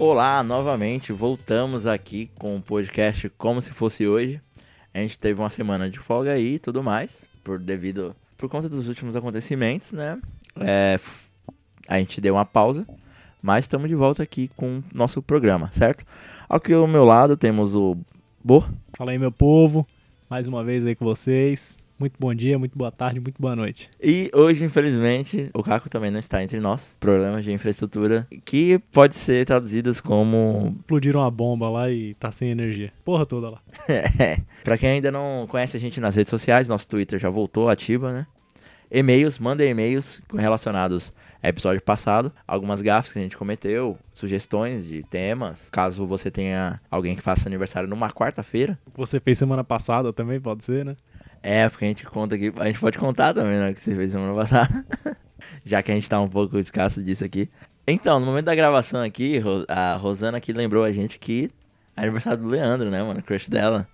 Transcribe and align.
Olá, 0.00 0.44
novamente, 0.44 1.12
voltamos 1.12 1.84
aqui 1.84 2.30
com 2.36 2.56
o 2.56 2.62
podcast 2.62 3.28
como 3.30 3.60
se 3.60 3.72
fosse 3.72 4.06
hoje. 4.06 4.40
A 4.94 4.98
gente 4.98 5.18
teve 5.18 5.40
uma 5.40 5.50
semana 5.50 5.90
de 5.90 5.98
folga 5.98 6.34
aí 6.34 6.54
e 6.54 6.58
tudo 6.60 6.84
mais, 6.84 7.24
por 7.42 7.58
devido 7.58 8.14
por 8.36 8.48
conta 8.48 8.68
dos 8.68 8.88
últimos 8.88 9.16
acontecimentos, 9.16 9.90
né? 9.90 10.20
É, 10.60 11.00
a 11.88 11.98
gente 11.98 12.20
deu 12.20 12.34
uma 12.34 12.44
pausa, 12.44 12.86
mas 13.42 13.64
estamos 13.64 13.88
de 13.88 13.96
volta 13.96 14.22
aqui 14.22 14.48
com 14.54 14.78
o 14.78 14.84
nosso 14.94 15.20
programa, 15.20 15.68
certo? 15.72 16.04
Aqui 16.48 16.72
ao 16.72 16.86
meu 16.86 17.04
lado 17.04 17.36
temos 17.36 17.74
o 17.74 17.96
Bo. 18.42 18.64
Fala 18.96 19.10
aí, 19.10 19.18
meu 19.18 19.32
povo. 19.32 19.84
Mais 20.30 20.46
uma 20.46 20.62
vez 20.62 20.86
aí 20.86 20.94
com 20.94 21.04
vocês. 21.04 21.76
Muito 21.98 22.14
bom 22.16 22.32
dia, 22.32 22.56
muito 22.56 22.78
boa 22.78 22.92
tarde, 22.92 23.18
muito 23.18 23.42
boa 23.42 23.56
noite. 23.56 23.90
E 24.00 24.30
hoje, 24.32 24.64
infelizmente, 24.64 25.50
o 25.52 25.64
Caco 25.64 25.90
também 25.90 26.12
não 26.12 26.20
está 26.20 26.40
entre 26.40 26.60
nós. 26.60 26.94
Problemas 27.00 27.42
de 27.42 27.52
infraestrutura 27.52 28.24
que 28.44 28.78
pode 28.92 29.16
ser 29.16 29.44
traduzidas 29.44 30.00
como 30.00 30.76
Explodiram 30.78 31.20
uma 31.20 31.30
bomba 31.30 31.68
lá 31.68 31.90
e 31.90 32.14
tá 32.14 32.30
sem 32.30 32.50
energia. 32.50 32.92
Porra 33.04 33.26
toda 33.26 33.50
lá. 33.50 33.60
É. 34.18 34.38
Pra 34.62 34.78
quem 34.78 34.90
ainda 34.90 35.10
não 35.10 35.46
conhece 35.48 35.76
a 35.76 35.80
gente 35.80 36.00
nas 36.00 36.14
redes 36.14 36.30
sociais, 36.30 36.68
nosso 36.68 36.88
Twitter 36.88 37.18
já 37.18 37.30
voltou 37.30 37.68
ativa, 37.68 38.12
né? 38.12 38.26
E-mails, 38.90 39.38
mandem 39.38 39.70
e-mails 39.70 40.22
relacionados 40.32 41.12
ao 41.42 41.50
episódio 41.50 41.82
passado, 41.82 42.32
algumas 42.46 42.80
gafas 42.80 43.12
que 43.12 43.18
a 43.18 43.22
gente 43.22 43.36
cometeu, 43.36 43.98
sugestões 44.10 44.86
de 44.86 45.02
temas, 45.02 45.68
caso 45.70 46.06
você 46.06 46.30
tenha 46.30 46.80
alguém 46.90 47.16
que 47.16 47.22
faça 47.22 47.48
aniversário 47.48 47.88
numa 47.88 48.10
quarta-feira. 48.10 48.78
O 48.86 48.90
que 48.92 48.98
você 48.98 49.18
fez 49.20 49.38
semana 49.38 49.64
passada 49.64 50.12
também, 50.12 50.40
pode 50.40 50.64
ser, 50.64 50.84
né? 50.84 50.96
É, 51.42 51.68
porque 51.68 51.84
a 51.84 51.88
gente 51.88 52.04
conta 52.04 52.34
aqui, 52.34 52.52
a 52.58 52.66
gente 52.66 52.80
pode 52.80 52.98
contar 52.98 53.32
também, 53.34 53.58
né, 53.58 53.72
que 53.72 53.80
você 53.80 53.94
fez 53.94 54.12
semana 54.12 54.34
passada, 54.34 54.84
já 55.64 55.82
que 55.82 55.90
a 55.92 55.94
gente 55.94 56.08
tá 56.08 56.20
um 56.20 56.28
pouco 56.28 56.58
escasso 56.58 57.02
disso 57.02 57.24
aqui. 57.24 57.48
Então, 57.86 58.18
no 58.20 58.26
momento 58.26 58.44
da 58.46 58.54
gravação 58.54 59.02
aqui, 59.02 59.40
a 59.68 59.94
Rosana 59.94 60.38
aqui 60.38 60.52
lembrou 60.52 60.84
a 60.84 60.92
gente 60.92 61.18
que 61.18 61.50
é 61.96 62.02
aniversário 62.02 62.42
do 62.42 62.48
Leandro, 62.48 62.90
né, 62.90 63.02
mano, 63.02 63.22
crush 63.22 63.48
dela. 63.48 63.86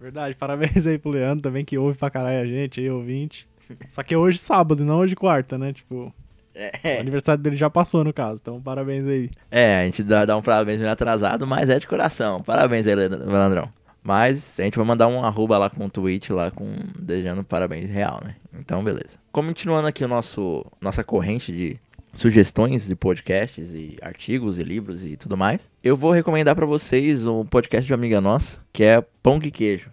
Verdade, 0.00 0.34
parabéns 0.36 0.86
aí 0.86 0.98
pro 0.98 1.10
Leandro 1.10 1.42
também, 1.42 1.64
que 1.64 1.76
ouve 1.78 1.96
pra 1.98 2.10
caralho 2.10 2.40
a 2.40 2.46
gente 2.46 2.80
aí, 2.80 2.90
ouvinte. 2.90 3.46
Só 3.88 4.02
que 4.02 4.14
é 4.14 4.18
hoje 4.18 4.38
sábado, 4.38 4.84
não 4.84 4.98
hoje 4.98 5.14
quarta, 5.14 5.56
né? 5.56 5.72
Tipo, 5.72 6.06
o 6.06 6.12
É. 6.54 6.98
aniversário 6.98 7.40
dele 7.42 7.54
já 7.56 7.70
passou, 7.70 8.02
no 8.02 8.12
caso. 8.12 8.40
Então, 8.42 8.60
parabéns 8.60 9.06
aí. 9.06 9.30
É, 9.50 9.80
a 9.82 9.84
gente 9.84 10.02
dá, 10.02 10.24
dá 10.24 10.36
um 10.36 10.42
parabéns 10.42 10.80
meio 10.80 10.90
atrasado, 10.90 11.46
mas 11.46 11.70
é 11.70 11.78
de 11.78 11.86
coração. 11.86 12.42
Parabéns 12.42 12.86
aí, 12.86 12.94
Leandrão. 12.96 13.70
Mas 14.02 14.58
a 14.58 14.64
gente 14.64 14.76
vai 14.76 14.84
mandar 14.84 15.06
um 15.06 15.24
arroba 15.24 15.56
lá 15.56 15.70
com 15.70 15.84
um 15.84 15.88
tweet 15.88 16.32
lá 16.32 16.50
com 16.50 16.74
desejando 16.98 17.44
parabéns 17.44 17.88
real, 17.88 18.20
né? 18.24 18.34
Então, 18.58 18.82
beleza. 18.82 19.18
Continuando 19.30 19.86
aqui 19.86 20.04
o 20.04 20.08
nosso 20.08 20.66
nossa 20.80 21.04
corrente 21.04 21.52
de 21.52 21.78
sugestões 22.14 22.86
de 22.86 22.94
podcasts 22.94 23.74
e 23.74 23.96
artigos 24.02 24.58
e 24.58 24.62
livros 24.62 25.04
e 25.04 25.16
tudo 25.16 25.36
mais, 25.36 25.70
eu 25.82 25.96
vou 25.96 26.10
recomendar 26.10 26.54
pra 26.54 26.66
vocês 26.66 27.26
um 27.26 27.44
podcast 27.44 27.86
de 27.86 27.92
uma 27.92 27.98
amiga 27.98 28.20
nossa, 28.20 28.60
que 28.72 28.84
é 28.84 29.00
Pão 29.22 29.38
de 29.38 29.50
Queijo, 29.50 29.90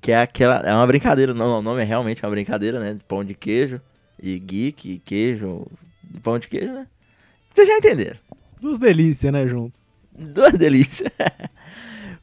que 0.00 0.12
é 0.12 0.20
aquela 0.20 0.60
é 0.60 0.72
uma 0.72 0.86
brincadeira, 0.86 1.34
não, 1.34 1.58
o 1.58 1.62
nome 1.62 1.82
é 1.82 1.84
realmente 1.84 2.24
uma 2.24 2.30
brincadeira, 2.30 2.78
né? 2.78 2.98
Pão 3.08 3.24
de 3.24 3.34
queijo 3.34 3.80
e 4.22 4.38
geek, 4.38 4.92
e 4.92 4.98
queijo, 4.98 5.66
pão 6.22 6.38
de 6.38 6.46
queijo, 6.48 6.72
né? 6.72 6.86
Vocês 7.52 7.66
já 7.66 7.76
entenderam. 7.76 8.18
Duas 8.60 8.78
delícias, 8.78 9.32
né, 9.32 9.46
junto. 9.46 9.76
Duas 10.16 10.52
delícias. 10.52 11.10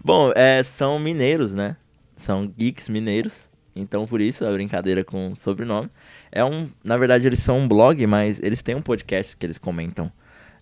Bom, 0.03 0.31
é, 0.35 0.61
são 0.63 0.99
mineiros, 0.99 1.53
né? 1.53 1.77
São 2.15 2.45
geeks 2.45 2.89
mineiros. 2.89 3.49
Então, 3.75 4.05
por 4.05 4.21
isso, 4.21 4.45
a 4.45 4.51
brincadeira 4.51 5.03
com 5.03 5.31
o 5.31 5.35
sobrenome. 5.35 5.89
É 6.31 6.43
um. 6.43 6.69
Na 6.83 6.97
verdade, 6.97 7.25
eles 7.27 7.39
são 7.39 7.59
um 7.59 7.67
blog, 7.67 8.05
mas 8.05 8.41
eles 8.41 8.61
têm 8.61 8.75
um 8.75 8.81
podcast 8.81 9.35
que 9.35 9.45
eles 9.45 9.57
comentam 9.57 10.11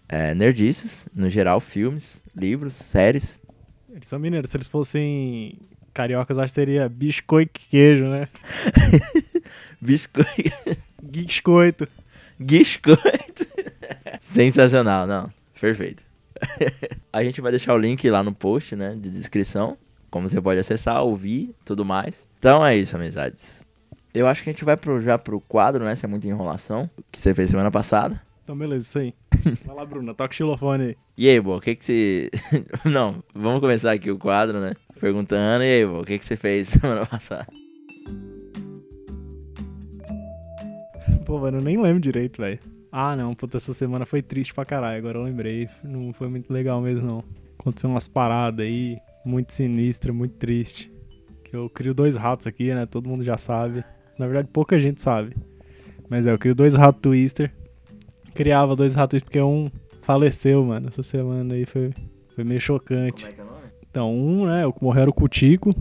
é, 0.08 0.34
nerdices, 0.34 1.10
no 1.14 1.30
geral, 1.30 1.60
filmes, 1.60 2.22
livros, 2.36 2.76
séries. 2.76 3.42
Eles 3.90 4.08
são 4.08 4.20
mineiros. 4.20 4.52
Se 4.52 4.58
eles 4.58 4.68
fossem 4.68 5.58
cariocas, 5.94 6.38
acho 6.38 6.54
que 6.54 6.56
seria 6.56 6.88
biscoito 6.88 7.60
e 7.60 7.70
queijo, 7.70 8.06
né? 8.06 8.28
Biscoito. 9.82 10.78
Biscoito. 11.02 11.88
Biscoito. 12.40 13.48
Sensacional, 14.22 15.08
não. 15.08 15.32
Perfeito. 15.60 16.11
a 17.12 17.24
gente 17.24 17.42
vai 17.42 17.52
deixar 17.52 17.74
o 17.74 17.78
link 17.78 18.10
lá 18.10 18.24
no 18.24 18.34
post, 18.34 18.76
né, 18.76 18.96
de 19.00 19.10
descrição, 19.10 19.78
como 20.10 20.28
você 20.28 20.42
pode 20.42 20.60
acessar, 20.60 21.04
ouvir, 21.04 21.56
tudo 21.64 21.86
mais. 21.86 22.28
Então 22.40 22.66
é 22.66 22.76
isso, 22.76 22.96
amizades. 22.96 23.66
Eu 24.14 24.28
acho 24.28 24.44
que 24.44 24.50
a 24.50 24.54
gente 24.54 24.66
vai 24.66 24.76
pro, 24.76 25.02
já 25.02 25.18
pro 25.18 25.40
quadro, 25.40 25.86
né, 25.86 25.96
se 25.96 26.06
é 26.06 26.10
muita 26.10 26.28
enrolação, 26.28 26.90
que 27.12 27.20
você 27.20 27.34
fez 27.34 27.50
semana 27.50 27.72
passada. 27.72 28.22
Então, 28.44 28.58
beleza, 28.58 28.86
isso 28.86 29.00
aí. 29.00 29.14
Vai 29.66 29.76
lá, 29.76 29.86
Bruna, 29.86 30.14
toca 30.14 30.34
o 30.34 30.36
xilofone 30.36 30.84
aí. 30.84 30.98
E 31.18 31.30
aí, 31.30 31.40
Bo, 31.40 31.56
o 31.56 31.62
que 31.62 31.76
que 31.76 31.86
você... 31.86 32.30
Não, 32.84 33.24
vamos 33.34 33.62
começar 33.62 33.94
aqui 33.94 34.12
o 34.12 34.18
quadro, 34.18 34.60
né, 34.60 34.74
perguntando, 35.00 35.64
e 35.64 35.68
aí, 35.68 35.86
Bo, 35.86 36.02
o 36.02 36.04
que 36.04 36.20
que 36.20 36.26
você 36.26 36.36
fez 36.36 36.68
semana 36.68 37.06
passada? 37.06 37.48
Pô, 41.26 41.40
mano, 41.40 41.60
eu 41.60 41.62
nem 41.62 41.82
lembro 41.82 42.02
direito, 42.02 42.42
velho. 42.42 42.60
Ah, 42.92 43.16
não, 43.16 43.34
puta, 43.34 43.56
essa 43.56 43.74
semana 43.74 44.06
foi 44.06 44.22
triste 44.22 44.54
pra 44.54 44.66
caralho. 44.66 44.98
Agora 44.98 45.18
eu 45.18 45.24
lembrei. 45.24 45.70
Não 45.84 46.12
foi 46.12 46.28
muito 46.28 46.52
legal 46.52 46.82
mesmo, 46.82 47.08
não. 47.08 47.24
Aconteceu 47.58 47.90
umas 47.90 48.08
paradas 48.08 48.66
aí, 48.66 48.98
muito 49.26 49.54
sinistra, 49.54 50.12
muito 50.12 50.36
triste. 50.36 50.92
Que 51.44 51.56
eu 51.56 51.70
crio 51.70 51.94
dois 51.94 52.16
ratos 52.16 52.48
aqui, 52.48 52.74
né? 52.74 52.86
Todo 52.86 53.08
mundo 53.08 53.24
já 53.24 53.38
sabe. 53.38 53.84
Na 54.20 54.26
verdade, 54.26 54.50
pouca 54.52 54.78
gente 54.78 55.00
sabe. 55.00 55.36
Mas 56.10 56.26
é, 56.26 56.34
eu 56.34 56.38
crio 56.38 56.54
dois 56.54 56.74
ratos 56.74 57.02
twister. 57.02 57.54
Criava 58.34 58.76
dois 58.76 58.94
ratos 58.94 59.22
porque 59.22 59.40
um 59.40 59.72
faleceu, 60.02 60.66
mano. 60.66 60.90
Essa 60.90 61.04
semana 61.04 61.54
aí 61.54 61.66
foi, 61.66 61.94
foi 62.36 62.44
meio 62.44 62.60
chocante. 62.60 63.26
é 63.26 63.32
que 63.32 63.40
é 63.40 63.44
o 63.44 63.48
nome? 63.48 63.58
Então, 63.90 64.14
um, 64.14 64.46
né, 64.46 64.66
o 64.66 64.74
que 64.74 64.84
morreu 64.84 65.04
era 65.04 65.10
o 65.10 65.14
Kutiko. 65.14 65.74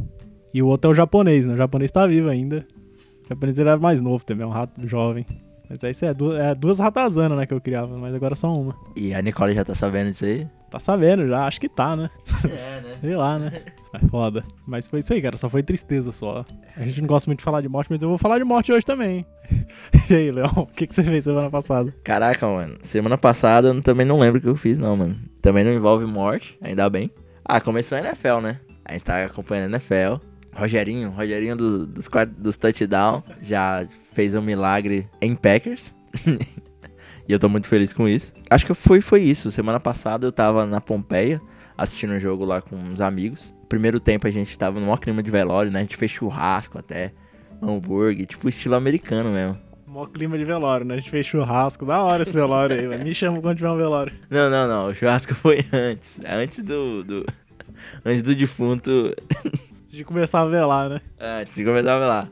E 0.55 0.63
o 0.63 0.67
outro 0.67 0.91
é 0.91 0.93
o 0.93 0.95
japonês, 0.95 1.47
né? 1.47 1.55
O 1.55 1.57
japonês 1.57 1.91
tá 1.91 2.07
vivo 2.07 2.29
ainda. 2.29 2.67
O 3.25 3.29
japonês 3.29 3.59
ele 3.59 3.69
era 3.69 3.79
mais 3.79 4.01
novo 4.01 4.25
também, 4.25 4.45
é 4.45 4.47
um 4.47 4.53
rato 4.53 4.87
jovem. 4.87 5.25
Mas 5.71 5.85
aí 5.85 5.93
isso 5.93 6.05
é, 6.05 6.13
du 6.13 6.37
é 6.37 6.53
duas 6.53 6.81
ratazanas, 6.81 7.39
né, 7.39 7.47
que 7.47 7.55
eu 7.55 7.61
criava, 7.61 7.97
mas 7.97 8.13
agora 8.13 8.35
só 8.35 8.53
uma. 8.53 8.75
E 8.97 9.15
a 9.15 9.23
Nicole 9.23 9.55
já 9.55 9.65
tá 9.65 9.73
sabendo 9.73 10.11
disso 10.11 10.25
aí? 10.25 10.49
Tá 10.69 10.81
sabendo 10.81 11.29
já, 11.29 11.47
acho 11.47 11.61
que 11.61 11.69
tá, 11.69 11.95
né? 11.95 12.11
É, 12.45 12.81
né? 12.83 12.97
Sei 13.01 13.15
lá, 13.17 13.39
né? 13.39 13.63
É 13.95 13.99
foda. 14.09 14.45
Mas 14.67 14.89
foi 14.89 14.99
isso 14.99 15.13
aí, 15.13 15.23
cara, 15.23 15.37
só 15.37 15.49
foi 15.49 15.63
tristeza 15.63 16.11
só. 16.11 16.45
A 16.77 16.83
gente 16.85 17.01
não 17.01 17.07
gosta 17.07 17.31
muito 17.31 17.39
de 17.39 17.45
falar 17.45 17.61
de 17.61 17.69
morte, 17.69 17.89
mas 17.89 18.03
eu 18.03 18.09
vou 18.09 18.19
falar 18.19 18.39
de 18.39 18.45
morte 18.45 18.73
hoje 18.73 18.85
também. 18.85 19.25
e 20.11 20.15
aí, 20.15 20.31
Leão, 20.33 20.51
o 20.57 20.67
que, 20.67 20.89
que 20.89 20.95
você 20.95 21.05
fez 21.05 21.23
semana 21.23 21.49
passada? 21.51 21.95
Caraca, 22.03 22.47
mano. 22.49 22.77
Semana 22.83 23.17
passada 23.17 23.69
eu 23.69 23.81
também 23.83 24.05
não 24.07 24.19
lembro 24.19 24.39
o 24.39 24.43
que 24.43 24.49
eu 24.49 24.57
fiz, 24.57 24.77
não, 24.77 24.97
mano. 24.97 25.17
Também 25.41 25.63
não 25.65 25.73
envolve 25.73 26.05
morte, 26.05 26.59
ainda 26.61 26.91
bem. 26.91 27.11
Ah, 27.45 27.61
começou 27.61 27.97
a 27.97 28.01
NFL, 28.01 28.39
né? 28.43 28.61
A 28.85 28.93
gente 28.93 29.05
tá 29.05 29.25
acompanhando 29.25 29.67
a 29.75 29.77
NFL. 29.77 30.25
Rogerinho, 30.53 31.11
Rogerinho 31.11 31.57
do- 31.57 31.87
dos, 31.87 32.09
dos 32.37 32.57
touchdown, 32.57 33.23
já 33.41 33.87
fez 34.13 34.35
um 34.35 34.43
milagre 34.43 35.09
em 35.21 35.35
Packers. 35.35 35.95
e 37.29 37.33
eu 37.33 37.39
tô 37.39 37.49
muito 37.49 37.69
feliz 37.69 37.93
com 37.93 38.09
isso. 38.09 38.33
Acho 38.49 38.67
que 38.67 38.75
foi, 38.75 39.01
foi 39.01 39.23
isso. 39.23 39.51
Semana 39.51 39.81
passada 39.81 40.27
eu 40.27 40.33
tava 40.33 40.67
na 40.67 40.81
Pompeia, 40.81 41.41
assistindo 41.77 42.13
um 42.13 42.21
jogo 42.21 42.45
lá 42.45 42.61
com 42.61 42.77
uns 42.77 43.01
amigos. 43.01 43.55
Primeiro 43.69 44.01
tempo 44.01 44.27
a 44.27 44.31
gente 44.31 44.59
tava 44.59 44.79
no 44.81 44.87
maior 44.87 44.99
clima 44.99 45.23
de 45.23 45.31
velório, 45.31 45.71
né? 45.71 45.81
A 45.81 45.83
gente 45.83 45.97
fez 45.97 46.11
churrasco 46.11 46.79
até, 46.79 47.13
hambúrguer, 47.63 48.27
tipo 48.27 48.49
estilo 48.49 48.75
americano 48.75 49.31
mesmo. 49.31 49.59
Mó 49.87 50.07
clima 50.07 50.39
de 50.39 50.45
velório, 50.45 50.87
né? 50.87 50.95
A 50.95 50.99
gente 50.99 51.11
fez 51.11 51.27
churrasco, 51.27 51.85
da 51.85 52.01
hora 52.01 52.23
esse 52.23 52.33
velório 52.33 52.79
aí, 52.79 52.87
mas 52.87 53.03
me 53.03 53.13
chama 53.13 53.41
quando 53.41 53.57
tiver 53.57 53.71
um 53.71 53.77
velório. 53.77 54.13
Não, 54.31 54.49
não, 54.49 54.69
não. 54.69 54.87
O 54.89 54.95
churrasco 54.95 55.35
foi 55.35 55.65
antes. 55.73 56.21
Antes 56.25 56.63
do. 56.63 57.03
do 57.03 57.27
antes 58.07 58.23
do 58.23 58.35
defunto. 58.35 59.13
Antes 59.83 59.93
de 59.93 60.05
começar 60.05 60.43
a 60.43 60.47
velar, 60.47 60.89
né? 60.89 61.01
Antes 61.19 61.57
de 61.57 61.65
começar 61.65 61.95
a 61.95 62.07
lá. 62.07 62.29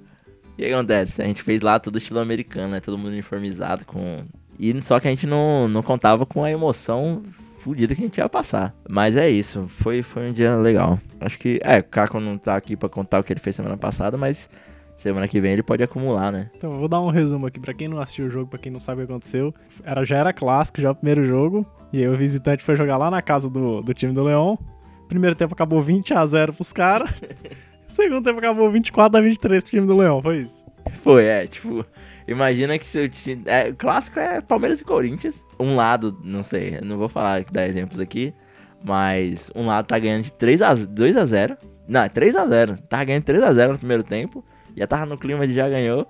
Que 0.58 0.66
acontece? 0.66 1.22
A 1.22 1.24
gente 1.24 1.41
fez 1.41 1.60
lá 1.60 1.78
tudo 1.78 1.98
estilo 1.98 2.19
americano, 2.19 2.72
né? 2.72 2.80
Todo 2.80 2.98
mundo 2.98 3.12
uniformizado 3.12 3.84
com. 3.86 4.24
E 4.58 4.82
só 4.82 4.98
que 4.98 5.06
a 5.06 5.10
gente 5.10 5.24
não, 5.24 5.68
não 5.68 5.84
contava 5.84 6.27
com 6.27 6.42
a 6.42 6.50
emoção 6.50 7.22
fodida 7.60 7.94
que 7.94 8.03
a 8.03 8.04
gente 8.06 8.18
ia 8.18 8.28
passar. 8.28 8.74
Mas 8.88 9.16
é 9.16 9.30
isso. 9.30 9.68
Foi, 9.68 10.03
foi 10.03 10.30
um 10.30 10.33
dia 10.33 10.56
legal. 10.56 10.98
Acho 11.21 11.38
que. 11.38 11.60
É, 11.62 11.78
o 11.78 11.84
Caco 11.84 12.18
não 12.18 12.36
tá 12.36 12.56
aqui 12.56 12.77
pra 12.77 12.88
contar 12.88 13.21
o 13.21 13.22
que 13.22 13.33
ele 13.33 13.38
fez 13.38 13.54
semana 13.54 13.77
passada, 13.77 14.18
mas. 14.18 14.50
Semana 14.97 15.28
que 15.28 15.41
vem 15.41 15.53
ele 15.53 15.62
pode 15.62 15.80
acumular, 15.80 16.33
né? 16.33 16.50
Então, 16.56 16.72
eu 16.72 16.78
vou 16.80 16.88
dar 16.88 17.00
um 17.00 17.09
resumo 17.09 17.47
aqui 17.47 17.60
pra 17.60 17.72
quem 17.72 17.86
não 17.86 18.00
assistiu 18.00 18.27
o 18.27 18.30
jogo, 18.30 18.50
pra 18.50 18.59
quem 18.59 18.72
não 18.72 18.80
sabe 18.80 19.00
o 19.00 19.06
que 19.06 19.12
aconteceu. 19.12 19.54
Era, 19.84 20.04
já 20.04 20.16
era 20.16 20.33
clássico, 20.33 20.80
já 20.80 20.91
o 20.91 20.94
primeiro 20.97 21.24
jogo. 21.24 21.65
E 21.92 21.98
aí 21.98 22.09
o 22.09 22.16
visitante 22.16 22.65
foi 22.65 22.74
jogar 22.74 22.97
lá 22.97 23.09
na 23.09 23.22
casa 23.22 23.48
do, 23.48 23.80
do 23.80 23.94
time 23.94 24.12
do 24.12 24.24
Leão. 24.24 24.59
Primeiro 25.06 25.36
tempo 25.36 25.54
acabou 25.54 25.80
20 25.80 26.15
a 26.15 26.27
0 26.27 26.53
pros 26.53 26.72
caras. 26.72 27.10
Segundo 27.88 28.22
tempo 28.22 28.38
acabou 28.38 28.70
24 28.70 29.18
a 29.18 29.22
23 29.22 29.62
pro 29.62 29.70
time 29.70 29.86
do 29.86 29.96
Leão, 29.96 30.20
foi 30.20 30.40
isso. 30.42 30.64
Foi, 30.92 31.24
é, 31.24 31.46
tipo, 31.46 31.84
imagina 32.28 32.78
que 32.78 32.84
seu 32.84 33.08
time. 33.08 33.42
É, 33.46 33.70
o 33.70 33.74
clássico 33.74 34.20
é 34.20 34.42
Palmeiras 34.42 34.80
e 34.80 34.84
Corinthians. 34.84 35.42
Um 35.58 35.74
lado, 35.74 36.16
não 36.22 36.42
sei, 36.42 36.78
não 36.82 36.98
vou 36.98 37.08
falar, 37.08 37.42
dar 37.50 37.66
exemplos 37.66 37.98
aqui, 37.98 38.34
mas 38.84 39.50
um 39.56 39.66
lado 39.66 39.86
tá 39.86 39.98
ganhando 39.98 40.24
de 40.24 40.32
3 40.34 40.60
a 40.60 40.74
2 40.74 41.16
a 41.16 41.24
0 41.24 41.56
Não, 41.88 42.02
é 42.02 42.08
3 42.08 42.36
a 42.36 42.46
0 42.46 42.78
Tava 42.82 43.04
ganhando 43.04 43.24
3 43.24 43.42
a 43.42 43.52
0 43.54 43.72
no 43.72 43.78
primeiro 43.78 44.04
tempo, 44.04 44.44
já 44.76 44.86
tava 44.86 45.06
no 45.06 45.16
clima 45.16 45.46
de 45.46 45.54
já 45.54 45.68
ganhou. 45.68 46.06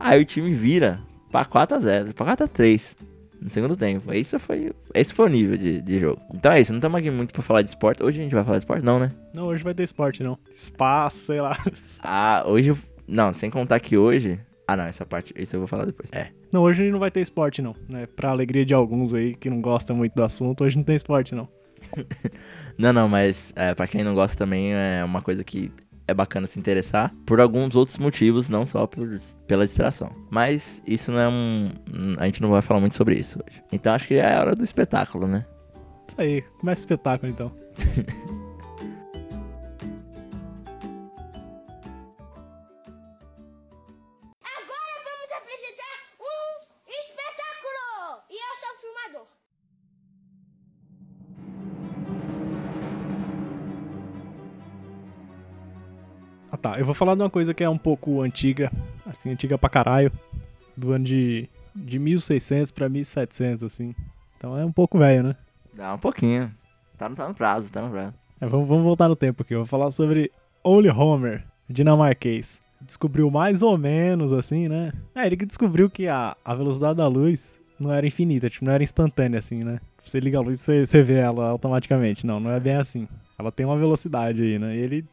Aí 0.00 0.20
o 0.20 0.24
time 0.24 0.50
vira 0.52 0.98
pra 1.30 1.44
4 1.44 1.76
a 1.76 1.80
0 1.80 2.14
pra 2.14 2.24
4 2.24 2.46
a 2.46 2.48
3 2.48 2.96
No 3.42 3.50
segundo 3.50 3.76
tempo. 3.76 4.12
Esse 4.14 4.38
foi, 4.38 4.70
esse 4.94 5.12
foi 5.12 5.26
o 5.26 5.28
nível 5.28 5.56
de, 5.56 5.82
de 5.82 5.98
jogo. 5.98 6.22
Então 6.32 6.52
é 6.52 6.60
isso, 6.60 6.72
não 6.72 6.78
estamos 6.78 6.96
aqui 6.98 7.10
muito 7.10 7.32
pra 7.32 7.42
falar 7.42 7.62
de 7.62 7.70
esporte. 7.70 8.00
Hoje 8.00 8.20
a 8.20 8.22
gente 8.22 8.34
vai 8.34 8.44
falar 8.44 8.58
de 8.58 8.62
esporte? 8.62 8.84
Não, 8.84 9.00
né? 9.00 9.10
Não, 9.34 9.46
hoje 9.46 9.64
vai 9.64 9.74
ter 9.74 9.82
esporte, 9.82 10.22
não. 10.22 10.38
Espaço, 10.48 11.18
sei 11.18 11.40
lá. 11.40 11.58
Ah, 12.04 12.42
hoje. 12.46 12.74
Não, 13.06 13.32
sem 13.32 13.48
contar 13.48 13.78
que 13.78 13.96
hoje. 13.96 14.40
Ah, 14.66 14.76
não, 14.76 14.84
essa 14.84 15.06
parte. 15.06 15.32
Isso 15.36 15.54
eu 15.54 15.60
vou 15.60 15.66
falar 15.68 15.84
depois. 15.84 16.10
É. 16.12 16.28
Não, 16.52 16.62
hoje 16.62 16.90
não 16.90 16.98
vai 16.98 17.10
ter 17.12 17.20
esporte, 17.20 17.62
não. 17.62 17.76
Né? 17.88 18.06
Pra 18.06 18.30
alegria 18.30 18.64
de 18.66 18.74
alguns 18.74 19.14
aí 19.14 19.34
que 19.34 19.48
não 19.48 19.60
gostam 19.60 19.94
muito 19.94 20.12
do 20.14 20.24
assunto, 20.24 20.64
hoje 20.64 20.76
não 20.76 20.84
tem 20.84 20.96
esporte, 20.96 21.34
não. 21.34 21.48
Não, 22.78 22.90
não, 22.92 23.06
mas 23.06 23.52
é, 23.54 23.74
para 23.74 23.86
quem 23.86 24.02
não 24.02 24.14
gosta 24.14 24.34
também 24.36 24.72
é 24.72 25.04
uma 25.04 25.20
coisa 25.20 25.44
que 25.44 25.70
é 26.06 26.14
bacana 26.14 26.46
se 26.46 26.58
interessar 26.58 27.14
por 27.26 27.40
alguns 27.40 27.74
outros 27.76 27.98
motivos, 27.98 28.48
não 28.48 28.66
só 28.66 28.86
por, 28.86 29.18
pela 29.46 29.64
distração. 29.64 30.10
Mas 30.30 30.82
isso 30.86 31.12
não 31.12 31.18
é 31.18 31.28
um. 31.28 31.72
A 32.18 32.26
gente 32.26 32.42
não 32.42 32.50
vai 32.50 32.62
falar 32.62 32.80
muito 32.80 32.94
sobre 32.94 33.16
isso 33.16 33.38
hoje. 33.44 33.62
Então 33.72 33.92
acho 33.94 34.08
que 34.08 34.14
é 34.14 34.34
a 34.34 34.40
hora 34.40 34.54
do 34.54 34.64
espetáculo, 34.64 35.26
né? 35.26 35.46
Isso 36.08 36.20
aí, 36.20 36.42
começa 36.60 36.80
o 36.80 36.84
espetáculo 36.84 37.30
então. 37.30 37.52
tá, 56.62 56.78
eu 56.78 56.84
vou 56.84 56.94
falar 56.94 57.14
de 57.14 57.22
uma 57.22 57.30
coisa 57.30 57.52
que 57.52 57.62
é 57.64 57.68
um 57.68 57.76
pouco 57.78 58.22
antiga, 58.22 58.70
assim, 59.06 59.30
antiga 59.30 59.58
pra 59.58 59.68
caralho, 59.68 60.10
do 60.76 60.92
ano 60.92 61.04
de, 61.04 61.48
de 61.74 61.98
1600 61.98 62.70
pra 62.70 62.88
1700, 62.88 63.62
assim. 63.62 63.94
Então 64.38 64.56
é 64.58 64.64
um 64.64 64.72
pouco 64.72 64.98
velho, 64.98 65.22
né? 65.24 65.36
Dá 65.74 65.94
um 65.94 65.98
pouquinho. 65.98 66.50
Tá, 66.96 67.08
no- 67.08 67.16
tá 67.16 67.28
no 67.28 67.34
prazo, 67.34 67.70
tá 67.70 67.82
no 67.82 67.90
prazo. 67.90 68.14
É, 68.40 68.46
vamos, 68.46 68.68
vamos 68.68 68.84
voltar 68.84 69.08
no 69.08 69.16
tempo 69.16 69.42
aqui, 69.42 69.54
eu 69.54 69.58
vou 69.60 69.66
falar 69.66 69.90
sobre 69.90 70.30
Ole 70.64 70.88
Homer, 70.90 71.44
dinamarquês. 71.68 72.60
Descobriu 72.80 73.30
mais 73.30 73.62
ou 73.62 73.78
menos, 73.78 74.32
assim, 74.32 74.68
né? 74.68 74.92
É, 75.14 75.26
ele 75.26 75.36
que 75.36 75.46
descobriu 75.46 75.88
que 75.88 76.08
a, 76.08 76.36
a 76.44 76.54
velocidade 76.54 76.96
da 76.96 77.06
luz 77.06 77.60
não 77.78 77.92
era 77.92 78.06
infinita, 78.06 78.48
tipo, 78.50 78.64
não 78.64 78.72
era 78.72 78.82
instantânea, 78.82 79.38
assim, 79.38 79.62
né? 79.62 79.78
Você 80.04 80.18
liga 80.18 80.38
a 80.38 80.40
luz 80.40 80.58
e 80.60 80.62
você, 80.64 80.86
você 80.86 81.02
vê 81.02 81.14
ela 81.18 81.48
automaticamente. 81.50 82.26
Não, 82.26 82.40
não 82.40 82.50
é 82.50 82.58
bem 82.58 82.74
assim. 82.74 83.06
Ela 83.38 83.52
tem 83.52 83.64
uma 83.64 83.76
velocidade 83.78 84.42
aí, 84.42 84.58
né? 84.58 84.74
E 84.76 84.80
ele 84.80 85.04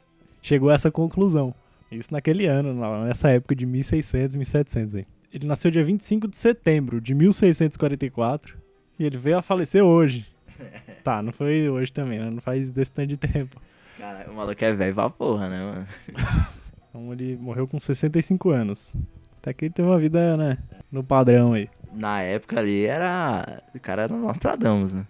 chegou 0.41 0.69
a 0.69 0.73
essa 0.73 0.91
conclusão. 0.91 1.53
Isso 1.91 2.09
naquele 2.11 2.45
ano, 2.45 2.73
nessa 3.05 3.29
época 3.29 3.55
de 3.55 3.65
1600, 3.65 4.35
1700 4.35 4.95
aí. 4.95 5.05
Ele 5.33 5.47
nasceu 5.47 5.71
dia 5.71 5.83
25 5.83 6.27
de 6.27 6.37
setembro 6.37 7.01
de 7.01 7.13
1644 7.13 8.57
e 8.97 9.05
ele 9.05 9.17
veio 9.17 9.37
a 9.37 9.41
falecer 9.41 9.83
hoje. 9.83 10.25
Tá, 11.01 11.21
não 11.21 11.31
foi 11.31 11.69
hoje 11.69 11.93
também, 11.93 12.19
né? 12.19 12.29
Não 12.29 12.41
faz 12.41 12.69
desse 12.69 12.91
tanto 12.91 13.07
de 13.07 13.15
tempo. 13.17 13.59
Cara, 13.97 14.29
o 14.29 14.33
maluco 14.33 14.63
é 14.63 14.73
velho 14.73 14.93
pra 14.93 15.09
porra, 15.09 15.49
né, 15.49 15.61
mano? 15.61 15.87
Então 16.89 17.13
ele 17.13 17.37
morreu 17.37 17.67
com 17.67 17.79
65 17.79 18.49
anos. 18.49 18.93
Até 19.37 19.53
que 19.53 19.65
ele 19.65 19.73
teve 19.73 19.87
uma 19.87 19.99
vida, 19.99 20.35
né? 20.35 20.57
No 20.91 21.03
padrão 21.03 21.53
aí. 21.53 21.69
Na 21.93 22.21
época 22.21 22.59
ali 22.59 22.85
era. 22.85 23.61
O 23.73 23.79
cara 23.79 24.03
era 24.03 24.13
Nostradamus, 24.13 24.93
né? 24.93 25.05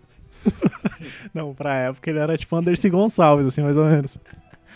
Não, 1.34 1.54
pra 1.56 1.75
época 1.78 2.10
ele 2.10 2.20
era 2.20 2.38
tipo 2.38 2.56
Anderson 2.56 2.90
Gonçalves, 2.90 3.48
assim, 3.48 3.62
mais 3.62 3.78
ou 3.78 3.86
menos. 3.86 4.18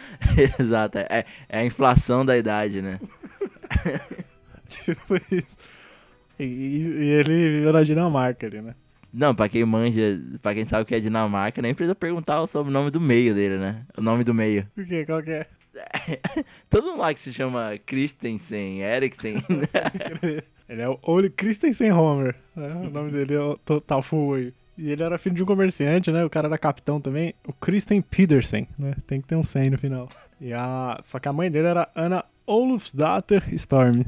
Exato, 0.60 0.98
é, 0.98 1.26
é 1.50 1.60
a 1.60 1.66
inflação 1.66 2.26
da 2.26 2.38
idade, 2.38 2.82
né? 2.82 3.00
Tipo 4.68 5.16
isso. 5.32 5.58
E, 6.40 6.44
e- 6.44 7.10
ele 7.10 7.50
viveu 7.50 7.74
na 7.74 7.84
Dinamarca 7.84 8.48
ali, 8.48 8.62
né? 8.62 8.76
Não, 9.14 9.36
pra 9.36 9.48
quem 9.48 9.64
manja, 9.64 10.20
pra 10.42 10.56
quem 10.56 10.64
sabe 10.64 10.82
o 10.84 10.86
que 10.86 10.96
é 10.96 11.00
Dinamarca, 11.00 11.62
nem 11.62 11.74
precisa 11.74 11.94
perguntar 11.94 12.42
o 12.42 12.48
sobrenome 12.48 12.90
do 12.90 13.00
meio 13.00 13.36
dele, 13.36 13.58
né? 13.58 13.86
O 13.96 14.02
nome 14.02 14.24
do 14.24 14.34
meio. 14.34 14.68
O 14.76 14.84
que? 14.84 15.06
Qual 15.06 15.22
que 15.22 15.30
é? 15.32 15.48
Todo 16.70 16.88
mundo 16.88 17.00
lá 17.00 17.14
que 17.14 17.20
se 17.20 17.32
chama 17.32 17.78
Christensen, 17.86 18.82
Eriksen, 18.82 19.36
Ele 20.70 20.82
é 20.82 20.90
o 20.90 20.98
Ole 21.04 21.30
Christensen 21.30 21.92
Homer. 21.92 22.36
Né? 22.56 22.68
O 22.88 22.90
nome 22.90 23.12
dele 23.12 23.36
é 23.36 23.40
o 23.40 23.58
total 23.58 24.02
full 24.02 24.34
aí. 24.36 24.52
E 24.78 24.92
ele 24.92 25.04
era 25.04 25.18
filho 25.18 25.36
de 25.36 25.44
um 25.44 25.46
comerciante, 25.46 26.12
né? 26.12 26.24
O 26.26 26.30
cara 26.30 26.48
era 26.48 26.58
capitão 26.58 27.00
também. 27.00 27.34
O 27.48 27.54
Christian 27.54 28.02
Pedersen, 28.02 28.68
né? 28.78 28.96
Tem 29.06 29.22
que 29.22 29.28
ter 29.28 29.36
um 29.36 29.44
100 29.44 29.70
no 29.72 29.78
final. 29.78 30.10
E 30.42 30.52
a... 30.52 30.98
Só 31.02 31.20
que 31.20 31.28
a 31.28 31.34
mãe 31.34 31.50
dele 31.52 31.68
era 31.68 31.90
Anna 31.96 32.26
Olufsdatter 32.46 33.54
Storm. 33.54 34.04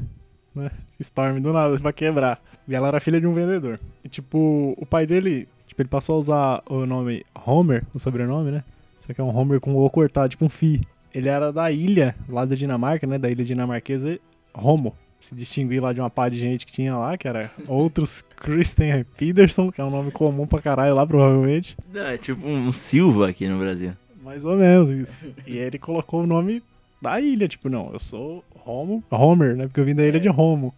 Né? 0.54 0.70
Storm, 0.98 1.40
do 1.40 1.52
nada, 1.52 1.78
pra 1.78 1.92
quebrar. 1.92 2.40
E 2.66 2.74
ela 2.74 2.88
era 2.88 3.00
filha 3.00 3.20
de 3.20 3.26
um 3.26 3.34
vendedor. 3.34 3.78
E, 4.04 4.08
tipo, 4.08 4.74
o 4.76 4.84
pai 4.84 5.06
dele... 5.06 5.48
Tipo, 5.66 5.82
ele 5.82 5.88
passou 5.88 6.16
a 6.16 6.18
usar 6.18 6.62
o 6.68 6.86
nome 6.86 7.24
Homer, 7.44 7.84
o 7.94 7.98
sobrenome, 7.98 8.50
né? 8.50 8.64
Só 8.98 9.12
que 9.12 9.20
é 9.20 9.24
um 9.24 9.36
Homer 9.36 9.60
com 9.60 9.74
o 9.74 9.84
O 9.84 9.90
cortado, 9.90 10.28
tipo 10.28 10.44
um 10.44 10.48
Fi. 10.48 10.80
Ele 11.14 11.28
era 11.28 11.52
da 11.52 11.70
ilha, 11.70 12.14
lá 12.28 12.44
da 12.44 12.54
Dinamarca, 12.54 13.06
né? 13.06 13.18
Da 13.18 13.30
ilha 13.30 13.44
dinamarquesa, 13.44 14.18
Homo 14.52 14.94
se 15.26 15.34
distinguir 15.34 15.82
lá 15.82 15.92
de 15.92 16.00
uma 16.00 16.08
pá 16.08 16.28
de 16.28 16.36
gente 16.36 16.64
que 16.64 16.72
tinha 16.72 16.96
lá, 16.96 17.18
que 17.18 17.26
era 17.26 17.50
outros 17.66 18.22
Christian 18.22 19.04
Pedersen, 19.16 19.70
que 19.72 19.80
é 19.80 19.84
um 19.84 19.90
nome 19.90 20.12
comum 20.12 20.46
pra 20.46 20.62
caralho 20.62 20.94
lá, 20.94 21.04
provavelmente. 21.06 21.76
Não, 21.92 22.06
é 22.06 22.16
tipo 22.16 22.46
um 22.46 22.70
Silva 22.70 23.28
aqui 23.28 23.48
no 23.48 23.58
Brasil. 23.58 23.92
Mais 24.22 24.44
ou 24.44 24.56
menos 24.56 24.88
isso. 24.90 25.32
E 25.46 25.58
ele 25.58 25.78
colocou 25.78 26.22
o 26.22 26.26
nome 26.26 26.62
da 27.02 27.20
ilha, 27.20 27.48
tipo, 27.48 27.68
não, 27.68 27.92
eu 27.92 27.98
sou 27.98 28.44
Homo, 28.64 29.02
Homer, 29.10 29.56
né? 29.56 29.66
Porque 29.66 29.80
eu 29.80 29.84
vim 29.84 29.94
da 29.94 30.06
ilha 30.06 30.20
de 30.20 30.28
Homo. 30.28 30.72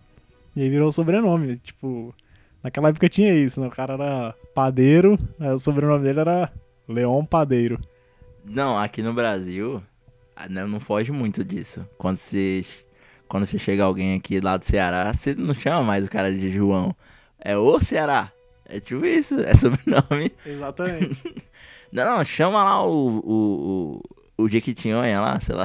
E 0.57 0.63
aí 0.63 0.71
virou 0.71 0.89
o 0.89 0.93
sobrenome, 0.93 1.57
tipo, 1.59 2.15
naquela 2.63 2.89
época 2.89 3.09
tinha 3.09 3.35
isso, 3.35 3.61
né? 3.61 3.67
O 3.67 3.71
cara 3.71 3.95
era 3.95 4.35
padeiro, 4.55 5.19
aí 5.39 5.51
o 5.51 5.59
sobrenome 5.59 6.03
dele 6.03 6.21
era 6.21 6.51
Leon 6.89 7.25
Padeiro. 7.25 7.79
Não, 8.45 8.79
aqui 8.79 9.03
no 9.03 9.13
Brasil, 9.13 9.83
ah, 10.35 10.49
não, 10.49 10.67
não 10.67 10.81
foge 10.81 11.13
muito 11.13 11.45
disso. 11.45 11.87
Quando 11.99 12.17
você, 12.17 12.65
quando 13.29 13.47
você 13.47 13.59
chega 13.59 13.85
alguém 13.85 14.15
aqui 14.17 14.41
lá 14.41 14.57
do 14.57 14.65
Ceará, 14.65 15.13
você 15.13 15.35
não 15.35 15.55
chama 15.55 15.83
mais 15.83 16.07
o 16.07 16.11
cara 16.11 16.33
de 16.35 16.49
João. 16.51 16.95
É 17.39 17.57
o 17.57 17.81
Ceará. 17.81 18.33
É 18.67 18.81
tipo 18.81 19.05
isso, 19.07 19.39
é 19.41 19.55
sobrenome. 19.55 20.33
Exatamente. 20.45 21.23
Não, 21.91 22.19
não, 22.19 22.23
chama 22.23 22.63
lá 22.63 22.85
o, 22.87 22.91
o, 23.25 24.03
o, 24.37 24.45
o 24.45 24.49
Jequitinhonha 24.51 25.23
lá, 25.23 25.41
sei 25.41 25.55
lá. 25.55 25.65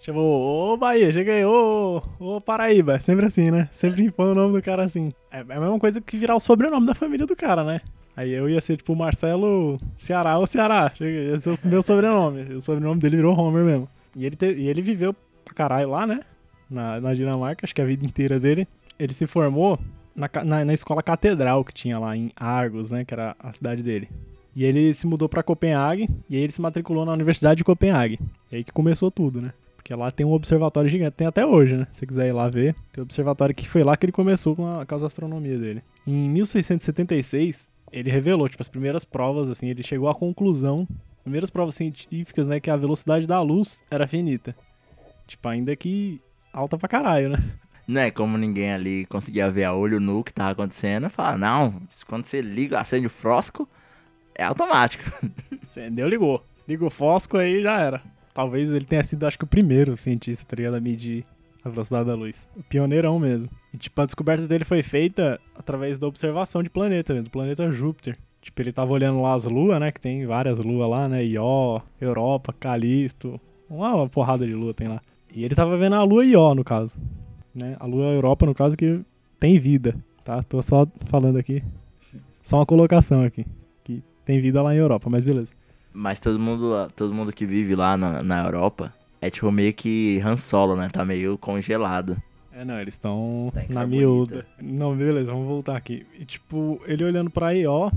Chamou, 0.00 0.72
ô 0.72 0.76
Bahia, 0.78 1.12
cheguei, 1.12 1.44
ô, 1.44 2.00
ô 2.18 2.40
Paraíba. 2.40 2.94
É 2.94 2.98
sempre 2.98 3.26
assim, 3.26 3.50
né? 3.50 3.68
Sempre 3.70 4.10
põe 4.10 4.30
o 4.30 4.34
nome 4.34 4.54
do 4.54 4.62
cara 4.62 4.84
assim. 4.84 5.12
É 5.30 5.40
é 5.40 5.40
a 5.40 5.60
mesma 5.60 5.78
coisa 5.78 6.00
que 6.00 6.16
virar 6.16 6.34
o 6.34 6.40
sobrenome 6.40 6.86
da 6.86 6.94
família 6.94 7.26
do 7.26 7.36
cara, 7.36 7.62
né? 7.62 7.82
Aí 8.16 8.30
eu 8.32 8.48
ia 8.48 8.58
ser 8.62 8.78
tipo 8.78 8.96
Marcelo 8.96 9.78
Ceará 9.98 10.38
ou 10.38 10.46
Ceará. 10.46 10.90
Esse 10.98 11.50
é 11.50 11.52
o 11.52 11.68
meu 11.68 11.82
sobrenome. 11.82 12.54
O 12.54 12.60
sobrenome 12.62 12.98
dele 12.98 13.16
virou 13.16 13.38
Homer 13.38 13.62
mesmo. 13.62 13.86
E 14.16 14.24
ele, 14.24 14.36
te- 14.36 14.54
e 14.54 14.66
ele 14.66 14.80
viveu 14.80 15.14
pra 15.44 15.52
caralho 15.54 15.90
lá, 15.90 16.06
né? 16.06 16.20
Na, 16.70 17.00
na 17.00 17.14
Dinamarca, 17.14 17.66
acho 17.66 17.74
que 17.74 17.82
a 17.82 17.84
vida 17.84 18.04
inteira 18.06 18.38
dele. 18.38 18.66
Ele 18.98 19.12
se 19.12 19.26
formou 19.26 19.78
na, 20.14 20.30
na, 20.44 20.64
na 20.64 20.72
escola 20.72 21.02
catedral 21.02 21.64
que 21.64 21.74
tinha 21.74 21.98
lá 21.98 22.16
em 22.16 22.30
Argos, 22.36 22.90
né? 22.90 23.04
Que 23.04 23.14
era 23.14 23.34
a 23.38 23.52
cidade 23.52 23.82
dele. 23.82 24.08
E 24.54 24.64
ele 24.64 24.92
se 24.94 25.06
mudou 25.06 25.28
pra 25.28 25.42
Copenhague 25.42 26.08
e 26.28 26.36
aí 26.36 26.42
ele 26.42 26.52
se 26.52 26.60
matriculou 26.60 27.04
na 27.04 27.12
Universidade 27.12 27.58
de 27.58 27.64
Copenhague. 27.64 28.18
E 28.50 28.56
aí 28.56 28.64
que 28.64 28.72
começou 28.72 29.10
tudo, 29.10 29.40
né? 29.40 29.52
Porque 29.76 29.94
lá 29.94 30.10
tem 30.10 30.26
um 30.26 30.32
observatório 30.32 30.90
gigante, 30.90 31.16
tem 31.16 31.26
até 31.26 31.44
hoje, 31.46 31.76
né? 31.76 31.86
Se 31.90 32.00
você 32.00 32.06
quiser 32.06 32.28
ir 32.28 32.32
lá 32.32 32.48
ver, 32.48 32.74
tem 32.92 33.00
um 33.00 33.04
observatório 33.04 33.54
que 33.54 33.68
foi 33.68 33.82
lá 33.82 33.96
que 33.96 34.04
ele 34.04 34.12
começou 34.12 34.54
com, 34.54 34.80
a, 34.80 34.84
com 34.84 34.94
as 34.94 35.02
astronomias 35.02 35.60
dele. 35.60 35.82
Em 36.06 36.28
1676, 36.28 37.70
ele 37.90 38.10
revelou, 38.10 38.48
tipo, 38.48 38.62
as 38.62 38.68
primeiras 38.68 39.04
provas, 39.04 39.48
assim, 39.48 39.68
ele 39.68 39.82
chegou 39.82 40.08
à 40.08 40.14
conclusão, 40.14 40.86
primeiras 41.22 41.50
provas 41.50 41.74
científicas, 41.74 42.46
né, 42.46 42.60
que 42.60 42.70
a 42.70 42.76
velocidade 42.76 43.26
da 43.26 43.40
luz 43.40 43.82
era 43.90 44.06
finita. 44.06 44.54
Tipo, 45.26 45.48
ainda 45.48 45.74
que 45.74 46.20
alta 46.52 46.76
pra 46.78 46.88
caralho, 46.88 47.30
né? 47.30 47.38
Né, 47.88 48.10
como 48.10 48.38
ninguém 48.38 48.72
ali 48.72 49.04
conseguia 49.06 49.50
ver 49.50 49.64
a 49.64 49.74
olho 49.74 49.98
nu 49.98 50.20
o 50.20 50.24
que 50.24 50.32
tava 50.32 50.52
acontecendo, 50.52 51.10
fala, 51.10 51.36
não, 51.36 51.82
quando 52.06 52.24
você 52.24 52.40
liga, 52.40 52.78
acende 52.78 53.06
o 53.06 53.10
frosco, 53.10 53.68
é 54.34 54.44
automático. 54.44 55.04
Acendeu, 55.62 56.08
ligou. 56.08 56.44
Ligou 56.68 56.86
o 56.88 56.90
fósforo 56.90 57.42
aí 57.42 57.60
já 57.60 57.80
era. 57.80 58.00
Talvez 58.32 58.72
ele 58.72 58.84
tenha 58.84 59.02
sido, 59.02 59.26
acho 59.26 59.36
que, 59.36 59.44
o 59.44 59.48
primeiro 59.48 59.96
cientista, 59.96 60.46
tá 60.46 60.56
ligado? 60.56 60.76
A 60.76 60.80
medir 60.80 61.24
a 61.64 61.68
velocidade 61.68 62.06
da 62.06 62.14
luz. 62.14 62.48
O 62.56 62.62
pioneirão 62.62 63.18
mesmo. 63.18 63.50
E, 63.74 63.76
tipo, 63.76 64.00
a 64.00 64.06
descoberta 64.06 64.46
dele 64.46 64.64
foi 64.64 64.82
feita 64.82 65.40
através 65.54 65.98
da 65.98 66.06
observação 66.06 66.62
de 66.62 66.70
planeta, 66.70 67.12
mesmo, 67.12 67.24
do 67.24 67.30
planeta 67.30 67.70
Júpiter. 67.70 68.16
Tipo, 68.40 68.62
ele 68.62 68.72
tava 68.72 68.92
olhando 68.92 69.20
lá 69.20 69.34
as 69.34 69.44
luas, 69.44 69.78
né? 69.78 69.92
Que 69.92 70.00
tem 70.00 70.24
várias 70.26 70.58
luas 70.58 70.88
lá, 70.88 71.08
né? 71.08 71.24
Ió, 71.24 71.80
Europa, 72.00 72.54
Calisto. 72.58 73.38
Uma 73.68 74.08
porrada 74.08 74.46
de 74.46 74.54
lua 74.54 74.72
tem 74.72 74.88
lá. 74.88 75.02
E 75.32 75.44
ele 75.44 75.54
tava 75.54 75.76
vendo 75.76 75.94
a 75.94 76.02
lua 76.02 76.24
Ió, 76.24 76.54
no 76.54 76.64
caso. 76.64 76.98
Né? 77.54 77.76
A 77.80 77.86
lua 77.86 78.06
Europa, 78.06 78.46
no 78.46 78.54
caso, 78.54 78.76
que 78.76 79.00
tem 79.38 79.58
vida, 79.58 79.94
tá? 80.24 80.42
Tô 80.42 80.60
só 80.62 80.86
falando 81.06 81.38
aqui. 81.38 81.62
Só 82.42 82.56
uma 82.58 82.66
colocação 82.66 83.22
aqui. 83.24 83.44
Que 83.84 84.02
tem 84.24 84.40
vida 84.40 84.62
lá 84.62 84.74
em 84.74 84.78
Europa, 84.78 85.08
mas 85.10 85.22
beleza. 85.24 85.52
Mas 85.92 86.20
todo 86.20 86.38
mundo, 86.38 86.68
lá- 86.70 86.88
todo 86.94 87.12
mundo 87.14 87.32
que 87.32 87.44
vive 87.46 87.74
lá 87.74 87.96
na, 87.96 88.22
na 88.22 88.44
Europa 88.44 88.92
é 89.20 89.28
tipo 89.30 89.50
meio 89.50 89.72
que 89.74 90.20
Han 90.24 90.36
Solo, 90.36 90.76
né? 90.76 90.88
Tá 90.88 91.04
meio 91.04 91.36
congelado. 91.38 92.16
É, 92.52 92.64
não, 92.64 92.80
eles 92.80 92.94
estão 92.94 93.50
Tá 93.54 93.62
na 93.68 93.86
miúda. 93.86 94.46
Não, 94.60 94.94
beleza, 94.96 95.32
vamos 95.32 95.46
voltar 95.46 95.76
aqui. 95.76 96.04
E, 96.18 96.24
tipo, 96.24 96.80
ele 96.86 97.04
olhando 97.04 97.30
pra 97.30 97.52
Ió, 97.54 97.90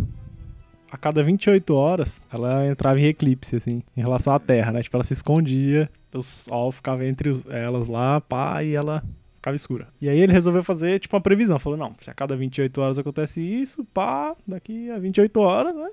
a 0.94 0.98
cada 0.98 1.24
28 1.24 1.74
horas, 1.74 2.24
ela 2.32 2.68
entrava 2.68 3.00
em 3.00 3.06
eclipse, 3.06 3.56
assim, 3.56 3.82
em 3.98 4.02
relação 4.02 4.36
à 4.36 4.40
Terra, 4.40 4.72
né? 4.72 4.84
Tipo, 4.84 4.96
ela 4.98 5.04
se 5.04 5.14
escondia, 5.14 5.90
o 6.14 6.22
sol 6.22 6.72
ficava 6.72 7.04
entre 7.06 7.30
os- 7.32 7.48
elas 7.48 7.88
lá, 7.88 8.22
pá, 8.22 8.64
e 8.64 8.76
ela 8.76 9.04
ficava 9.38 9.56
escura. 9.56 9.88
E 10.00 10.08
aí 10.08 10.20
ele 10.20 10.32
resolveu 10.32 10.62
fazer, 10.62 11.00
tipo, 11.00 11.16
uma 11.16 11.22
previsão. 11.22 11.58
Falou, 11.58 11.78
não, 11.80 11.96
se 12.00 12.12
a 12.12 12.14
cada 12.14 12.36
28 12.36 12.80
horas 12.80 13.00
acontece 13.00 13.42
isso, 13.42 13.84
pá, 13.86 14.36
daqui 14.48 14.92
a 14.92 15.00
28 15.00 15.40
horas, 15.40 15.76
né? 15.76 15.90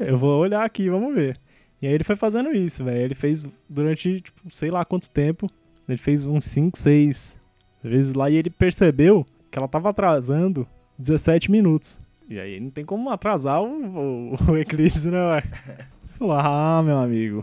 Eu 0.00 0.18
vou 0.18 0.40
olhar 0.40 0.64
aqui, 0.64 0.90
vamos 0.90 1.14
ver. 1.14 1.38
E 1.80 1.86
aí 1.86 1.92
ele 1.92 2.02
foi 2.04 2.16
fazendo 2.16 2.50
isso, 2.52 2.82
velho. 2.84 2.98
Ele 3.00 3.14
fez 3.14 3.46
durante, 3.68 4.20
tipo, 4.20 4.40
sei 4.54 4.70
lá 4.72 4.84
quanto 4.84 5.08
tempo. 5.08 5.48
Ele 5.88 5.98
fez 5.98 6.26
uns 6.26 6.44
5, 6.46 6.76
6 6.78 7.36
vezes 7.82 8.12
lá 8.14 8.28
e 8.28 8.36
ele 8.36 8.50
percebeu 8.50 9.24
que 9.50 9.58
ela 9.58 9.68
tava 9.68 9.90
atrasando 9.90 10.66
17 10.98 11.48
minutos. 11.50 11.98
E 12.32 12.40
aí 12.40 12.58
não 12.60 12.70
tem 12.70 12.84
como 12.84 13.10
atrasar 13.10 13.62
o, 13.62 14.32
o- 14.32 14.52
o 14.52 14.56
eclipse, 14.56 15.08
né? 15.10 15.38
Ele 15.38 15.84
falou, 16.18 16.32
ah, 16.34 16.82
meu 16.84 16.98
amigo, 16.98 17.42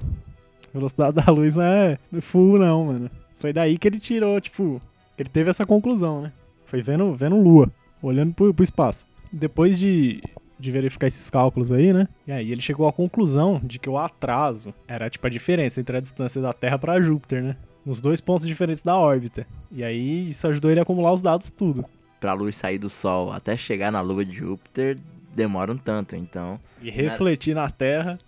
a 0.70 0.78
velocidade 0.78 1.16
da 1.24 1.32
luz 1.32 1.56
não 1.56 1.64
é 1.64 1.98
full 2.22 2.58
não, 2.58 2.86
mano. 2.86 3.12
Foi 3.40 3.54
daí 3.54 3.78
que 3.78 3.88
ele 3.88 4.00
tirou, 4.00 4.40
tipo, 4.42 4.80
ele 5.18 5.30
teve 5.30 5.50
essa 5.50 5.66
conclusão, 5.66 6.22
né? 6.22 6.32
Foi 6.66 6.82
vendo, 6.82 7.14
vendo 7.16 7.40
lua, 7.42 7.72
olhando 8.02 8.34
pro, 8.34 8.54
pro 8.54 8.64
espaço. 8.64 9.06
Depois 9.32 9.78
de, 9.78 10.22
de 10.60 10.72
verificar 10.72 11.08
esses 11.08 11.30
cálculos 11.30 11.72
aí, 11.72 11.94
né? 11.94 12.08
E 12.28 12.32
aí 12.32 12.52
ele 12.52 12.62
chegou 12.62 12.88
à 12.88 12.94
conclusão 12.94 13.62
de 13.64 13.78
que 13.80 13.90
o 13.90 13.98
atraso 13.98 14.74
era 14.88 15.10
tipo 15.10 15.26
a 15.28 15.30
diferença 15.30 15.80
entre 15.80 15.98
a 15.98 16.02
distância 16.02 16.42
da 16.42 16.52
Terra 16.52 16.78
para 16.80 17.00
Júpiter, 17.02 17.44
né? 17.44 17.56
Nos 17.86 18.02
dois 18.02 18.20
pontos 18.20 18.46
diferentes 18.46 18.84
da 18.84 18.98
órbita. 18.98 19.48
E 19.72 19.84
aí 19.84 20.30
isso 20.30 20.48
ajudou 20.48 20.70
ele 20.70 20.80
a 20.80 20.84
acumular 20.84 21.12
os 21.14 21.22
dados 21.22 21.50
tudo. 21.50 21.86
Pra 22.20 22.34
luz 22.34 22.58
sair 22.58 22.78
do 22.78 22.90
Sol 22.90 23.32
até 23.32 23.56
chegar 23.56 23.92
na 23.92 24.02
Lua 24.02 24.26
de 24.26 24.36
Júpiter, 24.36 24.98
demora 25.34 25.72
um 25.72 25.78
tanto. 25.78 26.16
Então, 26.16 26.60
E 26.82 26.90
refletir 26.90 27.56
na 27.56 27.70
Terra. 27.70 28.20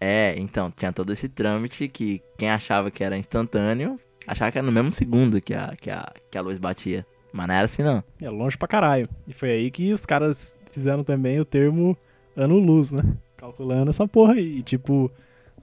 é, 0.00 0.34
então, 0.38 0.70
tinha 0.70 0.92
todo 0.92 1.12
esse 1.12 1.28
trâmite 1.28 1.88
que 1.88 2.22
quem 2.38 2.50
achava 2.50 2.90
que 2.90 3.02
era 3.02 3.16
instantâneo, 3.16 3.98
achava 4.26 4.52
que 4.52 4.58
era 4.58 4.66
no 4.66 4.72
mesmo 4.72 4.92
segundo 4.92 5.40
que 5.40 5.52
a, 5.54 5.74
que 5.80 5.90
a, 5.90 6.12
que 6.30 6.38
a 6.38 6.42
luz 6.42 6.58
batia. 6.58 7.04
Mas 7.32 7.46
não 7.48 7.54
era 7.54 7.64
assim, 7.64 7.82
não. 7.82 8.02
É 8.20 8.28
longe 8.28 8.56
pra 8.58 8.66
caralho. 8.68 9.08
E 9.26 9.32
foi 9.32 9.50
aí 9.50 9.70
que 9.70 9.92
os 9.92 10.04
caras 10.04 10.58
fizeram 10.70 11.02
também 11.04 11.38
o 11.40 11.44
termo 11.44 11.96
ano-luz, 12.36 12.90
né? 12.90 13.02
Calculando 13.36 13.90
essa 13.90 14.06
porra 14.06 14.34
aí. 14.34 14.58
E, 14.58 14.62
tipo, 14.62 15.10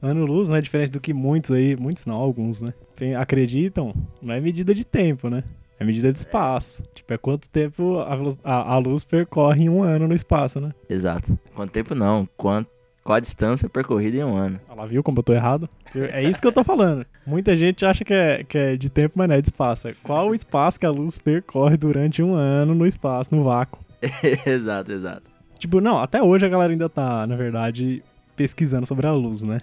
ano-luz, 0.01 0.47
né? 0.49 0.61
Diferente 0.61 0.91
do 0.91 0.99
que 1.01 1.13
muitos 1.13 1.51
aí, 1.51 1.75
muitos 1.75 2.05
não, 2.05 2.15
alguns, 2.15 2.61
né? 2.61 2.73
Tem- 2.95 3.15
acreditam, 3.15 3.93
não 4.21 4.33
é 4.33 4.39
medida 4.39 4.73
de 4.73 4.85
tempo, 4.85 5.29
né? 5.29 5.43
É 5.79 5.85
medida 5.85 6.11
de 6.11 6.17
espaço. 6.19 6.83
Tipo, 6.93 7.13
é 7.13 7.17
quanto 7.17 7.49
tempo 7.49 7.99
a, 7.99 8.15
a- 8.43 8.73
a 8.73 8.77
luz 8.77 9.05
percorre 9.05 9.63
em 9.65 9.69
um 9.69 9.83
ano 9.83 10.07
no 10.07 10.13
espaço, 10.15 10.59
né? 10.59 10.73
Exato. 10.89 11.37
Quanto 11.53 11.71
tempo 11.71 11.93
não? 11.93 12.27
Quanto, 12.35 12.67
qual 13.03 13.15
a 13.17 13.19
distância 13.19 13.69
percorrida 13.69 14.17
em 14.17 14.23
um 14.23 14.35
ano? 14.35 14.59
Ela 14.69 14.87
viu 14.87 15.03
como 15.03 15.19
eu 15.19 15.23
tô 15.23 15.33
errado? 15.33 15.69
É 16.11 16.23
isso 16.23 16.41
que 16.41 16.47
eu 16.47 16.51
tô 16.51 16.63
falando. 16.63 17.05
Muita 17.25 17.55
gente 17.55 17.85
acha 17.85 18.03
que 18.03 18.13
é, 18.13 18.43
que 18.43 18.57
é 18.57 18.75
de 18.75 18.89
tempo, 18.89 19.13
mas 19.17 19.27
não 19.29 19.35
é 19.35 19.41
de 19.41 19.47
espaço. 19.47 19.87
É 19.87 19.93
Qual 20.03 20.29
o 20.29 20.33
espaço 20.35 20.79
que 20.79 20.85
a 20.85 20.89
luz 20.91 21.19
percorre 21.19 21.77
durante 21.77 22.21
um 22.23 22.33
ano 22.33 22.73
no 22.73 22.85
espaço, 22.85 23.35
no 23.35 23.43
vácuo? 23.43 23.79
exato, 24.45 24.91
exato. 24.91 25.23
Tipo, 25.59 25.79
não, 25.79 25.99
até 25.99 26.21
hoje 26.21 26.45
a 26.45 26.49
galera 26.49 26.71
ainda 26.71 26.89
tá, 26.89 27.25
na 27.27 27.35
verdade, 27.35 28.03
pesquisando 28.35 28.85
sobre 28.87 29.07
a 29.07 29.11
luz, 29.13 29.41
né? 29.41 29.59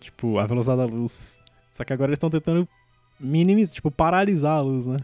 Tipo, 0.00 0.38
a 0.38 0.46
velocidade 0.46 0.78
da 0.80 0.86
luz. 0.86 1.38
Só 1.70 1.84
que 1.84 1.92
agora 1.92 2.08
eles 2.10 2.16
estão 2.16 2.30
tentando 2.30 2.66
minimizar, 3.20 3.74
tipo, 3.74 3.90
paralisar 3.90 4.56
a 4.58 4.60
luz, 4.60 4.86
né? 4.86 4.96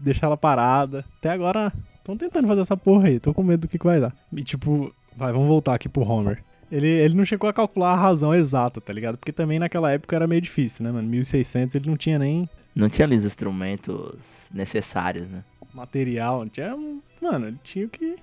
Deixar 0.00 0.26
ela 0.26 0.36
parada. 0.36 1.04
Até 1.18 1.30
agora, 1.30 1.72
estão 1.98 2.16
tentando 2.16 2.48
fazer 2.48 2.60
essa 2.60 2.76
porra 2.76 3.08
aí. 3.08 3.20
Tô 3.20 3.32
com 3.32 3.42
medo 3.42 3.62
do 3.62 3.68
que, 3.68 3.78
que 3.78 3.86
vai 3.86 4.00
dar. 4.00 4.14
E 4.32 4.42
tipo, 4.42 4.94
vai, 5.16 5.32
vamos 5.32 5.48
voltar 5.48 5.74
aqui 5.74 5.88
pro 5.88 6.02
Homer. 6.02 6.42
Ele, 6.70 6.88
ele 6.88 7.14
não 7.14 7.24
chegou 7.24 7.48
a 7.48 7.52
calcular 7.52 7.92
a 7.92 7.96
razão 7.96 8.34
exata, 8.34 8.80
tá 8.80 8.92
ligado? 8.92 9.16
Porque 9.16 9.32
também 9.32 9.58
naquela 9.58 9.92
época 9.92 10.16
era 10.16 10.26
meio 10.26 10.40
difícil, 10.40 10.84
né, 10.84 10.90
mano? 10.90 11.08
1600 11.08 11.74
ele 11.74 11.88
não 11.88 11.96
tinha 11.96 12.18
nem 12.18 12.48
Não 12.74 12.88
tinha 12.88 13.06
ali 13.06 13.16
os 13.16 13.24
instrumentos 13.24 14.50
necessários, 14.52 15.28
né? 15.28 15.44
material, 15.74 16.40
não 16.40 16.48
tinha. 16.48 16.76
Mano, 17.20 17.48
ele 17.48 17.58
tinha 17.62 17.86
o 17.86 17.88
que, 17.88 18.16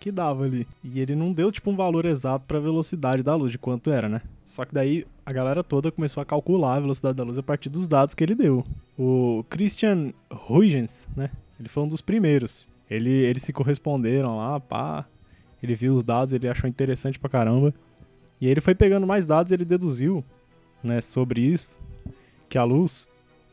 que 0.00 0.10
dava 0.10 0.44
ali. 0.44 0.66
E 0.82 0.98
ele 0.98 1.14
não 1.14 1.32
deu, 1.32 1.52
tipo, 1.52 1.70
um 1.70 1.76
valor 1.76 2.06
exato 2.06 2.46
pra 2.46 2.58
velocidade 2.58 3.22
da 3.22 3.34
luz, 3.34 3.52
de 3.52 3.58
quanto 3.58 3.90
era, 3.90 4.08
né? 4.08 4.22
Só 4.44 4.64
que 4.64 4.74
daí 4.74 5.06
a 5.24 5.32
galera 5.32 5.62
toda 5.62 5.92
começou 5.92 6.22
a 6.22 6.24
calcular 6.24 6.76
a 6.76 6.80
velocidade 6.80 7.16
da 7.16 7.22
luz 7.22 7.38
a 7.38 7.42
partir 7.42 7.68
dos 7.68 7.86
dados 7.86 8.14
que 8.14 8.24
ele 8.24 8.34
deu. 8.34 8.64
O 8.98 9.44
Christian 9.48 10.12
Huygens, 10.48 11.06
né? 11.14 11.30
Ele 11.58 11.68
foi 11.68 11.82
um 11.82 11.88
dos 11.88 12.00
primeiros. 12.00 12.66
Ele, 12.90 13.10
eles 13.10 13.42
se 13.42 13.52
corresponderam 13.52 14.38
lá, 14.38 14.58
pá. 14.58 15.06
Ele 15.62 15.74
viu 15.74 15.94
os 15.94 16.02
dados, 16.02 16.32
ele 16.32 16.48
achou 16.48 16.68
interessante 16.68 17.18
pra 17.18 17.28
caramba. 17.28 17.72
E 18.40 18.46
aí 18.46 18.52
ele 18.52 18.62
foi 18.62 18.74
pegando 18.74 19.06
mais 19.06 19.26
dados 19.26 19.52
e 19.52 19.54
ele 19.54 19.66
deduziu, 19.66 20.24
né, 20.82 21.02
sobre 21.02 21.42
isso, 21.42 21.78
que 22.48 22.56
a 22.56 22.64
luz 22.64 23.06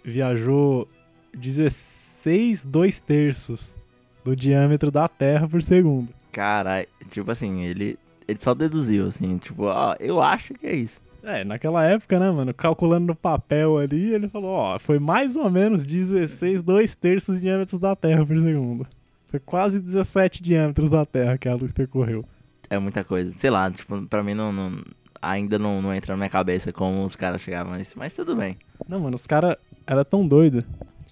viajou 0.04 0.88
16 1.36 2.64
2 2.64 3.00
terços 3.02 3.76
do 4.24 4.34
diâmetro 4.34 4.90
da 4.90 5.10
Terra 5.10 5.48
por 5.48 5.62
segundo. 5.62 6.17
Caralho, 6.38 6.88
tipo 7.10 7.32
assim, 7.32 7.64
ele, 7.64 7.98
ele 8.28 8.40
só 8.40 8.54
deduziu, 8.54 9.08
assim, 9.08 9.40
tipo, 9.40 9.64
ó, 9.64 9.96
eu 10.00 10.22
acho 10.22 10.54
que 10.54 10.68
é 10.68 10.76
isso. 10.76 11.02
É, 11.24 11.44
naquela 11.44 11.84
época, 11.84 12.20
né, 12.20 12.30
mano, 12.30 12.54
calculando 12.54 13.08
no 13.08 13.16
papel 13.16 13.76
ali, 13.78 14.14
ele 14.14 14.28
falou, 14.30 14.52
ó, 14.52 14.78
foi 14.80 15.00
mais 15.00 15.36
ou 15.36 15.50
menos 15.50 15.84
16 15.84 16.62
2 16.62 16.94
terços 16.94 17.42
diâmetros 17.42 17.80
da 17.80 17.96
Terra 17.96 18.24
por 18.24 18.40
segundo. 18.40 18.86
Foi 19.26 19.40
quase 19.40 19.80
17 19.80 20.44
diâmetros 20.44 20.92
da 20.92 21.06
Terra 21.08 21.38
que 21.40 21.50
a 21.50 21.56
luz 21.56 21.72
percorreu. 21.72 22.24
É 22.70 22.78
muita 22.78 23.04
coisa. 23.04 23.34
Sei 23.38 23.50
lá, 23.50 23.70
tipo, 23.72 24.00
pra 24.08 24.22
mim 24.24 24.36
não, 24.36 24.54
não- 24.54 24.84
ainda 25.22 25.58
não, 25.58 25.82
não 25.82 25.92
entra 25.94 26.14
na 26.14 26.18
minha 26.18 26.30
cabeça 26.30 26.72
como 26.72 27.04
os 27.04 27.16
caras 27.16 27.42
chegavam 27.42 27.74
a 27.74 27.80
isso, 27.82 27.98
mas 27.98 28.14
tudo 28.14 28.36
bem. 28.36 28.56
Não, 28.88 29.00
mano, 29.00 29.16
os 29.16 29.26
caras 29.26 29.56
era 29.88 30.06
tão 30.06 30.26
doido. 30.28 30.64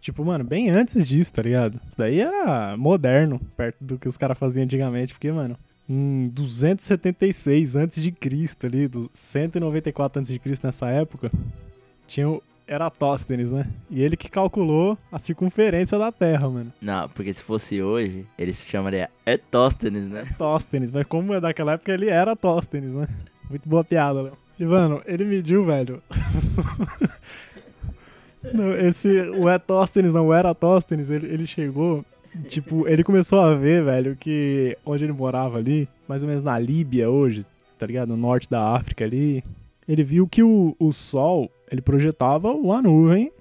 Tipo, 0.05 0.23
mano, 0.23 0.43
bem 0.43 0.69
antes 0.69 1.07
disso, 1.07 1.33
tá 1.33 1.41
ligado? 1.41 1.81
Isso 1.89 1.97
daí 1.97 2.19
era 2.19 2.77
moderno, 2.77 3.41
perto 3.57 3.83
do 3.83 3.97
que 3.97 4.07
os 4.07 4.15
caras 4.15 4.37
faziam 4.37 4.63
antigamente, 4.63 5.11
porque, 5.11 5.31
mano, 5.31 5.57
em 5.89 6.27
276 6.27 7.75
antes 7.75 7.99
de 7.99 8.11
Cristo 8.11 8.67
ali, 8.67 8.87
do 8.87 9.09
194 9.11 10.19
antes 10.19 10.31
de 10.31 10.37
Cristo 10.37 10.67
nessa 10.67 10.89
época, 10.89 11.31
tinha 12.05 12.29
o 12.29 12.43
Eratóstenes, 12.67 13.49
né? 13.49 13.65
E 13.89 14.03
ele 14.03 14.15
que 14.15 14.29
calculou 14.29 14.95
a 15.11 15.17
circunferência 15.17 15.97
da 15.97 16.11
Terra, 16.11 16.47
mano. 16.51 16.71
Não, 16.79 17.09
porque 17.09 17.33
se 17.33 17.41
fosse 17.41 17.81
hoje, 17.81 18.27
ele 18.37 18.53
se 18.53 18.69
chamaria 18.69 19.09
Etóstenes, 19.25 20.07
né? 20.07 20.23
Tóstenes, 20.37 20.91
mas 20.91 21.07
como 21.07 21.33
é 21.33 21.41
daquela 21.41 21.71
época, 21.71 21.91
ele 21.91 22.09
era 22.09 22.35
Tóstenes, 22.35 22.93
né? 22.93 23.07
Muito 23.49 23.67
boa 23.67 23.83
piada, 23.83 24.21
Léo. 24.21 24.37
E, 24.59 24.65
mano, 24.65 25.01
ele 25.07 25.25
mediu, 25.25 25.65
velho. 25.65 25.99
não, 28.53 28.73
esse, 28.73 29.07
o 29.29 29.49
Etóstenes, 29.49 30.13
não, 30.13 30.27
o 30.27 30.33
Eratóstenes, 30.33 31.09
ele, 31.09 31.27
ele 31.27 31.47
chegou. 31.47 32.03
Tipo, 32.47 32.87
ele 32.87 33.03
começou 33.03 33.39
a 33.39 33.55
ver, 33.55 33.83
velho, 33.83 34.15
que 34.15 34.77
onde 34.85 35.05
ele 35.05 35.13
morava 35.13 35.57
ali, 35.57 35.87
mais 36.07 36.21
ou 36.21 36.27
menos 36.27 36.43
na 36.43 36.59
Líbia 36.59 37.09
hoje, 37.09 37.45
tá 37.77 37.85
ligado? 37.85 38.09
No 38.09 38.17
norte 38.17 38.49
da 38.49 38.75
África 38.75 39.05
ali, 39.05 39.43
ele 39.87 40.03
viu 40.03 40.27
que 40.27 40.43
o, 40.43 40.75
o 40.77 40.91
Sol, 40.91 41.49
ele 41.71 41.81
projetava 41.81 42.51
uma 42.51 42.81
nuvem 42.81 43.31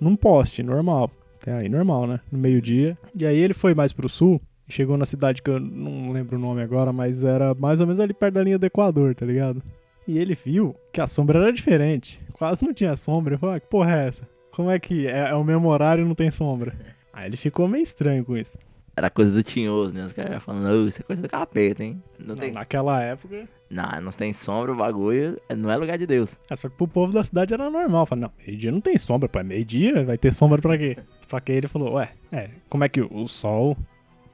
num 0.00 0.16
poste, 0.16 0.62
normal. 0.62 1.10
Até 1.40 1.52
aí, 1.52 1.68
normal, 1.68 2.06
né? 2.06 2.20
No 2.30 2.38
meio-dia. 2.38 2.98
E 3.14 3.26
aí 3.26 3.38
ele 3.38 3.54
foi 3.54 3.74
mais 3.74 3.92
pro 3.92 4.08
sul, 4.08 4.40
chegou 4.68 4.96
na 4.96 5.06
cidade 5.06 5.42
que 5.42 5.50
eu 5.50 5.60
não 5.60 6.12
lembro 6.12 6.36
o 6.36 6.40
nome 6.40 6.62
agora, 6.62 6.92
mas 6.92 7.22
era 7.22 7.54
mais 7.54 7.80
ou 7.80 7.86
menos 7.86 8.00
ali 8.00 8.14
perto 8.14 8.34
da 8.34 8.42
linha 8.42 8.58
do 8.58 8.66
Equador, 8.66 9.14
tá 9.14 9.26
ligado? 9.26 9.62
E 10.06 10.18
ele 10.18 10.34
viu 10.34 10.74
que 10.92 11.00
a 11.00 11.06
sombra 11.06 11.38
era 11.38 11.52
diferente. 11.52 12.20
Quase 12.32 12.64
não 12.64 12.74
tinha 12.74 12.96
sombra. 12.96 13.34
Ele 13.34 13.40
falou, 13.40 13.54
ah, 13.54 13.60
que 13.60 13.68
porra 13.68 13.92
é 13.92 14.08
essa? 14.08 14.28
Como 14.52 14.70
é 14.70 14.78
que 14.78 15.06
é, 15.06 15.30
é 15.30 15.34
o 15.34 15.42
mesmo 15.44 15.68
horário 15.68 16.04
e 16.04 16.08
não 16.08 16.14
tem 16.14 16.30
sombra? 16.30 16.72
Aí 17.12 17.26
ele 17.26 17.36
ficou 17.36 17.66
meio 17.68 17.82
estranho 17.82 18.24
com 18.24 18.36
isso. 18.36 18.58
Era 18.94 19.08
coisa 19.08 19.30
do 19.32 19.42
tinhoso, 19.42 19.94
né? 19.94 20.04
Os 20.04 20.12
caras 20.12 20.42
falando, 20.42 20.66
"Ô, 20.84 20.86
isso 20.86 21.00
é 21.00 21.04
coisa 21.04 21.22
do 21.22 21.28
capeta, 21.28 21.82
hein? 21.82 22.02
Não, 22.18 22.28
Não, 22.28 22.36
tem, 22.36 22.52
naquela 22.52 23.02
época. 23.02 23.48
não, 23.70 24.00
não 24.02 24.12
tem 24.12 24.34
sombra, 24.34 24.70
o 24.72 24.76
bagulho 24.76 25.40
não 25.56 25.70
é 25.72 25.76
lugar 25.76 25.96
de 25.96 26.06
Deus. 26.06 26.38
É, 26.50 26.54
só 26.56 26.68
que 26.68 26.76
pro 26.76 26.86
povo 26.86 27.10
da 27.10 27.24
cidade 27.24 27.54
era 27.54 27.70
normal. 27.70 28.04
Falei, 28.04 28.24
não, 28.24 28.32
meio-dia 28.46 28.70
não 28.70 28.82
tem 28.82 28.98
sombra, 28.98 29.30
pô. 29.30 29.38
é 29.38 29.42
Meio-dia 29.42 30.04
vai 30.04 30.18
ter 30.18 30.32
sombra 30.34 30.60
pra 30.60 30.76
quê? 30.76 30.98
Só 31.26 31.40
que 31.40 31.52
aí 31.52 31.58
ele 31.58 31.68
falou, 31.68 31.94
ué, 31.94 32.10
é, 32.30 32.50
como 32.68 32.84
é 32.84 32.88
que 32.90 33.00
o 33.00 33.26
sol, 33.26 33.74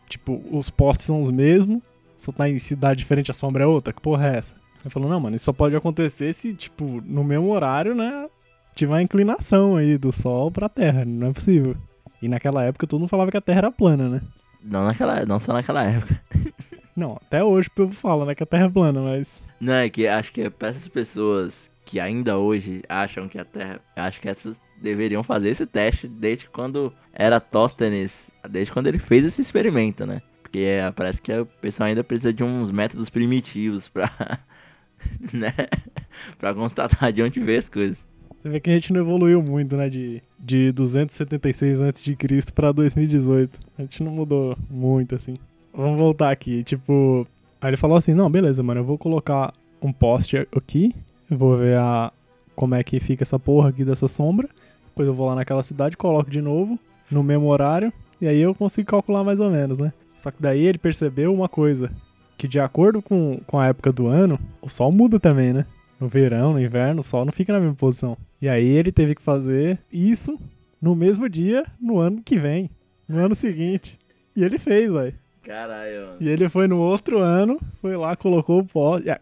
tipo, 0.08 0.42
os 0.50 0.70
postes 0.70 1.06
são 1.06 1.22
os 1.22 1.30
mesmos, 1.30 1.80
só 2.16 2.32
tá 2.32 2.48
em 2.48 2.58
cidade 2.58 2.98
diferente, 2.98 3.30
a 3.30 3.34
sombra 3.34 3.62
é 3.62 3.66
outra? 3.68 3.92
Que 3.92 4.00
porra 4.00 4.26
é 4.34 4.38
essa? 4.38 4.56
Ele 4.80 4.90
falou, 4.90 5.08
não, 5.08 5.20
mano, 5.20 5.36
isso 5.36 5.44
só 5.44 5.52
pode 5.52 5.76
acontecer 5.76 6.32
se, 6.32 6.52
tipo, 6.52 7.00
no 7.04 7.22
mesmo 7.22 7.48
horário, 7.52 7.94
né, 7.94 8.28
tiver 8.78 8.94
a 8.94 9.02
inclinação 9.02 9.76
aí 9.76 9.98
do 9.98 10.12
sol 10.12 10.50
pra 10.50 10.68
terra, 10.68 11.04
não 11.04 11.28
é 11.28 11.32
possível. 11.32 11.76
E 12.22 12.28
naquela 12.28 12.64
época 12.64 12.86
todo 12.86 13.00
mundo 13.00 13.08
falava 13.08 13.30
que 13.30 13.36
a 13.36 13.40
terra 13.40 13.58
era 13.58 13.72
plana, 13.72 14.08
né? 14.08 14.22
Não, 14.62 14.84
naquela, 14.84 15.26
não 15.26 15.38
só 15.38 15.52
naquela 15.52 15.84
época. 15.84 16.20
Não, 16.96 17.12
até 17.14 17.44
hoje 17.44 17.68
o 17.68 17.70
povo 17.70 17.92
fala, 17.92 18.26
né, 18.26 18.34
que 18.34 18.42
a 18.42 18.46
terra 18.46 18.66
é 18.66 18.68
plana, 18.68 19.00
mas... 19.00 19.44
Não, 19.60 19.74
é 19.74 19.88
que 19.88 20.08
acho 20.08 20.32
que 20.32 20.40
é 20.40 20.50
pra 20.50 20.70
essas 20.70 20.88
pessoas 20.88 21.70
que 21.84 22.00
ainda 22.00 22.36
hoje 22.36 22.82
acham 22.88 23.28
que 23.28 23.38
a 23.38 23.44
Terra. 23.44 23.80
Acho 23.96 24.20
que 24.20 24.28
essas 24.28 24.60
deveriam 24.82 25.22
fazer 25.22 25.48
esse 25.48 25.64
teste 25.64 26.08
desde 26.08 26.46
quando 26.48 26.92
era 27.12 27.38
Tóstenes, 27.40 28.32
desde 28.50 28.72
quando 28.72 28.88
ele 28.88 28.98
fez 28.98 29.24
esse 29.24 29.40
experimento, 29.40 30.04
né? 30.04 30.20
Porque 30.42 30.58
é, 30.58 30.90
parece 30.90 31.22
que 31.22 31.32
o 31.32 31.46
pessoal 31.46 31.88
ainda 31.88 32.02
precisa 32.02 32.32
de 32.32 32.42
uns 32.42 32.72
métodos 32.72 33.08
primitivos 33.08 33.88
pra, 33.88 34.10
né? 35.32 35.54
pra 36.36 36.52
constatar 36.52 37.12
de 37.12 37.22
onde 37.22 37.40
veio 37.40 37.58
as 37.58 37.68
coisas. 37.68 38.04
Você 38.40 38.48
vê 38.48 38.60
que 38.60 38.70
a 38.70 38.72
gente 38.72 38.92
não 38.92 39.00
evoluiu 39.00 39.42
muito, 39.42 39.76
né? 39.76 39.88
De, 39.88 40.22
de 40.38 40.70
276 40.72 41.80
a.C. 41.80 42.16
pra 42.54 42.70
2018. 42.70 43.58
A 43.76 43.82
gente 43.82 44.02
não 44.02 44.12
mudou 44.12 44.56
muito, 44.70 45.14
assim. 45.14 45.36
Vamos 45.74 45.98
voltar 45.98 46.30
aqui. 46.30 46.62
Tipo, 46.62 47.26
aí 47.60 47.70
ele 47.70 47.76
falou 47.76 47.96
assim: 47.96 48.14
Não, 48.14 48.30
beleza, 48.30 48.62
mano, 48.62 48.80
eu 48.80 48.84
vou 48.84 48.96
colocar 48.96 49.52
um 49.82 49.92
poste 49.92 50.36
aqui. 50.54 50.94
Vou 51.28 51.56
ver 51.56 51.76
a, 51.76 52.12
como 52.54 52.74
é 52.74 52.82
que 52.82 53.00
fica 53.00 53.24
essa 53.24 53.38
porra 53.38 53.70
aqui 53.70 53.84
dessa 53.84 54.06
sombra. 54.06 54.48
Depois 54.86 55.06
eu 55.06 55.14
vou 55.14 55.26
lá 55.26 55.34
naquela 55.34 55.62
cidade, 55.62 55.96
coloco 55.96 56.30
de 56.30 56.40
novo, 56.40 56.78
no 57.10 57.22
mesmo 57.22 57.48
horário. 57.48 57.92
E 58.20 58.26
aí 58.26 58.40
eu 58.40 58.54
consigo 58.54 58.88
calcular 58.88 59.22
mais 59.24 59.40
ou 59.40 59.50
menos, 59.50 59.78
né? 59.78 59.92
Só 60.14 60.30
que 60.30 60.40
daí 60.40 60.64
ele 60.64 60.78
percebeu 60.78 61.32
uma 61.32 61.48
coisa. 61.48 61.90
Que 62.36 62.48
de 62.48 62.60
acordo 62.60 63.02
com, 63.02 63.40
com 63.46 63.58
a 63.58 63.66
época 63.66 63.92
do 63.92 64.06
ano, 64.06 64.38
o 64.62 64.68
sol 64.68 64.92
muda 64.92 65.18
também, 65.18 65.52
né? 65.52 65.66
No 66.00 66.08
verão, 66.08 66.52
no 66.52 66.60
inverno, 66.60 67.00
o 67.00 67.04
sol 67.04 67.24
não 67.24 67.32
fica 67.32 67.52
na 67.52 67.58
mesma 67.58 67.74
posição. 67.74 68.16
E 68.40 68.48
aí 68.48 68.66
ele 68.66 68.92
teve 68.92 69.14
que 69.14 69.22
fazer 69.22 69.78
isso 69.92 70.38
no 70.80 70.94
mesmo 70.94 71.28
dia, 71.28 71.64
no 71.80 71.98
ano 71.98 72.22
que 72.22 72.36
vem. 72.36 72.70
No 73.08 73.18
ano 73.18 73.34
seguinte. 73.34 73.98
E 74.36 74.44
ele 74.44 74.58
fez, 74.58 74.92
velho. 74.92 75.14
Caralho, 75.42 76.06
mano. 76.06 76.16
E 76.20 76.28
ele 76.28 76.48
foi 76.48 76.68
no 76.68 76.78
outro 76.78 77.18
ano, 77.18 77.58
foi 77.80 77.96
lá, 77.96 78.14
colocou 78.14 78.60
o 78.60 78.64
pó. 78.64 78.98
É, 78.98 79.18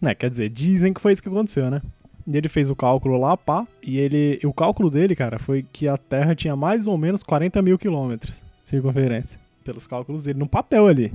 né, 0.00 0.14
quer 0.14 0.30
dizer, 0.30 0.48
dizem 0.48 0.94
que 0.94 1.00
foi 1.00 1.12
isso 1.12 1.22
que 1.22 1.28
aconteceu, 1.28 1.70
né? 1.70 1.82
E 2.26 2.36
ele 2.36 2.48
fez 2.48 2.70
o 2.70 2.76
cálculo 2.76 3.18
lá, 3.18 3.36
pá. 3.36 3.66
E 3.82 3.98
ele. 3.98 4.40
O 4.44 4.52
cálculo 4.52 4.88
dele, 4.88 5.14
cara, 5.14 5.38
foi 5.38 5.62
que 5.72 5.86
a 5.88 5.98
Terra 5.98 6.34
tinha 6.34 6.56
mais 6.56 6.86
ou 6.86 6.96
menos 6.96 7.22
40 7.22 7.60
mil 7.60 7.76
quilômetros 7.76 8.42
de 8.62 8.70
circunferência. 8.70 9.38
Pelos 9.62 9.86
cálculos 9.86 10.24
dele, 10.24 10.38
no 10.38 10.48
papel 10.48 10.86
ali. 10.86 11.12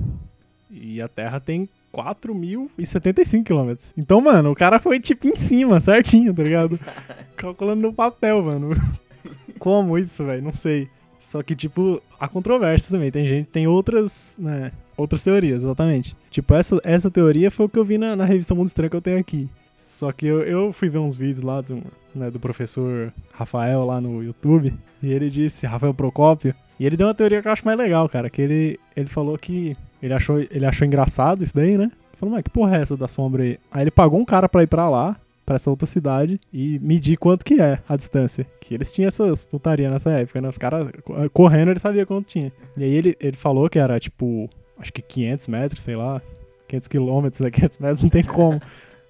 E 0.70 1.02
a 1.02 1.08
Terra 1.08 1.40
tem 1.40 1.68
4.075 1.92 3.44
quilômetros. 3.44 3.92
Então, 3.96 4.20
mano, 4.20 4.50
o 4.50 4.54
cara 4.54 4.78
foi 4.78 5.00
tipo 5.00 5.28
em 5.28 5.36
cima, 5.36 5.80
certinho, 5.80 6.34
tá 6.34 6.42
ligado? 6.42 6.78
Calculando 7.36 7.82
no 7.82 7.92
papel, 7.92 8.42
mano. 8.42 8.70
Como 9.58 9.98
isso, 9.98 10.24
velho? 10.24 10.42
Não 10.42 10.52
sei. 10.52 10.88
Só 11.18 11.42
que, 11.42 11.54
tipo, 11.54 12.00
há 12.18 12.26
controvérsias 12.26 12.90
também. 12.90 13.10
Tem 13.10 13.26
gente, 13.26 13.46
tem 13.46 13.66
outras, 13.66 14.36
né? 14.38 14.72
Outras 14.96 15.22
teorias, 15.22 15.62
exatamente. 15.62 16.16
Tipo, 16.30 16.54
essa, 16.54 16.78
essa 16.82 17.10
teoria 17.10 17.50
foi 17.50 17.66
o 17.66 17.68
que 17.68 17.78
eu 17.78 17.84
vi 17.84 17.98
na, 17.98 18.16
na 18.16 18.24
revista 18.24 18.54
Mundo 18.54 18.68
Estranho 18.68 18.90
que 18.90 18.96
eu 18.96 19.02
tenho 19.02 19.18
aqui. 19.18 19.48
Só 19.76 20.12
que 20.12 20.26
eu, 20.26 20.42
eu 20.42 20.72
fui 20.72 20.88
ver 20.90 20.98
uns 20.98 21.16
vídeos 21.16 21.42
lá 21.42 21.60
do, 21.62 21.82
né, 22.14 22.30
do 22.30 22.38
professor 22.38 23.12
Rafael 23.32 23.84
lá 23.84 24.00
no 24.00 24.22
YouTube. 24.22 24.74
E 25.02 25.10
ele 25.10 25.30
disse, 25.30 25.66
Rafael 25.66 25.94
Procópio. 25.94 26.54
E 26.78 26.86
ele 26.86 26.96
deu 26.96 27.06
uma 27.06 27.14
teoria 27.14 27.40
que 27.40 27.48
eu 27.48 27.52
acho 27.52 27.64
mais 27.64 27.78
legal, 27.78 28.08
cara. 28.08 28.28
Que 28.28 28.42
ele, 28.42 28.80
ele 28.94 29.08
falou 29.08 29.38
que 29.38 29.76
ele 30.02 30.14
achou, 30.14 30.38
ele 30.38 30.66
achou 30.66 30.86
engraçado 30.86 31.44
isso 31.44 31.54
daí, 31.54 31.76
né? 31.76 31.90
Falou, 32.14 32.34
mas 32.34 32.44
que 32.44 32.50
porra 32.50 32.76
é 32.76 32.82
essa 32.82 32.96
da 32.96 33.08
sombra 33.08 33.42
aí? 33.42 33.58
Aí 33.70 33.82
ele 33.82 33.90
pagou 33.90 34.20
um 34.20 34.24
cara 34.24 34.48
pra 34.48 34.62
ir 34.62 34.66
pra 34.66 34.88
lá, 34.90 35.16
pra 35.46 35.56
essa 35.56 35.70
outra 35.70 35.86
cidade, 35.86 36.38
e 36.52 36.78
medir 36.80 37.16
quanto 37.16 37.44
que 37.44 37.60
é 37.60 37.80
a 37.88 37.96
distância. 37.96 38.46
Que 38.60 38.74
eles 38.74 38.92
tinham 38.92 39.08
essas 39.08 39.44
putaria 39.44 39.90
nessa 39.90 40.10
época, 40.10 40.40
né? 40.40 40.48
Os 40.48 40.58
caras 40.58 40.88
correndo, 41.32 41.70
ele 41.70 41.80
sabia 41.80 42.04
quanto 42.04 42.26
tinha. 42.26 42.52
E 42.76 42.84
aí 42.84 42.94
ele, 42.94 43.16
ele 43.18 43.36
falou 43.36 43.70
que 43.70 43.78
era, 43.78 43.98
tipo, 43.98 44.48
acho 44.78 44.92
que 44.92 45.00
500 45.00 45.48
metros, 45.48 45.82
sei 45.82 45.96
lá. 45.96 46.20
500 46.68 46.88
quilômetros, 46.88 47.40
né? 47.42 47.50
500 47.50 47.78
metros 47.78 48.02
não 48.02 48.10
tem 48.10 48.22
como. 48.22 48.60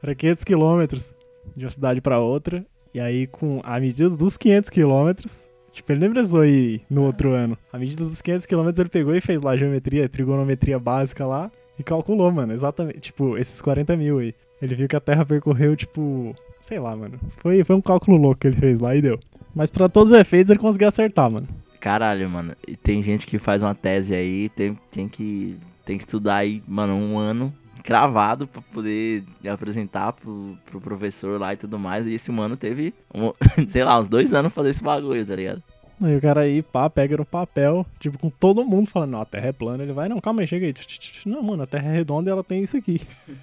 Era 0.02 0.14
500 0.14 0.44
quilômetros 0.44 1.14
de 1.56 1.64
uma 1.64 1.70
cidade 1.70 2.00
pra 2.00 2.20
outra. 2.20 2.64
E 2.94 3.00
aí, 3.00 3.26
com 3.26 3.60
a 3.64 3.78
medida 3.80 4.10
dos 4.10 4.36
500 4.36 4.70
quilômetros, 4.70 5.49
Tipo, 5.72 5.92
ele 5.92 6.08
precisou 6.10 6.44
ir 6.44 6.82
no 6.90 7.02
outro 7.04 7.32
ano. 7.32 7.56
A 7.72 7.78
medida 7.78 8.04
dos 8.04 8.20
500 8.20 8.46
km 8.46 8.68
ele 8.78 8.88
pegou 8.88 9.14
e 9.14 9.20
fez 9.20 9.40
lá 9.40 9.56
geometria, 9.56 10.08
trigonometria 10.08 10.78
básica 10.78 11.26
lá 11.26 11.50
e 11.78 11.82
calculou, 11.82 12.30
mano, 12.30 12.52
exatamente, 12.52 13.00
tipo, 13.00 13.36
esses 13.38 13.60
40 13.60 13.96
mil 13.96 14.18
aí. 14.18 14.34
Ele 14.60 14.74
viu 14.74 14.88
que 14.88 14.96
a 14.96 15.00
Terra 15.00 15.24
percorreu, 15.24 15.74
tipo, 15.74 16.34
sei 16.62 16.78
lá, 16.78 16.94
mano. 16.94 17.18
Foi, 17.38 17.64
foi 17.64 17.76
um 17.76 17.80
cálculo 17.80 18.16
louco 18.16 18.40
que 18.40 18.46
ele 18.48 18.56
fez 18.56 18.78
lá 18.78 18.94
e 18.94 19.00
deu. 19.00 19.18
Mas 19.54 19.70
para 19.70 19.88
todos 19.88 20.12
os 20.12 20.18
efeitos 20.18 20.50
ele 20.50 20.58
conseguiu 20.58 20.88
acertar, 20.88 21.30
mano. 21.30 21.48
Caralho, 21.80 22.28
mano. 22.28 22.54
E 22.68 22.76
tem 22.76 23.00
gente 23.00 23.26
que 23.26 23.38
faz 23.38 23.62
uma 23.62 23.74
tese 23.74 24.14
aí, 24.14 24.50
tem, 24.50 24.78
tem, 24.90 25.08
que, 25.08 25.56
tem 25.84 25.96
que 25.96 26.02
estudar 26.02 26.36
aí, 26.36 26.62
mano, 26.68 26.94
um 26.94 27.18
ano 27.18 27.52
cravado 27.82 28.46
pra 28.46 28.62
poder 28.62 29.24
apresentar 29.50 30.12
pro, 30.12 30.56
pro 30.66 30.80
professor 30.80 31.40
lá 31.40 31.52
e 31.52 31.56
tudo 31.56 31.78
mais. 31.78 32.06
E 32.06 32.14
esse 32.14 32.30
mano 32.30 32.56
teve, 32.56 32.94
um, 33.14 33.32
sei 33.68 33.84
lá, 33.84 33.98
uns 33.98 34.08
dois 34.08 34.32
anos 34.32 34.52
fazer 34.52 34.70
esse 34.70 34.82
bagulho, 34.82 35.24
tá 35.24 35.36
ligado? 35.36 35.62
Aí 36.02 36.16
o 36.16 36.20
cara 36.20 36.40
aí, 36.42 36.62
pá, 36.62 36.88
pega 36.88 37.16
no 37.18 37.26
papel, 37.26 37.84
tipo, 37.98 38.18
com 38.18 38.30
todo 38.30 38.64
mundo 38.64 38.88
falando, 38.88 39.10
não, 39.10 39.20
a 39.20 39.26
Terra 39.26 39.48
é 39.48 39.52
plana. 39.52 39.82
Ele 39.82 39.92
vai, 39.92 40.08
não, 40.08 40.18
calma 40.18 40.40
aí, 40.40 40.46
chega 40.46 40.66
aí. 40.66 40.74
Não, 41.26 41.42
mano, 41.42 41.62
a 41.62 41.66
Terra 41.66 41.90
é 41.90 41.92
redonda 41.92 42.30
e 42.30 42.32
ela 42.32 42.42
tem 42.42 42.62
isso 42.62 42.76
aqui. 42.76 43.02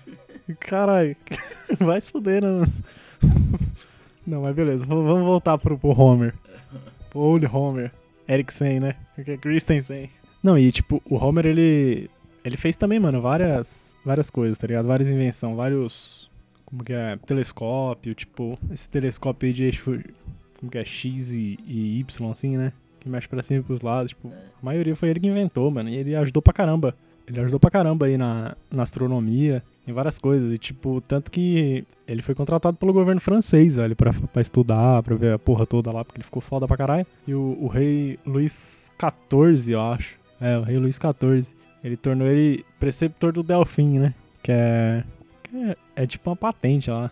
Caralho, 0.60 1.15
vai 1.80 2.02
se 2.02 2.12
fuder, 2.12 2.41
né? 2.41 2.65
Não, 4.26 4.41
mas 4.41 4.56
beleza, 4.56 4.86
vamos 4.86 5.23
voltar 5.23 5.58
pro, 5.58 5.78
pro 5.78 5.89
Homer. 5.89 6.34
Pro 7.12 7.19
Old 7.19 7.45
Homer. 7.45 7.91
Eriksen, 8.28 8.80
né? 8.80 8.95
Christensen. 9.39 10.10
Não, 10.41 10.58
e 10.58 10.71
tipo, 10.71 11.02
o 11.06 11.15
Homer, 11.15 11.45
ele 11.45 12.10
ele 12.48 12.58
fez 12.58 12.78
também, 12.78 13.00
mano, 13.00 13.22
várias, 13.22 13.96
várias 14.04 14.30
coisas, 14.30 14.58
tá 14.58 14.68
ligado? 14.68 14.88
Várias 14.88 15.08
invenções, 15.08 15.56
vários. 15.56 16.32
Como 16.66 16.84
que 16.84 16.94
é? 16.94 17.18
Telescópio, 17.26 18.14
tipo, 18.16 18.58
esse 18.72 18.90
telescópio 18.90 19.48
aí 19.48 19.54
de 19.54 19.66
eixo. 19.66 20.00
Como 20.60 20.72
que 20.72 20.78
é? 20.78 20.86
X 20.86 21.34
e, 21.34 21.60
e 21.66 22.00
Y, 22.00 22.32
assim, 22.32 22.58
né? 22.58 22.74
Que 23.00 23.10
mexe 23.10 23.28
pra 23.28 23.44
cima 23.44 23.60
e 23.60 23.64
pros 23.64 23.82
lados. 23.82 24.10
Tipo, 24.10 24.30
a 24.30 24.66
maioria 24.66 24.96
foi 24.96 25.10
ele 25.10 25.20
que 25.20 25.28
inventou, 25.28 25.70
mano. 25.70 25.90
E 25.90 25.96
ele 25.96 26.16
ajudou 26.16 26.42
pra 26.42 26.54
caramba. 26.54 26.96
Ele 27.28 27.40
ajudou 27.42 27.60
pra 27.60 27.70
caramba 27.70 28.06
aí 28.06 28.18
na, 28.18 28.56
na 28.72 28.84
astronomia, 28.84 29.62
em 29.86 29.92
várias 29.92 30.18
coisas. 30.18 30.50
E, 30.52 30.58
tipo, 30.58 31.02
tanto 31.02 31.30
que 31.30 31.86
ele 32.08 32.22
foi 32.22 32.34
contratado 32.34 32.78
pelo 32.78 32.94
governo 32.94 33.20
francês, 33.20 33.76
velho, 33.76 33.96
pra, 33.96 34.14
pra 34.14 34.42
estudar, 34.42 35.04
pra 35.04 35.16
ver 35.16 35.34
a 35.34 35.40
porra 35.40 35.66
toda 35.66 35.92
lá, 35.92 36.06
porque 36.06 36.20
ele 36.20 36.26
ficou 36.26 36.42
foda 36.42 36.66
pra 36.66 36.78
caralho. 36.78 37.06
E 37.28 37.34
o, 37.34 37.58
o 37.60 37.68
rei 37.68 38.18
Luís 38.26 38.90
XIV, 38.98 39.74
eu 39.74 39.82
acho. 39.82 40.18
É, 40.40 40.58
o 40.58 40.62
rei 40.62 40.78
Luís 40.78 40.96
XIV. 40.96 41.54
Ele 41.84 41.98
tornou 41.98 42.28
ele 42.28 42.66
preceptor 42.80 43.32
do 43.32 43.44
Delfim, 43.44 44.00
né? 44.00 44.13
Que 44.42 44.52
é, 44.52 45.04
que 45.44 45.58
é, 45.58 45.78
é 45.96 46.08
tipo 46.08 46.30
uma 46.30 46.36
patente 46.36 46.90
lá. 46.90 47.10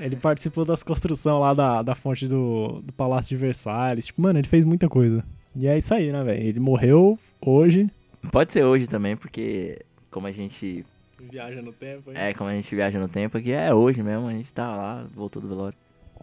Ele 0.00 0.16
participou 0.16 0.64
das 0.64 0.82
construções 0.82 1.40
lá 1.40 1.54
da, 1.54 1.82
da 1.82 1.94
fonte 1.94 2.26
do, 2.26 2.82
do 2.82 2.92
Palácio 2.92 3.30
de 3.30 3.36
Versalhes. 3.36 4.06
Tipo, 4.06 4.22
mano, 4.22 4.38
ele 4.38 4.48
fez 4.48 4.64
muita 4.64 4.88
coisa. 4.88 5.24
E 5.54 5.66
é 5.66 5.76
isso 5.76 5.92
aí, 5.92 6.10
né, 6.10 6.22
velho? 6.24 6.48
Ele 6.48 6.60
morreu 6.60 7.18
hoje. 7.40 7.90
Pode 8.30 8.52
ser 8.52 8.64
hoje 8.64 8.86
também, 8.86 9.16
porque 9.16 9.80
como 10.10 10.26
a 10.26 10.32
gente. 10.32 10.84
Viaja 11.18 11.62
no 11.62 11.72
tempo, 11.72 12.10
hein? 12.10 12.16
É, 12.18 12.34
como 12.34 12.50
a 12.50 12.52
gente 12.52 12.74
viaja 12.74 12.98
no 12.98 13.08
tempo, 13.08 13.38
aqui 13.38 13.52
é 13.52 13.72
hoje 13.72 14.02
mesmo, 14.02 14.26
a 14.26 14.32
gente 14.32 14.52
tá 14.52 14.74
lá, 14.74 15.06
voltou 15.14 15.40
do 15.40 15.48
velório. 15.48 15.76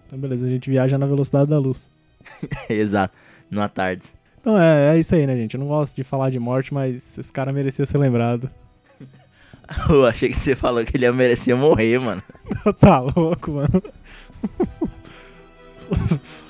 Então, 0.06 0.19
beleza, 0.19 0.45
a 0.45 0.49
gente 0.49 0.69
viaja 0.69 0.97
na 0.97 1.06
velocidade 1.06 1.49
da 1.49 1.58
luz. 1.58 1.89
Exato, 2.69 3.15
numa 3.49 3.69
tarde. 3.69 4.08
Então 4.39 4.60
é, 4.60 4.95
é 4.95 4.99
isso 4.99 5.13
aí, 5.15 5.28
né, 5.28 5.36
gente? 5.36 5.56
Eu 5.56 5.60
não 5.60 5.67
gosto 5.67 5.95
de 5.95 6.04
falar 6.04 6.30
de 6.30 6.39
morte, 6.39 6.73
mas 6.73 7.17
esse 7.17 7.32
cara 7.32 7.52
merecia 7.52 7.86
ser 7.86 7.97
lembrado. 7.97 8.49
Eu 9.89 10.06
achei 10.06 10.30
que 10.30 10.38
você 10.38 10.56
falou 10.56 10.84
que 10.84 10.97
ele 10.97 11.06
ia 11.06 11.13
merecer 11.13 11.56
morrer, 11.56 11.99
mano. 11.99 12.23
tá 12.80 12.99
louco, 12.99 13.52
mano. 13.52 13.84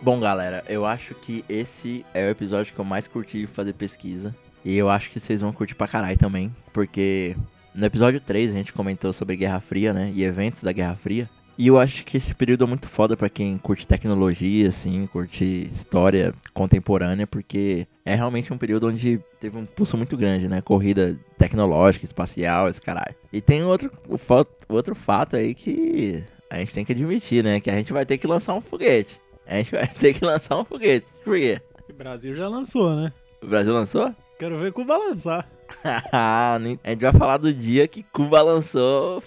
Bom, 0.00 0.20
galera, 0.20 0.64
eu 0.68 0.86
acho 0.86 1.14
que 1.14 1.44
esse 1.48 2.06
é 2.14 2.26
o 2.26 2.30
episódio 2.30 2.72
que 2.72 2.78
eu 2.78 2.84
mais 2.84 3.08
curti 3.08 3.46
fazer 3.46 3.74
pesquisa. 3.74 4.34
E 4.68 4.76
eu 4.76 4.90
acho 4.90 5.08
que 5.08 5.18
vocês 5.18 5.40
vão 5.40 5.50
curtir 5.50 5.74
pra 5.74 5.88
caralho 5.88 6.18
também, 6.18 6.54
porque 6.74 7.34
no 7.74 7.86
episódio 7.86 8.20
3 8.20 8.50
a 8.50 8.54
gente 8.54 8.70
comentou 8.70 9.14
sobre 9.14 9.34
Guerra 9.34 9.60
Fria, 9.60 9.94
né? 9.94 10.12
E 10.14 10.22
eventos 10.22 10.62
da 10.62 10.72
Guerra 10.72 10.94
Fria. 10.94 11.26
E 11.56 11.68
eu 11.68 11.78
acho 11.78 12.04
que 12.04 12.18
esse 12.18 12.34
período 12.34 12.64
é 12.64 12.66
muito 12.66 12.86
foda 12.86 13.16
para 13.16 13.30
quem 13.30 13.56
curte 13.56 13.88
tecnologia, 13.88 14.68
assim, 14.68 15.06
curte 15.06 15.42
história 15.42 16.34
contemporânea, 16.52 17.26
porque 17.26 17.88
é 18.04 18.14
realmente 18.14 18.52
um 18.52 18.58
período 18.58 18.88
onde 18.88 19.18
teve 19.40 19.56
um 19.56 19.62
impulso 19.62 19.96
muito 19.96 20.18
grande, 20.18 20.48
né? 20.48 20.60
Corrida 20.60 21.18
tecnológica, 21.38 22.04
espacial, 22.04 22.68
esse 22.68 22.82
caralho. 22.82 23.14
E 23.32 23.40
tem 23.40 23.64
outro, 23.64 23.90
outro 24.68 24.94
fato 24.94 25.36
aí 25.36 25.54
que 25.54 26.22
a 26.50 26.58
gente 26.58 26.74
tem 26.74 26.84
que 26.84 26.92
admitir, 26.92 27.42
né? 27.42 27.58
Que 27.58 27.70
a 27.70 27.74
gente 27.74 27.90
vai 27.90 28.04
ter 28.04 28.18
que 28.18 28.26
lançar 28.26 28.52
um 28.52 28.60
foguete. 28.60 29.18
A 29.46 29.56
gente 29.56 29.70
vai 29.72 29.86
ter 29.86 30.12
que 30.12 30.22
lançar 30.22 30.58
um 30.58 30.64
foguete. 30.66 31.10
Por 31.24 31.38
quê? 31.38 31.58
O 31.88 31.94
Brasil 31.94 32.34
já 32.34 32.46
lançou, 32.46 32.94
né? 32.94 33.10
O 33.40 33.46
Brasil 33.46 33.72
lançou? 33.72 34.14
Quero 34.38 34.56
ver 34.56 34.72
Cuba 34.72 34.96
lançar. 34.96 35.48
a 36.12 36.60
gente 36.60 37.00
vai 37.00 37.12
falar 37.12 37.38
do 37.38 37.52
dia 37.52 37.88
que 37.88 38.04
Cuba 38.04 38.40
lançou 38.40 39.20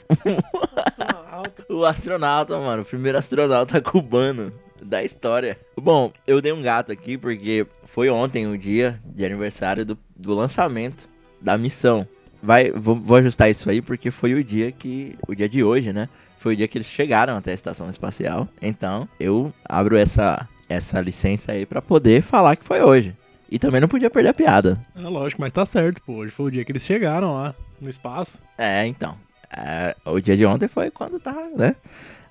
o 1.70 1.84
astronauta, 1.86 2.58
mano. 2.58 2.84
O 2.84 2.86
primeiro 2.86 3.18
astronauta 3.18 3.80
cubano. 3.84 4.54
da 4.82 5.04
história. 5.04 5.60
Bom, 5.76 6.14
eu 6.26 6.42
dei 6.42 6.54
um 6.54 6.62
gato 6.62 6.94
aqui 6.94 7.18
porque 7.18 7.68
foi 7.84 8.10
ontem 8.10 8.48
o 8.48 8.58
dia 8.58 9.00
de 9.06 9.26
aniversário 9.26 9.86
do, 9.86 9.98
do 10.16 10.34
lançamento 10.34 11.10
da 11.42 11.58
missão. 11.58 12.08
Vai, 12.42 12.72
vou, 12.72 12.96
vou 12.96 13.18
ajustar 13.18 13.50
isso 13.50 13.70
aí 13.70 13.82
porque 13.82 14.12
foi 14.12 14.34
o 14.34 14.42
dia 14.42 14.72
que. 14.72 15.18
O 15.28 15.36
dia 15.36 15.50
de 15.50 15.62
hoje, 15.62 15.92
né? 15.92 16.08
Foi 16.38 16.54
o 16.54 16.58
dia 16.58 16.70
que 16.70 16.78
eles 16.78 16.88
chegaram 16.88 17.36
até 17.36 17.52
a 17.52 17.54
estação 17.54 17.90
espacial. 17.90 18.48
Então, 18.62 19.10
eu 19.20 19.54
abro 19.66 19.98
essa, 19.98 20.48
essa 20.70 21.02
licença 21.02 21.52
aí 21.52 21.66
pra 21.66 21.82
poder 21.82 22.22
falar 22.22 22.56
que 22.56 22.64
foi 22.64 22.82
hoje. 22.82 23.16
E 23.52 23.60
também 23.60 23.82
não 23.82 23.88
podia 23.90 24.10
perder 24.10 24.30
a 24.30 24.34
piada. 24.34 24.80
É 24.96 25.02
lógico, 25.02 25.42
mas 25.42 25.52
tá 25.52 25.66
certo, 25.66 26.02
pô. 26.04 26.14
Hoje 26.14 26.32
foi 26.32 26.46
o 26.46 26.52
dia 26.52 26.64
que 26.64 26.72
eles 26.72 26.86
chegaram 26.86 27.34
lá 27.34 27.54
no 27.82 27.90
espaço. 27.90 28.42
É, 28.58 28.88
então. 28.88 29.16
É, 29.56 29.94
o 30.06 30.20
dia 30.22 30.38
de 30.38 30.46
ontem 30.46 30.70
foi 30.70 30.90
quando 30.90 31.20
tava, 31.20 31.50
né? 31.58 31.76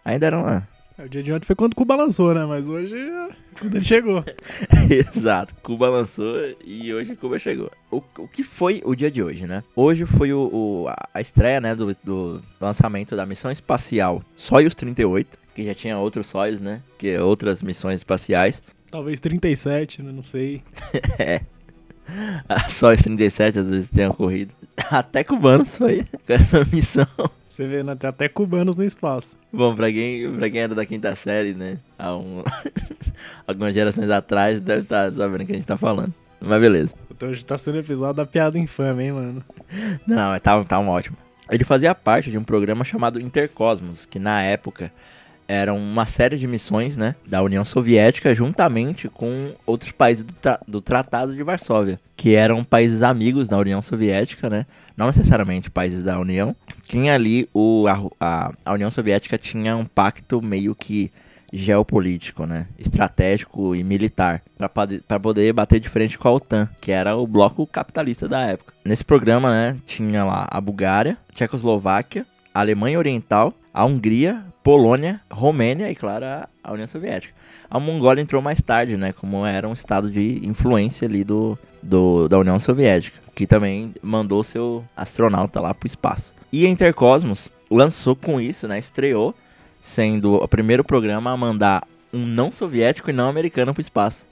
Ainda 0.03 0.27
era 0.27 0.39
uma. 0.39 0.67
É, 0.99 1.05
O 1.05 1.09
dia 1.11 1.23
de 1.23 1.31
ontem 1.31 1.45
foi 1.45 1.55
quando 1.55 1.75
Cuba 1.75 1.95
lançou, 1.95 2.33
né? 2.35 2.47
Mas 2.47 2.71
hoje 2.71 2.97
quando 3.59 3.75
ele 3.77 3.85
chegou. 3.85 4.25
Exato, 4.89 5.55
Cuba 5.63 5.91
lançou 5.91 6.35
e 6.65 6.93
hoje 6.95 7.15
Cuba 7.17 7.39
chegou. 7.39 7.71
O, 7.91 8.03
o 8.19 8.27
que 8.27 8.43
foi 8.43 8.81
o 8.85 8.95
dia 8.95 9.11
de 9.11 9.23
hoje, 9.23 9.47
né? 9.47 9.63
Hoje 9.77 10.07
foi 10.07 10.33
o, 10.33 10.49
o- 10.51 10.89
a- 10.89 11.09
a 11.13 11.21
estreia, 11.21 11.61
né, 11.61 11.75
do, 11.75 11.95
do 12.03 12.43
lançamento 12.61 13.15
da 13.15 13.27
missão 13.27 13.51
espacial 13.51 14.23
Soyuz 14.35 14.75
38, 14.75 15.39
que 15.55 15.65
já 15.65 15.75
tinha 15.75 15.99
outros 15.99 16.27
Soyuz, 16.29 16.61
né? 16.61 16.81
Que 16.99 17.11
é 17.11 17.23
outras 17.23 17.63
missões 17.63 18.01
espaciais. 18.01 18.63
Talvez 18.91 19.21
37, 19.21 20.03
né? 20.03 20.13
Não 20.13 20.23
sei. 20.23 20.63
A 22.49 22.69
Soyuz 22.69 23.03
37 23.03 23.59
às 23.61 23.71
vezes 23.71 23.91
tem 23.91 24.07
ocorrido. 24.09 24.53
Até 24.91 25.23
cubanos 25.23 25.77
foi 25.77 26.05
com 26.27 26.33
essa 26.33 26.65
missão. 26.73 27.07
Você 27.49 27.67
vê, 27.69 27.83
né? 27.83 27.95
Tem 27.95 28.09
até 28.09 28.29
cubanos 28.29 28.77
no 28.77 28.85
espaço. 28.85 29.37
Bom, 29.53 29.75
pra 29.75 29.91
quem, 29.93 30.33
pra 30.37 30.49
quem 30.49 30.61
era 30.61 30.75
da 30.75 30.87
quinta 30.87 31.15
série, 31.15 31.53
né? 31.53 31.79
Há 31.99 32.17
um- 32.17 32.43
algumas 33.47 33.75
gerações 33.75 34.09
atrás, 34.11 34.61
deve 34.61 34.83
estar 34.83 35.11
sabendo 35.13 35.43
o 35.43 35.47
que 35.47 35.53
a 35.53 35.55
gente 35.57 35.67
tá 35.67 35.77
falando. 35.77 36.15
Mas 36.41 36.61
beleza. 36.61 36.95
Então 37.11 37.29
hoje 37.29 37.45
tá 37.45 37.59
sendo 37.59 37.79
episódio 37.79 38.15
da 38.15 38.25
piada 38.25 38.59
infame, 38.59 39.05
hein, 39.05 39.13
mano? 39.13 39.45
Não, 40.07 40.31
mas 40.31 40.41
tava, 40.41 40.65
tava 40.65 40.89
ótimo. 40.89 41.17
Ele 41.51 41.65
fazia 41.65 41.95
parte 41.95 42.31
de 42.31 42.39
um 42.39 42.45
programa 42.45 42.83
chamado 42.85 43.21
Intercosmos, 43.21 44.07
que 44.07 44.19
na 44.19 44.41
época 44.43 44.91
era 45.51 45.75
uma 45.75 46.07
série 46.07 46.39
de 46.39 46.47
missões, 46.47 46.97
né, 46.97 47.17
da 47.27 47.43
União 47.43 47.65
Soviética 47.65 48.33
juntamente 48.33 49.09
com 49.09 49.53
outros 49.67 49.91
países 49.91 50.23
do, 50.23 50.33
tra- 50.33 50.61
do 50.67 50.81
Tratado 50.81 51.35
de 51.35 51.43
Varsóvia, 51.43 51.99
que 52.17 52.35
eram 52.37 52.63
países 52.63 53.03
amigos 53.03 53.49
da 53.49 53.59
União 53.59 53.83
Soviética, 53.83 54.49
né, 54.49 54.65
não 54.97 55.09
necessariamente 55.09 55.69
países 55.69 56.05
da 56.05 56.19
União. 56.21 56.55
Quem 56.89 57.11
ali 57.11 57.49
o, 57.53 57.87
a, 57.89 58.01
a, 58.21 58.53
a 58.65 58.73
União 58.75 58.91
Soviética 58.91 59.37
tinha 59.37 59.77
um 59.77 59.85
pacto 59.85 60.41
meio 60.41 60.73
que 60.73 61.11
geopolítico, 61.53 62.47
né, 62.47 62.69
estratégico 62.79 63.75
e 63.75 63.83
militar, 63.83 64.43
para 64.57 65.19
poder 65.19 65.53
bater 65.53 65.81
de 65.81 65.89
frente 65.89 66.17
com 66.17 66.29
a 66.29 66.33
OTAN, 66.33 66.69
que 66.81 66.93
era 66.93 67.17
o 67.17 67.27
bloco 67.27 67.67
capitalista 67.67 68.29
da 68.29 68.43
época. 68.43 68.73
Nesse 68.85 69.05
programa, 69.05 69.51
né, 69.51 69.77
tinha 69.85 70.25
lá 70.25 70.47
a 70.49 70.61
Bulgária, 70.61 71.19
Tchecoslováquia, 71.35 72.25
a 72.55 72.61
Alemanha 72.61 72.99
Oriental, 72.99 73.53
a 73.75 73.85
Hungria, 73.85 74.45
Polônia, 74.63 75.21
Romênia 75.31 75.91
e, 75.91 75.95
claro, 75.95 76.25
a, 76.63 76.73
União 76.73 76.87
Soviética. 76.87 77.35
A 77.71 77.81
Mongólia 77.81 78.21
entrou 78.21 78.43
mais 78.43 78.61
tarde, 78.61 78.97
né, 78.97 79.13
como 79.13 79.47
era 79.47 79.69
um 79.69 79.73
estado 79.73 80.11
de 80.11 80.47
influência 80.47 81.07
ali 81.07 81.25
do, 81.25 81.59
do 81.83 82.29
da 82.29 82.39
União 82.39 82.59
Soviética, 82.59 83.19
que 83.35 83.47
também 83.47 83.93
mandou 84.03 84.45
seu 84.45 84.85
astronauta 84.97 85.61
lá 85.61 85.73
pro 85.73 85.87
espaço. 85.87 86.35
E 86.53 86.67
a 86.67 86.69
Intercosmos 86.69 87.49
lançou 87.71 88.15
com 88.15 88.41
isso, 88.41 88.69
né, 88.69 88.79
estreou 88.79 89.35
sendo 89.81 90.35
o 90.35 90.49
primeiro 90.49 90.85
programa 90.85 91.31
a 91.31 91.37
mandar 91.37 91.87
um 92.13 92.27
não 92.27 92.53
soviético 92.53 93.11
e 93.11 93.13
não 93.13 93.29
americano 93.29 93.73
pro 93.73 93.81
espaço, 93.81 94.27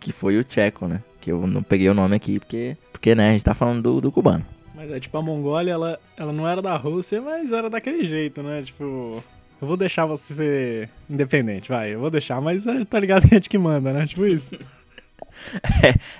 que 0.00 0.12
foi 0.12 0.38
o 0.38 0.44
tcheco, 0.44 0.86
né? 0.86 1.02
Que 1.20 1.32
eu 1.32 1.46
não 1.46 1.62
peguei 1.62 1.88
o 1.88 1.94
nome 1.94 2.16
aqui 2.16 2.38
porque, 2.38 2.76
porque 2.92 3.14
né, 3.14 3.30
a 3.30 3.32
gente 3.32 3.44
tá 3.44 3.54
falando 3.54 3.82
do, 3.82 4.00
do 4.00 4.12
cubano. 4.12 4.46
Mas 4.74 4.90
é 4.90 5.00
tipo, 5.00 5.16
a 5.18 5.22
Mongólia, 5.22 5.72
ela, 5.72 5.98
ela 6.16 6.32
não 6.32 6.46
era 6.46 6.62
da 6.62 6.76
Rússia, 6.76 7.20
mas 7.20 7.50
era 7.50 7.68
daquele 7.68 8.04
jeito, 8.04 8.42
né? 8.42 8.62
Tipo, 8.62 9.22
eu 9.60 9.66
vou 9.68 9.76
deixar 9.76 10.06
você 10.06 10.34
ser 10.34 10.90
independente, 11.08 11.68
vai. 11.68 11.94
Eu 11.94 12.00
vou 12.00 12.10
deixar, 12.10 12.40
mas 12.40 12.66
é, 12.66 12.84
tá 12.84 12.98
ligado 13.00 13.22
que 13.28 13.34
a 13.34 13.38
gente 13.38 13.48
que 13.48 13.58
manda, 13.58 13.92
né? 13.92 14.06
Tipo 14.06 14.26
isso. 14.26 14.54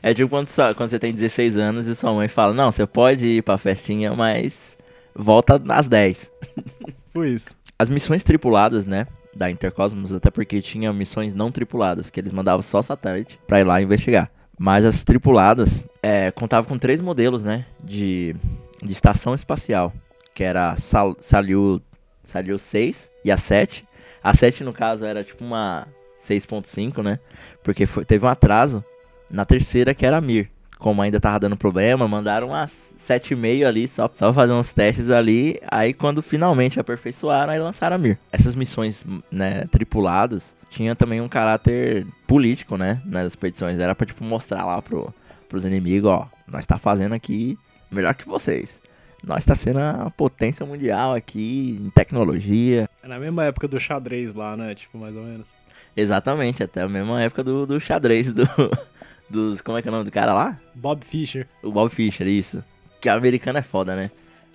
É 0.03 0.13
tipo 0.13 0.29
quando, 0.29 0.47
sua- 0.49 0.75
quando 0.75 0.91
você 0.91 0.99
tem 0.99 1.13
16 1.13 1.57
anos 1.57 1.87
e 1.87 1.95
sua 1.95 2.13
mãe 2.13 2.29
fala, 2.29 2.53
não, 2.53 2.71
você 2.71 2.87
pode 2.87 3.27
ir 3.27 3.43
pra 3.43 3.57
festinha, 3.57 4.15
mas 4.15 4.77
volta 5.15 5.61
às 5.71 5.89
10. 5.89 6.31
Tipo 7.07 7.25
isso. 7.25 7.57
As 7.79 7.89
missões 7.89 8.23
tripuladas, 8.23 8.85
né, 8.85 9.07
da 9.35 9.51
Intercosmos, 9.51 10.13
até 10.13 10.31
porque 10.31 10.61
tinha 10.61 10.93
missões 10.93 11.35
não 11.35 11.51
tripuladas, 11.51 12.11
que 12.11 12.21
eles 12.21 12.31
mandavam 12.33 12.61
só 12.61 12.83
satélite 12.83 13.41
pra 13.47 13.59
ir 13.61 13.65
lá 13.65 13.81
investigar. 13.81 14.31
Mas 14.59 14.85
as 14.85 15.03
tripuladas 15.03 15.87
é, 16.03 16.31
contavam 16.31 16.69
com 16.69 16.79
três 16.79 17.01
modelos, 17.01 17.43
né, 17.43 17.65
de, 17.83 18.37
de 18.83 18.93
estação 18.93 19.35
espacial, 19.35 19.93
que 20.35 20.45
era 20.45 20.77
Sal, 20.77 21.17
Salyut, 21.21 21.83
Salyut 22.25 22.61
6 22.63 23.11
e 23.27 23.31
a 23.31 23.37
7. 23.37 23.87
A 24.23 24.35
7, 24.35 24.65
no 24.65 24.73
caso, 24.73 25.05
era 25.05 25.23
tipo 25.23 25.45
uma 25.45 25.87
6.5, 26.19 27.03
né, 27.03 27.19
porque 27.63 27.87
foi- 27.87 28.05
teve 28.05 28.25
um 28.25 28.29
atraso 28.29 28.85
na 29.31 29.45
terceira, 29.45 29.95
que 29.95 30.05
era 30.07 30.17
a 30.17 30.21
Mir. 30.21 30.51
Como 30.79 31.01
ainda 31.01 31.19
tava 31.19 31.39
dando 31.41 31.57
problema, 31.57 32.07
mandaram 32.07 32.49
umas 32.49 32.93
7,5 32.99 33.65
ali, 33.67 33.89
só, 33.89 34.11
só 34.15 34.31
fazer 34.33 34.53
uns 34.53 34.73
testes 34.75 35.09
ali. 35.09 35.59
Aí 35.71 35.95
quando 35.95 36.21
finalmente 36.23 36.79
aperfeiçoaram, 36.79 37.53
aí 37.53 37.59
lançaram 37.59 37.97
a 37.97 37.99
Mir. 37.99 38.19
Essas 38.31 38.55
missões, 38.55 39.03
né, 39.31 39.65
tripuladas, 39.71 40.55
tinha 40.69 40.95
também 40.95 41.21
um 41.23 41.29
caráter 41.29 42.07
político, 42.27 42.77
né, 42.77 43.01
nas 43.07 43.29
expedições. 43.29 43.79
Era 43.79 43.95
pra, 43.95 44.07
tipo, 44.07 44.23
mostrar 44.23 44.67
lá 44.67 44.83
pro, 44.83 45.15
pros 45.49 45.65
inimigos, 45.65 46.11
ó, 46.11 46.29
nós 46.47 46.67
tá 46.67 46.79
fazendo 46.79 47.15
aqui 47.15 47.59
melhor 47.91 48.15
que 48.15 48.29
vocês. 48.29 48.83
Nós 49.27 49.45
tá 49.45 49.57
sendo 49.57 49.81
a 49.81 50.09
potência 50.17 50.65
mundial 50.65 51.13
aqui 51.13 51.77
em 51.83 51.91
tecnologia. 51.91 52.89
É 53.03 53.09
na 53.09 53.19
mesma 53.19 53.45
época 53.45 53.67
do 53.67 53.81
xadrez 53.81 54.33
lá, 54.33 54.57
né? 54.57 54.73
Tipo, 54.73 54.99
mais 54.99 55.17
ou 55.17 55.25
menos. 55.25 55.57
Exatamente, 55.97 56.63
até 56.63 56.83
a 56.83 56.89
mesma 56.89 57.21
época 57.21 57.43
do, 57.43 57.67
do 57.67 57.81
xadrez 57.81 58.33
do, 58.33 58.45
dos... 59.29 59.61
Como 59.61 59.77
é 59.77 59.83
que 59.83 59.89
é 59.89 59.91
o 59.91 59.93
nome 59.93 60.05
do 60.05 60.13
cara 60.13 60.33
lá? 60.33 60.61
Bob 60.73 61.05
Fischer. 61.05 61.49
O 61.61 61.73
Bob 61.73 61.91
Fischer, 61.91 62.29
isso. 62.29 62.63
Que 63.01 63.09
americano 63.09 63.59
é 63.59 63.63
foda, 63.63 63.97
né? 63.97 64.13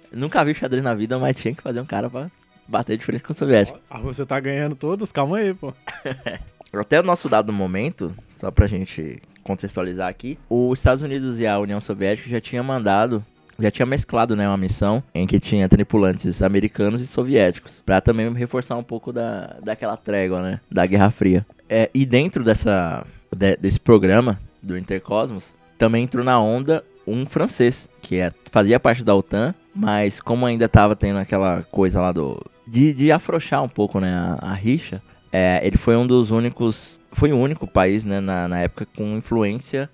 Nunca 0.10 0.46
vi 0.46 0.54
xadrez 0.54 0.82
na 0.82 0.96
vida, 0.96 1.20
mas 1.20 1.36
tinha 1.36 1.54
que 1.54 1.62
fazer 1.62 1.82
um 1.82 1.86
cara 1.86 2.10
pra 2.10 2.32
bater 2.66 2.98
de 2.98 3.04
frente 3.04 3.24
com 3.24 3.34
o 3.34 3.36
soviético. 3.36 3.78
A 3.90 3.98
Rússia 3.98 4.26
tá 4.26 4.40
ganhando 4.40 4.76
todos, 4.76 5.12
calma 5.12 5.40
aí, 5.40 5.54
pô. 5.54 5.74
Até 6.72 7.02
o 7.02 7.04
nosso 7.04 7.28
dado 7.28 7.52
momento, 7.52 8.16
só 8.30 8.50
pra 8.50 8.68
gente 8.68 9.22
contextualizar 9.44 10.08
aqui, 10.08 10.40
os 10.50 10.80
Estados 10.80 11.02
Unidos 11.02 11.40
e 11.40 11.46
a 11.46 11.60
União 11.60 11.82
Soviética 11.82 12.30
já 12.30 12.40
tinham 12.40 12.64
mandado, 12.64 13.26
já 13.62 13.72
tinha 13.72 13.86
mesclado, 13.86 14.36
né, 14.36 14.48
uma 14.48 14.58
missão 14.58 15.04
em 15.14 15.26
que 15.28 15.40
tinha 15.40 15.68
tripulantes 15.70 16.42
americanos 16.42 17.02
e 17.02 17.08
soviéticos, 17.08 17.82
Pra 17.86 18.02
também 18.02 18.32
reforçar 18.34 18.76
um 18.76 18.84
pouco 18.84 19.12
da, 19.14 19.56
daquela 19.64 19.96
trégua, 19.98 20.42
né, 20.42 20.60
da 20.70 20.86
Guerra 20.86 21.12
Fria. 21.12 21.46
É, 21.70 21.90
e 21.94 22.06
dentro 22.06 22.44
dessa, 22.44 23.06
de- 23.36 23.58
desse 23.58 23.80
programa 23.80 24.40
do 24.62 24.78
Intercosmos, 24.78 25.54
também 25.78 26.04
entrou 26.04 26.24
na 26.24 26.40
onda 26.40 26.84
um 27.08 27.26
francês, 27.26 27.90
que 28.02 28.18
é, 28.18 28.32
fazia 28.52 28.80
parte 28.80 29.04
da 29.04 29.16
OTAN, 29.16 29.56
mas 29.74 30.20
como 30.20 30.46
ainda 30.46 30.68
tava 30.70 30.96
tendo 30.96 31.18
aquela 31.20 31.64
coisa 31.64 32.00
lá 32.02 32.12
do... 32.12 32.40
De, 32.68 32.94
de 32.94 33.12
afrouxar 33.12 33.64
um 33.64 33.68
pouco, 33.68 34.00
né, 34.00 34.14
a, 34.14 34.52
a 34.52 34.54
rixa, 34.54 35.02
é, 35.32 35.60
ele 35.64 35.78
foi 35.78 35.96
um 35.98 36.06
dos 36.08 36.32
únicos. 36.32 36.94
Foi 37.12 37.32
o 37.34 37.38
único 37.38 37.68
país, 37.68 38.06
né, 38.06 38.22
na, 38.22 38.48
na 38.48 38.60
época, 38.60 38.88
com 38.96 39.18
influência 39.18 39.90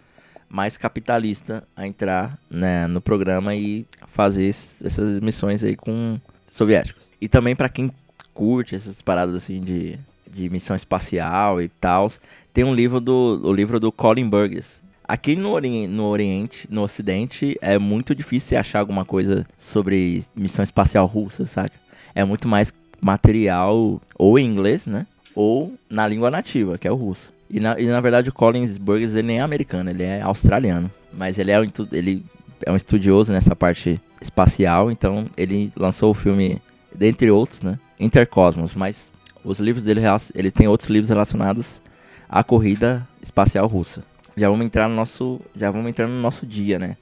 mais 0.49 0.77
capitalista 0.77 1.63
a 1.75 1.85
entrar 1.85 2.37
né, 2.49 2.87
no 2.87 3.01
programa 3.01 3.55
e 3.55 3.85
fazer 4.07 4.47
es- 4.47 4.81
essas 4.83 5.19
missões 5.19 5.63
aí 5.63 5.75
com 5.75 6.19
soviéticos. 6.47 7.03
E 7.19 7.27
também 7.27 7.55
pra 7.55 7.69
quem 7.69 7.91
curte 8.33 8.75
essas 8.75 9.01
paradas 9.01 9.35
assim 9.35 9.59
de, 9.59 9.97
de 10.31 10.49
missão 10.49 10.75
espacial 10.75 11.61
e 11.61 11.67
tal, 11.67 12.07
tem 12.53 12.63
um 12.63 12.73
livro 12.73 12.99
do 13.01 13.41
o 13.43 13.51
livro 13.53 13.79
do 13.79 13.91
Colin 13.91 14.29
Burgess. 14.29 14.81
Aqui 15.07 15.35
no, 15.35 15.51
ori 15.51 15.87
no 15.87 16.05
Oriente, 16.05 16.67
no 16.69 16.81
Ocidente, 16.83 17.57
é 17.61 17.77
muito 17.79 18.13
difícil 18.13 18.59
achar 18.59 18.79
alguma 18.79 19.05
coisa 19.05 19.45
sobre 19.57 20.23
missão 20.35 20.63
espacial 20.63 21.05
russa, 21.05 21.45
saca? 21.45 21.77
É 22.13 22.23
muito 22.25 22.47
mais 22.47 22.73
material 23.01 24.01
ou 24.17 24.37
em 24.39 24.45
inglês, 24.45 24.85
né? 24.85 25.05
Ou 25.33 25.73
na 25.89 26.07
língua 26.07 26.29
nativa, 26.31 26.77
que 26.77 26.87
é 26.87 26.91
o 26.91 26.95
russo. 26.95 27.31
E 27.49 27.59
na, 27.59 27.79
e, 27.79 27.87
na 27.87 28.01
verdade 28.01 28.29
o 28.29 28.33
Collins 28.33 28.77
Burgess 28.77 29.15
ele 29.15 29.27
nem 29.27 29.39
é 29.39 29.41
americano, 29.41 29.89
ele 29.89 30.03
é 30.03 30.21
australiano. 30.21 30.91
Mas 31.13 31.37
ele 31.37 31.51
é, 31.51 31.59
um, 31.59 31.67
ele 31.91 32.25
é 32.65 32.71
um 32.71 32.75
estudioso 32.75 33.31
nessa 33.31 33.55
parte 33.55 34.01
espacial, 34.21 34.91
então 34.91 35.25
ele 35.37 35.71
lançou 35.75 36.11
o 36.11 36.13
filme, 36.13 36.61
dentre 36.93 37.31
outros, 37.31 37.61
né? 37.61 37.79
Intercosmos. 37.99 38.75
Mas 38.75 39.11
os 39.43 39.59
livros 39.59 39.85
dele, 39.85 40.01
ele 40.35 40.51
tem 40.51 40.67
outros 40.67 40.89
livros 40.89 41.09
relacionados 41.09 41.81
à 42.29 42.43
corrida 42.43 43.07
espacial 43.21 43.67
russa. 43.67 44.03
Já 44.35 44.49
vamos 44.49 44.65
entrar 44.65 44.87
no 44.87 44.95
nosso, 44.95 45.39
já 45.55 45.71
vamos 45.71 45.89
entrar 45.89 46.07
no 46.07 46.19
nosso 46.21 46.45
dia, 46.45 46.77
né? 46.77 46.97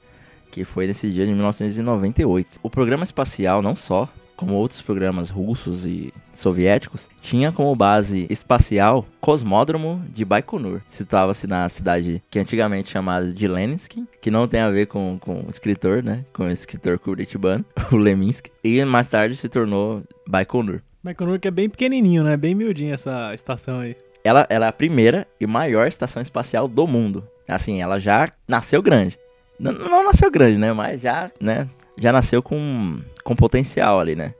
Que 0.50 0.64
foi 0.64 0.86
nesse 0.86 1.10
dia 1.10 1.26
de 1.26 1.32
1998. 1.32 2.60
O 2.62 2.70
programa 2.70 3.04
espacial 3.04 3.60
não 3.60 3.76
só 3.76 4.08
como 4.36 4.54
outros 4.54 4.80
programas 4.80 5.30
russos 5.30 5.86
e 5.86 6.12
soviéticos, 6.32 7.08
tinha 7.20 7.50
como 7.50 7.74
base 7.74 8.26
espacial 8.28 9.06
Cosmódromo 9.20 10.04
de 10.10 10.24
Baikonur. 10.24 10.82
Situava-se 10.86 11.46
na 11.46 11.68
cidade 11.68 12.22
que 12.30 12.38
antigamente 12.38 12.90
chamada 12.90 13.32
de 13.32 13.48
Leninsky, 13.48 14.04
que 14.20 14.30
não 14.30 14.46
tem 14.46 14.60
a 14.60 14.70
ver 14.70 14.86
com, 14.86 15.18
com 15.18 15.44
o 15.46 15.50
escritor, 15.50 16.02
né? 16.02 16.24
Com 16.32 16.44
o 16.44 16.50
escritor 16.50 16.98
curitibano, 16.98 17.64
o 17.90 17.96
Leminski. 17.96 18.50
E 18.62 18.84
mais 18.84 19.06
tarde 19.08 19.34
se 19.34 19.48
tornou 19.48 20.02
Baikonur. 20.28 20.82
Baikonur 21.02 21.40
que 21.40 21.48
é 21.48 21.50
bem 21.50 21.68
pequenininho, 21.68 22.22
né? 22.22 22.36
Bem 22.36 22.54
miudinha 22.54 22.94
essa 22.94 23.32
estação 23.32 23.80
aí. 23.80 23.96
Ela, 24.22 24.46
ela 24.50 24.66
é 24.66 24.68
a 24.68 24.72
primeira 24.72 25.26
e 25.40 25.46
maior 25.46 25.86
estação 25.86 26.20
espacial 26.20 26.66
do 26.66 26.86
mundo. 26.86 27.26
Assim, 27.48 27.80
ela 27.80 28.00
já 28.00 28.28
nasceu 28.48 28.82
grande. 28.82 29.16
Não, 29.58 29.72
não 29.72 30.04
nasceu 30.04 30.30
grande, 30.30 30.58
né? 30.58 30.72
Mas 30.72 31.00
já, 31.00 31.30
né? 31.40 31.68
Já 31.96 32.12
nasceu 32.12 32.42
com, 32.42 32.98
com 33.26 33.34
potencial 33.34 33.98
ali, 33.98 34.14
né? 34.14 34.32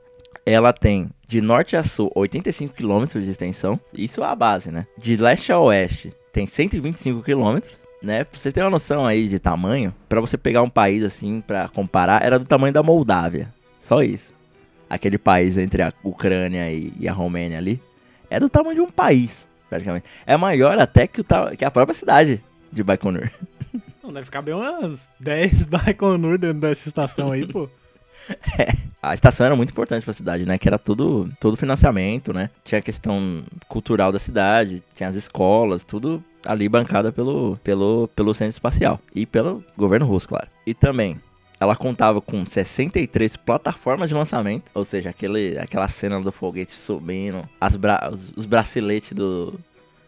Ela 0.47 0.73
tem 0.73 1.11
de 1.27 1.41
norte 1.41 1.77
a 1.77 1.83
sul 1.83 2.11
85 2.15 2.73
km 2.73 3.05
de 3.21 3.29
extensão. 3.29 3.81
Isso 3.93 4.23
é 4.23 4.27
a 4.27 4.35
base, 4.35 4.71
né? 4.71 4.87
De 4.97 5.17
leste 5.17 5.51
a 5.51 5.59
oeste 5.59 6.13
tem 6.33 6.47
125 6.47 7.21
km. 7.21 7.59
Né? 8.01 8.23
Pra 8.23 8.39
você 8.39 8.53
ter 8.53 8.61
uma 8.61 8.71
noção 8.71 9.05
aí 9.05 9.27
de 9.27 9.41
tamanho, 9.41 9.93
para 10.09 10.21
você 10.21 10.39
pegar 10.39 10.63
um 10.63 10.71
país 10.71 11.03
assim 11.03 11.41
para 11.41 11.69
comparar, 11.69 12.23
era 12.23 12.39
do 12.39 12.45
tamanho 12.45 12.73
da 12.73 12.83
Moldávia. 12.83 13.53
Só 13.81 14.03
isso. 14.03 14.33
Aquele 14.89 15.19
país 15.19 15.59
entre 15.59 15.83
a 15.83 15.93
Ucrânia 16.05 16.71
e, 16.71 16.93
e 17.01 17.09
a 17.09 17.13
Romênia 17.13 17.59
ali. 17.59 17.83
É 18.31 18.39
do 18.39 18.49
tamanho 18.49 18.77
de 18.77 18.81
um 18.83 18.91
país, 18.91 19.49
praticamente. 19.69 20.05
É 20.25 20.37
maior 20.37 20.79
até 20.79 21.09
que, 21.09 21.23
o, 21.23 21.25
que 21.59 21.65
a 21.65 21.71
própria 21.73 21.95
cidade 21.95 22.41
de 22.71 22.85
Baikonur. 22.85 23.29
Não, 24.05 24.13
deve 24.13 24.27
ficar 24.27 24.43
bem 24.43 24.55
umas 24.55 25.11
10 25.19 25.65
Baikonur 25.67 26.39
dentro 26.39 26.61
dessa 26.61 26.87
estação 26.87 27.33
aí, 27.33 27.45
pô. 27.45 27.69
A 29.03 29.15
estação 29.15 29.47
era 29.47 29.55
muito 29.55 29.71
importante 29.71 30.03
pra 30.03 30.13
cidade, 30.13 30.45
né? 30.45 30.59
Que 30.59 30.69
era 30.69 30.79
tudo, 30.79 31.31
todo 31.39 31.57
financiamento, 31.57 32.33
né? 32.33 32.51
Tinha 32.65 32.81
a 32.81 32.83
questão 32.83 33.45
cultural 33.69 34.11
da 34.11 34.19
cidade, 34.19 34.83
tinha 34.95 35.09
as 35.09 35.15
escolas, 35.15 35.85
tudo 35.85 36.23
ali 36.45 36.69
bancada 36.69 37.13
pelo, 37.13 37.57
pelo, 37.63 38.09
pelo 38.17 38.35
centro 38.35 38.51
espacial. 38.51 39.01
E 39.15 39.25
pelo 39.25 39.63
governo 39.77 40.07
russo, 40.07 40.27
claro. 40.27 40.49
E 40.67 40.75
também, 40.75 41.21
ela 41.61 41.77
contava 41.77 42.21
com 42.21 42.45
63 42.45 43.37
plataformas 43.37 44.09
de 44.09 44.15
lançamento, 44.15 44.65
ou 44.75 44.85
seja, 44.85 45.11
aquele, 45.11 45.59
aquela 45.59 45.89
cena 45.89 46.21
do 46.21 46.33
foguete 46.33 46.75
subindo, 46.75 47.49
as 47.61 47.77
bra 47.77 48.11
os, 48.13 48.33
os 48.37 48.45
braceletes 48.45 49.13
do, 49.13 49.59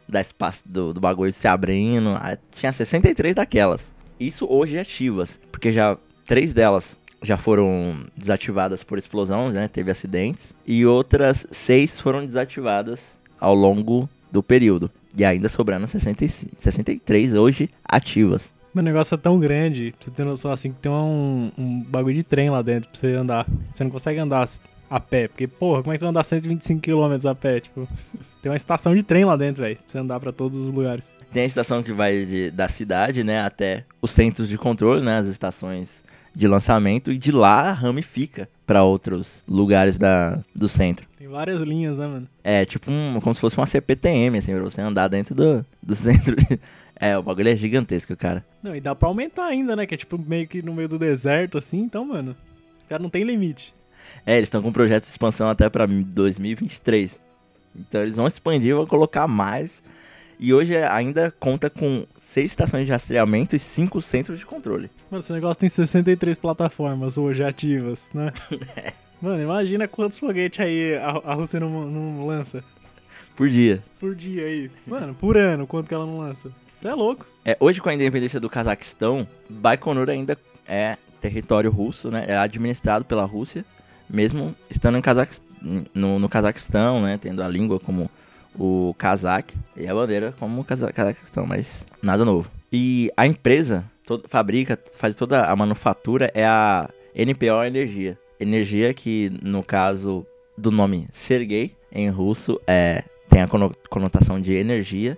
da 0.08 0.20
espaço, 0.20 0.62
do, 0.66 0.92
do 0.92 1.00
bagulho 1.00 1.32
se 1.32 1.46
abrindo. 1.46 2.10
ah, 2.10 2.36
Tinha 2.50 2.72
63 2.72 3.34
daquelas. 3.34 3.94
Isso 4.18 4.46
hoje 4.50 4.76
ativas, 4.78 5.40
porque 5.52 5.72
já 5.72 5.96
três 6.26 6.52
delas 6.52 6.97
já 7.22 7.36
foram 7.36 8.04
desativadas 8.16 8.82
por 8.82 8.98
explosão, 8.98 9.50
né? 9.50 9.68
Teve 9.68 9.90
acidentes. 9.90 10.54
E 10.66 10.84
outras 10.86 11.46
seis 11.50 11.98
foram 12.00 12.24
desativadas 12.24 13.18
ao 13.40 13.54
longo 13.54 14.08
do 14.30 14.42
período. 14.42 14.90
E 15.16 15.24
ainda 15.24 15.48
sobrando 15.48 15.86
65 15.88 16.52
63 16.58 17.34
hoje 17.34 17.70
ativas. 17.84 18.52
Meu 18.74 18.84
negócio 18.84 19.14
é 19.14 19.18
tão 19.18 19.40
grande, 19.40 19.92
pra 19.98 20.04
você 20.04 20.10
ter 20.10 20.24
noção 20.24 20.52
assim, 20.52 20.70
que 20.72 20.78
tem 20.78 20.92
um, 20.92 21.50
um 21.58 21.82
bagulho 21.82 22.14
de 22.14 22.22
trem 22.22 22.50
lá 22.50 22.62
dentro 22.62 22.88
pra 22.90 22.98
você 23.00 23.14
andar. 23.14 23.46
Você 23.74 23.82
não 23.82 23.90
consegue 23.90 24.18
andar 24.20 24.46
a 24.90 25.00
pé, 25.00 25.26
porque, 25.28 25.46
porra, 25.48 25.82
como 25.82 25.92
é 25.92 25.96
que 25.96 26.00
você 26.00 26.04
vai 26.04 26.10
andar 26.10 26.22
125 26.24 26.80
km 26.80 27.26
a 27.28 27.34
pé? 27.34 27.60
Tipo, 27.60 27.88
tem 28.40 28.52
uma 28.52 28.56
estação 28.56 28.94
de 28.94 29.02
trem 29.02 29.24
lá 29.24 29.36
dentro, 29.36 29.62
velho, 29.62 29.76
pra 29.76 29.84
você 29.88 29.98
andar 29.98 30.20
pra 30.20 30.30
todos 30.30 30.58
os 30.58 30.70
lugares. 30.70 31.12
Tem 31.32 31.42
a 31.42 31.46
estação 31.46 31.82
que 31.82 31.92
vai 31.92 32.24
de- 32.24 32.50
da 32.50 32.68
cidade, 32.68 33.24
né, 33.24 33.40
até 33.40 33.84
os 34.00 34.10
centros 34.12 34.48
de 34.48 34.56
controle, 34.56 35.02
né, 35.02 35.18
as 35.18 35.26
estações 35.26 36.04
de 36.38 36.46
lançamento. 36.46 37.10
E 37.10 37.18
de 37.18 37.32
lá 37.32 37.72
ramifica 37.72 38.48
para 38.64 38.84
outros 38.84 39.42
lugares 39.48 39.98
da, 39.98 40.38
do 40.54 40.68
centro. 40.68 41.04
Tem 41.18 41.26
várias 41.26 41.60
linhas, 41.62 41.98
né, 41.98 42.06
mano? 42.06 42.28
É 42.44 42.64
tipo 42.64 42.90
um, 42.92 43.18
como 43.20 43.34
se 43.34 43.40
fosse 43.40 43.56
uma 43.58 43.66
CPTM, 43.66 44.38
assim, 44.38 44.54
pra 44.54 44.62
você 44.62 44.80
andar 44.80 45.08
dentro 45.08 45.34
do, 45.34 45.66
do 45.82 45.94
centro. 45.96 46.36
É, 46.94 47.18
o 47.18 47.22
bagulho 47.22 47.48
é 47.48 47.56
gigantesco, 47.56 48.16
cara. 48.16 48.44
Não, 48.62 48.74
e 48.74 48.80
dá 48.80 48.94
pra 48.94 49.08
aumentar 49.08 49.46
ainda, 49.46 49.74
né? 49.74 49.84
Que 49.84 49.94
é 49.94 49.98
tipo 49.98 50.16
meio 50.16 50.46
que 50.46 50.62
no 50.62 50.72
meio 50.72 50.88
do 50.88 50.98
deserto, 50.98 51.58
assim, 51.58 51.80
então, 51.80 52.04
mano. 52.04 52.36
Já 52.88 52.98
não 53.00 53.08
tem 53.10 53.24
limite. 53.24 53.74
É, 54.24 54.36
eles 54.36 54.46
estão 54.46 54.62
com 54.62 54.68
um 54.68 54.72
projeto 54.72 55.02
de 55.02 55.08
expansão 55.10 55.48
até 55.48 55.68
pra 55.68 55.86
2023. 55.86 57.20
Então 57.76 58.00
eles 58.02 58.16
vão 58.16 58.26
expandir, 58.26 58.74
vão 58.74 58.86
colocar 58.86 59.26
mais. 59.26 59.82
E 60.40 60.54
hoje 60.54 60.74
é- 60.74 60.86
ainda 60.88 61.32
conta 61.38 61.68
com 61.68 62.06
seis 62.38 62.52
estações 62.52 62.86
de 62.86 62.92
rastreamento 62.92 63.56
e 63.56 63.58
cinco 63.58 64.00
centros 64.00 64.38
de 64.38 64.46
controle. 64.46 64.88
Mano, 65.10 65.20
esse 65.20 65.32
negócio 65.32 65.58
tem 65.58 65.68
63 65.68 66.36
plataformas 66.36 67.18
hoje 67.18 67.42
ativas, 67.42 68.10
né? 68.14 68.32
Mano, 69.20 69.42
imagina 69.42 69.88
quantos 69.88 70.20
foguetes 70.20 70.60
aí 70.60 70.94
a, 70.94 71.08
a 71.32 71.34
Rússia 71.34 71.58
não, 71.58 71.86
não 71.90 72.24
lança 72.24 72.62
Por 73.34 73.48
dia. 73.48 73.82
por 73.98 74.14
dia 74.14 74.44
aí. 74.44 74.70
Mano, 74.86 75.14
por 75.14 75.36
ano, 75.36 75.66
quanto 75.66 75.88
que 75.88 75.94
ela 75.94 76.06
não 76.06 76.18
lança? 76.18 76.52
Você 76.72 76.86
é 76.86 76.94
louco. 76.94 77.26
É, 77.44 77.56
hoje, 77.58 77.80
com 77.80 77.88
a 77.88 77.94
independência 77.94 78.38
do 78.38 78.48
Cazaquistão, 78.48 79.26
Baikonur 79.50 80.08
ainda 80.08 80.38
é 80.64 80.96
território 81.20 81.72
russo, 81.72 82.08
né? 82.08 82.26
É 82.28 82.36
administrado 82.36 83.04
pela 83.04 83.24
Rússia, 83.24 83.64
mesmo 84.08 84.54
estando 84.70 84.96
em 84.96 85.02
no, 85.92 86.20
no 86.20 86.28
Cazaquistão, 86.28 87.02
né? 87.02 87.18
Tendo 87.20 87.42
a 87.42 87.48
língua 87.48 87.80
como 87.80 88.08
o 88.58 88.94
Kazakh 88.98 89.54
e 89.76 89.86
a 89.86 89.94
bandeira 89.94 90.34
como 90.38 90.64
Cazaquistão, 90.64 91.46
mas 91.46 91.86
nada 92.02 92.24
novo. 92.24 92.50
E 92.72 93.10
a 93.16 93.26
empresa 93.26 93.84
to- 94.04 94.22
fabrica, 94.28 94.78
faz 94.96 95.14
toda 95.16 95.44
a 95.46 95.54
manufatura 95.56 96.30
é 96.34 96.44
a 96.44 96.88
NPO 97.14 97.62
Energia. 97.64 98.18
Energia 98.40 98.92
que, 98.92 99.32
no 99.42 99.62
caso 99.64 100.26
do 100.56 100.70
nome 100.70 101.06
Sergei, 101.12 101.72
em 101.92 102.08
russo, 102.08 102.60
é, 102.66 103.02
tem 103.28 103.40
a 103.42 103.48
cono- 103.48 103.70
conotação 103.88 104.40
de 104.40 104.54
energia. 104.54 105.16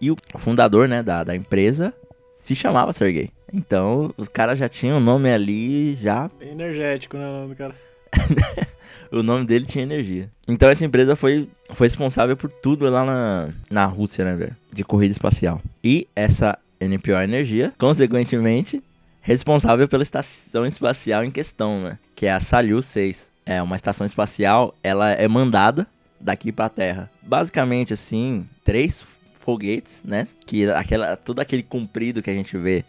E 0.00 0.10
o 0.10 0.16
fundador, 0.36 0.88
né, 0.88 1.02
da, 1.02 1.24
da 1.24 1.34
empresa 1.36 1.92
se 2.34 2.54
chamava 2.54 2.92
Sergei. 2.92 3.30
Então, 3.52 4.12
o 4.16 4.26
cara 4.30 4.54
já 4.54 4.68
tinha 4.68 4.94
o 4.94 5.00
nome 5.00 5.30
ali, 5.30 5.94
já 5.94 6.30
energético, 6.40 7.16
né, 7.16 7.26
o 7.26 7.32
nome 7.32 7.48
do 7.54 7.56
cara? 7.56 7.74
o 9.10 9.22
nome 9.22 9.44
dele 9.44 9.64
tinha 9.64 9.84
energia. 9.84 10.30
Então 10.46 10.68
essa 10.68 10.84
empresa 10.84 11.16
foi, 11.16 11.48
foi 11.72 11.86
responsável 11.86 12.36
por 12.36 12.50
tudo 12.50 12.88
lá 12.90 13.04
na, 13.04 13.48
na 13.70 13.86
Rússia, 13.86 14.24
né, 14.24 14.34
velho? 14.34 14.56
De 14.72 14.84
corrida 14.84 15.12
espacial. 15.12 15.60
E 15.82 16.06
essa 16.14 16.58
NPO 16.80 17.12
Energia, 17.12 17.72
consequentemente, 17.78 18.82
responsável 19.20 19.88
pela 19.88 20.02
estação 20.02 20.66
espacial 20.66 21.24
em 21.24 21.30
questão, 21.30 21.80
né? 21.80 21.98
Que 22.14 22.26
é 22.26 22.32
a 22.32 22.40
Salyut 22.40 22.86
6. 22.86 23.30
É 23.44 23.62
uma 23.62 23.76
estação 23.76 24.06
espacial, 24.06 24.74
ela 24.82 25.10
é 25.10 25.26
mandada 25.26 25.86
daqui 26.20 26.52
pra 26.52 26.68
Terra. 26.68 27.10
Basicamente, 27.22 27.94
assim, 27.94 28.46
três 28.64 29.02
foguetes, 29.40 30.02
né? 30.04 30.28
Que 30.46 30.68
aquela, 30.70 31.16
todo 31.16 31.40
aquele 31.40 31.62
comprido 31.62 32.22
que 32.22 32.30
a 32.30 32.34
gente 32.34 32.56
vê 32.58 32.84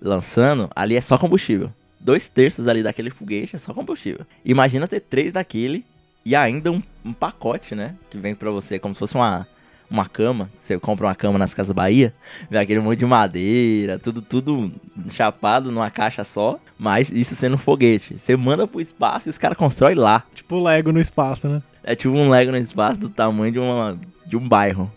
lançando, 0.00 0.68
ali 0.74 0.96
é 0.96 1.00
só 1.00 1.16
combustível. 1.16 1.72
Dois 2.04 2.28
terços 2.28 2.68
ali 2.68 2.82
daquele 2.82 3.08
foguete 3.08 3.56
é 3.56 3.58
só 3.58 3.72
combustível. 3.72 4.26
Imagina 4.44 4.86
ter 4.86 5.00
três 5.00 5.32
daquele 5.32 5.86
e 6.22 6.36
ainda 6.36 6.70
um, 6.70 6.82
um 7.02 7.14
pacote, 7.14 7.74
né? 7.74 7.94
Que 8.10 8.18
vem 8.18 8.34
pra 8.34 8.50
você 8.50 8.78
como 8.78 8.92
se 8.92 8.98
fosse 9.00 9.14
uma, 9.14 9.48
uma 9.90 10.04
cama. 10.04 10.50
Você 10.58 10.78
compra 10.78 11.06
uma 11.06 11.14
cama 11.14 11.38
nas 11.38 11.54
Casas 11.54 11.72
Bahia, 11.72 12.12
vem 12.50 12.60
aquele 12.60 12.80
monte 12.80 12.98
de 12.98 13.06
madeira, 13.06 13.98
tudo, 13.98 14.20
tudo 14.20 14.70
chapado 15.08 15.72
numa 15.72 15.90
caixa 15.90 16.22
só. 16.24 16.60
Mas 16.78 17.10
isso 17.10 17.34
sendo 17.34 17.54
um 17.54 17.58
foguete. 17.58 18.18
Você 18.18 18.36
manda 18.36 18.66
pro 18.66 18.82
espaço 18.82 19.28
e 19.28 19.30
os 19.30 19.38
caras 19.38 19.56
constroem 19.56 19.96
lá. 19.96 20.24
Tipo 20.34 20.62
Lego 20.62 20.92
no 20.92 21.00
espaço, 21.00 21.48
né? 21.48 21.62
É 21.82 21.96
tipo 21.96 22.12
um 22.14 22.28
Lego 22.28 22.50
no 22.52 22.58
espaço 22.58 23.00
do 23.00 23.08
tamanho 23.08 23.50
de, 23.50 23.58
uma, 23.58 23.98
de 24.26 24.36
um 24.36 24.46
bairro. 24.46 24.92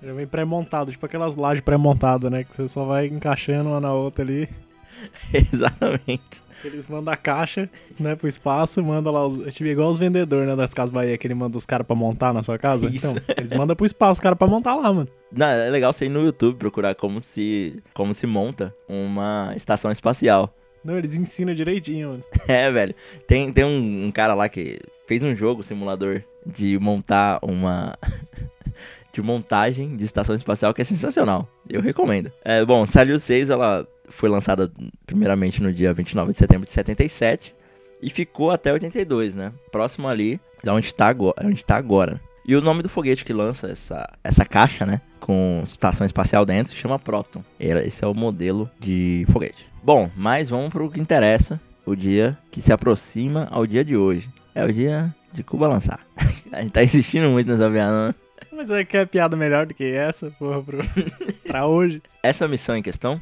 Já 0.00 0.12
vem 0.12 0.28
pré-montado, 0.28 0.92
tipo 0.92 1.04
aquelas 1.06 1.34
lajes 1.34 1.64
pré-montadas, 1.64 2.30
né? 2.30 2.44
Que 2.44 2.54
você 2.54 2.68
só 2.68 2.84
vai 2.84 3.08
encaixando 3.08 3.70
uma 3.70 3.80
na 3.80 3.92
outra 3.92 4.24
ali. 4.24 4.48
Exatamente. 5.34 6.42
Eles 6.64 6.86
mandam 6.86 7.12
a 7.12 7.16
caixa, 7.16 7.68
né, 7.98 8.14
pro 8.14 8.28
espaço, 8.28 8.82
manda 8.82 9.10
lá 9.10 9.26
os. 9.26 9.38
É 9.46 9.50
tipo 9.50 9.68
igual 9.68 9.90
os 9.90 9.98
vendedores, 9.98 10.46
né, 10.46 10.56
das 10.56 10.72
Casas 10.72 10.90
Bahia, 10.90 11.16
que 11.18 11.26
ele 11.26 11.34
manda 11.34 11.56
os 11.56 11.66
caras 11.66 11.86
pra 11.86 11.96
montar 11.96 12.32
na 12.32 12.42
sua 12.42 12.58
casa. 12.58 12.86
Isso. 12.86 13.06
Então, 13.06 13.14
eles 13.36 13.52
mandam 13.52 13.76
pro 13.76 13.86
espaço 13.86 14.12
os 14.12 14.20
caras 14.20 14.38
pra 14.38 14.46
montar 14.46 14.74
lá, 14.74 14.92
mano. 14.92 15.08
Não, 15.30 15.46
é 15.46 15.70
legal 15.70 15.92
você 15.92 16.06
ir 16.06 16.10
no 16.10 16.24
YouTube 16.24 16.56
procurar 16.58 16.94
como 16.94 17.20
se, 17.20 17.82
como 17.94 18.12
se 18.14 18.26
monta 18.26 18.74
uma 18.88 19.52
estação 19.56 19.90
espacial. 19.90 20.54
Não, 20.84 20.98
eles 20.98 21.14
ensinam 21.14 21.54
direitinho, 21.54 22.08
mano. 22.10 22.24
É, 22.48 22.70
velho. 22.70 22.94
Tem, 23.26 23.52
tem 23.52 23.64
um, 23.64 24.06
um 24.06 24.10
cara 24.10 24.34
lá 24.34 24.48
que 24.48 24.78
fez 25.06 25.22
um 25.22 25.34
jogo, 25.34 25.62
simulador, 25.62 26.22
de 26.44 26.78
montar 26.78 27.38
uma. 27.42 27.96
de 29.12 29.22
montagem 29.22 29.96
de 29.96 30.04
estação 30.04 30.34
espacial 30.34 30.72
que 30.72 30.82
é 30.82 30.84
sensacional. 30.84 31.48
Eu 31.68 31.80
recomendo. 31.80 32.32
É, 32.44 32.64
bom, 32.64 32.86
Salyut 32.86 33.20
6 33.20 33.50
ela 33.50 33.86
foi 34.08 34.28
lançada 34.28 34.70
primeiramente 35.06 35.62
no 35.62 35.72
dia 35.72 35.92
29 35.92 36.32
de 36.32 36.38
setembro 36.38 36.64
de 36.64 36.72
77 36.72 37.54
e 38.02 38.10
ficou 38.10 38.50
até 38.50 38.72
82, 38.72 39.34
né? 39.34 39.52
Próximo 39.70 40.08
ali 40.08 40.40
da 40.62 40.74
onde 40.74 40.94
tá 40.94 41.06
agora. 41.06 41.46
Onde 41.46 41.64
tá 41.64 41.76
agora. 41.76 42.20
E 42.44 42.56
o 42.56 42.60
nome 42.60 42.82
do 42.82 42.88
foguete 42.88 43.24
que 43.24 43.32
lança 43.32 43.68
essa, 43.68 44.08
essa 44.24 44.44
caixa, 44.44 44.84
né? 44.84 45.00
Com 45.20 45.62
estação 45.64 46.04
espacial 46.04 46.44
dentro, 46.44 46.72
se 46.72 46.78
chama 46.78 46.98
Proton. 46.98 47.44
Esse 47.58 48.04
é 48.04 48.06
o 48.06 48.14
modelo 48.14 48.68
de 48.80 49.24
foguete. 49.30 49.66
Bom, 49.82 50.10
mas 50.16 50.50
vamos 50.50 50.70
pro 50.70 50.90
que 50.90 51.00
interessa. 51.00 51.60
O 51.86 51.94
dia 51.94 52.36
que 52.50 52.60
se 52.60 52.72
aproxima 52.72 53.48
ao 53.50 53.66
dia 53.66 53.84
de 53.84 53.96
hoje. 53.96 54.28
é 54.54 54.64
o 54.64 54.72
dia 54.72 55.14
de 55.32 55.42
Cuba 55.42 55.68
lançar. 55.68 56.04
a 56.52 56.60
gente 56.60 56.72
tá 56.72 56.82
insistindo 56.82 57.28
muito 57.28 57.50
nessa 57.50 57.70
piada, 57.70 58.08
né? 58.08 58.14
Mas 58.52 58.70
é 58.70 58.84
que 58.84 58.96
é 58.96 59.04
piada 59.06 59.36
melhor 59.36 59.66
do 59.66 59.74
que 59.74 59.84
essa, 59.84 60.30
porra, 60.38 60.62
pro... 60.62 60.78
pra 61.46 61.66
hoje. 61.66 62.02
Essa 62.22 62.46
missão 62.46 62.76
em 62.76 62.82
questão, 62.82 63.20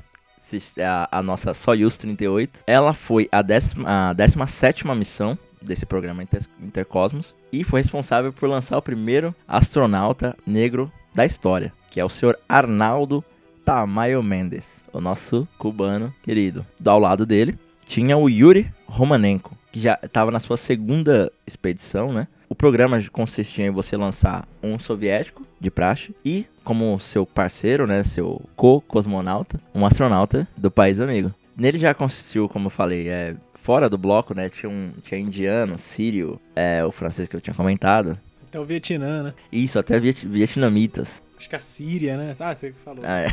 a, 0.83 1.19
a 1.19 1.23
nossa 1.23 1.55
Soyuz 1.55 1.97
38, 1.99 2.65
ela 2.67 2.93
foi 2.93 3.29
a, 3.31 3.41
décima, 3.41 4.11
a 4.11 4.13
17 4.13 4.87
missão 4.89 5.39
desse 5.63 5.87
programa 5.87 6.23
Inter- 6.23 6.47
Intercosmos 6.61 7.37
e 7.53 7.63
foi 7.63 7.81
responsável 7.81 8.33
por 8.33 8.49
lançar 8.49 8.77
o 8.79 8.83
primeiro 8.83 9.35
astronauta 9.47 10.37
negro 10.47 10.91
da 11.15 11.25
história, 11.25 11.73
que 11.91 12.01
é 12.01 12.05
o 12.05 12.09
senhor 12.09 12.39
Arnaldo 12.49 13.25
Tamayo 13.65 14.23
Mendes, 14.23 14.65
o 14.93 15.01
nosso 15.01 15.47
cubano 15.59 16.13
querido. 16.23 16.67
Do 16.79 16.91
ao 16.91 16.99
lado 16.99 17.25
dele 17.25 17.59
tinha 17.85 18.17
o 18.17 18.29
Yuri 18.29 18.73
Romanenko, 18.87 19.57
que 19.71 19.81
já 19.81 19.99
estava 20.03 20.31
na 20.31 20.41
sua 20.41 20.57
segunda 20.57 21.31
expedição, 21.47 22.13
né? 22.13 22.27
O 22.53 22.55
programa 22.55 22.99
consistia 23.13 23.67
em 23.67 23.71
você 23.71 23.97
lançar 23.97 24.47
um 24.61 24.77
soviético 24.77 25.47
de 25.61 25.71
praxe 25.71 26.13
e, 26.25 26.45
como 26.65 26.99
seu 26.99 27.25
parceiro, 27.25 27.87
né, 27.87 28.03
seu 28.03 28.43
co-cosmonauta, 28.57 29.61
um 29.73 29.87
astronauta 29.87 30.49
do 30.57 30.69
país 30.71 31.01
amigo. 31.01 31.33
Nele 31.57 31.79
já 31.79 31.95
consistiu, 31.95 32.49
como 32.49 32.67
eu 32.67 32.71
falei, 32.71 33.09
é, 33.09 33.37
fora 33.55 33.89
do 33.89 33.97
bloco, 33.97 34.35
né, 34.35 34.49
tinha, 34.49 34.69
um, 34.69 34.91
tinha 35.03 35.21
indiano, 35.21 35.79
sírio, 35.79 36.41
é, 36.57 36.85
o 36.85 36.91
francês 36.91 37.29
que 37.29 37.37
eu 37.37 37.41
tinha 37.41 37.55
comentado. 37.55 38.19
Até 38.49 38.59
o 38.59 38.65
Vietnã, 38.65 39.23
né? 39.23 39.35
Isso, 39.53 39.79
até 39.79 40.01
viet- 40.01 40.27
vietnamitas. 40.27 41.23
Acho 41.39 41.49
que 41.49 41.57
a 41.57 41.61
Síria, 41.61 42.17
né? 42.19 42.35
Ah, 42.41 42.53
você 42.55 42.73
que 42.73 42.79
falou. 42.81 43.03
Ah, 43.07 43.21
é. 43.21 43.29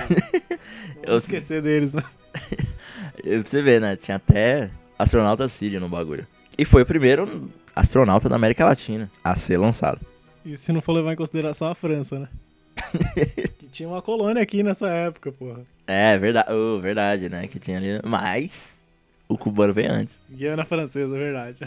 Eu- 1.04 1.18
esquecer 1.18 1.62
deles, 1.62 1.94
né? 1.96 2.04
E 3.26 3.38
Você 3.40 3.62
vê, 3.64 3.80
né? 3.80 3.96
Tinha 3.96 4.18
até 4.18 4.70
astronauta 4.98 5.48
sírio 5.48 5.80
no 5.80 5.90
bagulho. 5.90 6.26
E 6.58 6.66
foi 6.66 6.82
o 6.82 6.86
primeiro 6.86 7.52
astronauta 7.76 8.28
da 8.28 8.36
América 8.36 8.66
Latina 8.66 9.12
a 9.24 9.36
ser 9.36 9.58
lançado. 9.58 10.00
E 10.44 10.58
se 10.58 10.72
não 10.72 10.82
for 10.82 10.94
levar 10.94 11.14
em 11.14 11.16
consideração 11.16 11.70
a 11.70 11.76
França, 11.76 12.20
né? 12.20 12.28
que 13.60 13.68
tinha 13.68 13.88
uma 13.88 14.02
colônia 14.02 14.42
aqui 14.42 14.64
nessa 14.64 14.88
época, 14.88 15.32
porra. 15.32 15.62
É, 15.86 16.18
verdade, 16.18 16.52
oh, 16.52 16.80
verdade, 16.80 17.30
né? 17.30 17.48
Que 17.48 17.60
tinha 17.60 17.78
ali. 17.78 18.00
Mas 18.04 18.82
o 19.28 19.38
cubano 19.38 19.74
veio 19.74 19.92
antes. 19.92 20.18
Guiana 20.30 20.66
francesa, 20.66 21.16
é 21.16 21.20
verdade. 21.20 21.60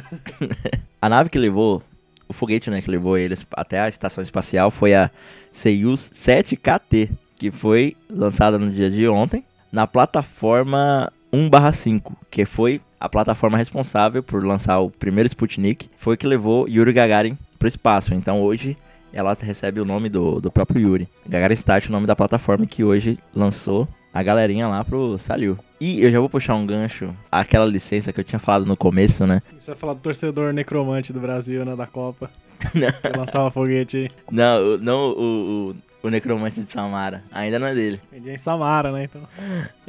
A 1.00 1.08
nave 1.08 1.30
que 1.30 1.38
levou, 1.38 1.82
o 2.28 2.32
foguete, 2.32 2.70
né, 2.70 2.82
que 2.82 2.90
levou 2.90 3.16
eles 3.16 3.46
até 3.52 3.80
a 3.80 3.88
estação 3.88 4.22
espacial 4.22 4.70
foi 4.70 4.94
a 4.94 5.10
Soyuz 5.50 6.10
7KT, 6.14 7.10
que 7.36 7.50
foi 7.50 7.96
lançada 8.08 8.58
no 8.58 8.70
dia 8.70 8.90
de 8.90 9.08
ontem 9.08 9.44
na 9.72 9.86
plataforma 9.86 11.12
1/5, 11.32 12.12
que 12.30 12.44
foi 12.44 12.80
a 13.00 13.08
plataforma 13.08 13.56
responsável 13.56 14.22
por 14.22 14.44
lançar 14.44 14.78
o 14.78 14.90
primeiro 14.90 15.26
Sputnik, 15.26 15.88
foi 15.96 16.16
que 16.16 16.26
levou 16.26 16.68
Yuri 16.68 16.92
Gagarin 16.92 17.38
para 17.58 17.64
o 17.64 17.68
espaço. 17.68 18.12
Então 18.12 18.42
hoje 18.42 18.76
ela 19.12 19.36
recebe 19.40 19.80
o 19.80 19.84
nome 19.84 20.08
do, 20.08 20.40
do 20.40 20.50
próprio 20.50 20.80
Yuri. 20.80 21.08
Gagarin 21.26 21.54
Start, 21.54 21.88
o 21.88 21.92
nome 21.92 22.06
da 22.06 22.14
plataforma 22.14 22.66
que 22.66 22.84
hoje 22.84 23.18
lançou 23.34 23.88
a 24.12 24.22
galerinha 24.22 24.68
lá 24.68 24.84
pro 24.84 25.18
Saliu. 25.18 25.58
E 25.80 26.02
eu 26.02 26.10
já 26.10 26.20
vou 26.20 26.28
puxar 26.28 26.54
um 26.54 26.66
gancho, 26.66 27.14
aquela 27.30 27.64
licença 27.64 28.12
que 28.12 28.20
eu 28.20 28.24
tinha 28.24 28.38
falado 28.38 28.66
no 28.66 28.76
começo, 28.76 29.26
né? 29.26 29.40
Você 29.56 29.70
vai 29.70 29.78
falar 29.78 29.94
do 29.94 30.00
torcedor 30.00 30.52
necromante 30.52 31.12
do 31.12 31.20
Brasil, 31.20 31.64
né? 31.64 31.74
Da 31.74 31.86
Copa. 31.86 32.30
Que 32.60 33.16
lançava 33.16 33.50
foguete 33.50 33.96
aí. 33.96 34.10
Não, 34.30 34.76
não 34.76 35.08
o, 35.12 35.70
o, 35.70 35.76
o 36.02 36.10
Necromante 36.10 36.60
de 36.60 36.70
Samara. 36.70 37.22
Ainda 37.32 37.58
não 37.58 37.66
é 37.66 37.74
dele. 37.74 37.98
Vendia 38.12 38.34
em 38.34 38.38
Samara, 38.38 38.92
né? 38.92 39.04
Então. 39.04 39.22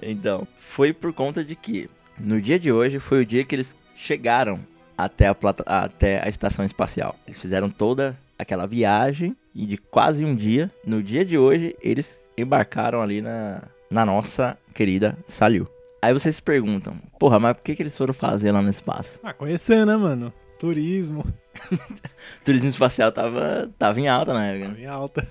Então, 0.01 0.47
foi 0.57 0.93
por 0.93 1.11
conta 1.11 1.43
de 1.43 1.53
que 1.53 1.89
no 2.23 2.41
dia 2.41 2.59
de 2.59 2.71
hoje 2.71 2.99
foi 2.99 3.21
o 3.21 3.25
dia 3.25 3.43
que 3.43 3.55
eles 3.55 3.75
chegaram 3.95 4.59
até 4.97 5.27
a, 5.27 5.35
plata, 5.35 5.63
até 5.65 6.23
a 6.23 6.29
estação 6.29 6.63
espacial. 6.63 7.15
Eles 7.25 7.39
fizeram 7.39 7.69
toda 7.69 8.17
aquela 8.37 8.65
viagem 8.67 9.35
e 9.53 9.65
de 9.65 9.77
quase 9.77 10.23
um 10.23 10.35
dia. 10.35 10.71
No 10.85 11.01
dia 11.01 11.25
de 11.25 11.37
hoje, 11.37 11.75
eles 11.81 12.29
embarcaram 12.37 13.01
ali 13.01 13.21
na, 13.21 13.63
na 13.89 14.05
nossa 14.05 14.57
querida 14.73 15.17
Saliu. 15.27 15.67
Aí 16.01 16.13
vocês 16.13 16.35
se 16.35 16.41
perguntam, 16.41 16.97
porra, 17.19 17.39
mas 17.39 17.55
por 17.55 17.63
que, 17.63 17.75
que 17.75 17.83
eles 17.83 17.95
foram 17.95 18.13
fazer 18.13 18.51
lá 18.51 18.61
no 18.61 18.69
espaço? 18.69 19.19
Ah, 19.23 19.33
conhecer, 19.33 19.85
né, 19.85 19.95
mano? 19.95 20.33
Turismo. 20.57 21.23
Turismo 22.43 22.69
espacial 22.69 23.11
tava, 23.11 23.69
tava 23.77 23.99
em 23.99 24.07
alta 24.07 24.33
na 24.33 24.47
época. 24.47 24.69
né? 24.69 24.81
Em 24.81 24.85
alta. 24.87 25.27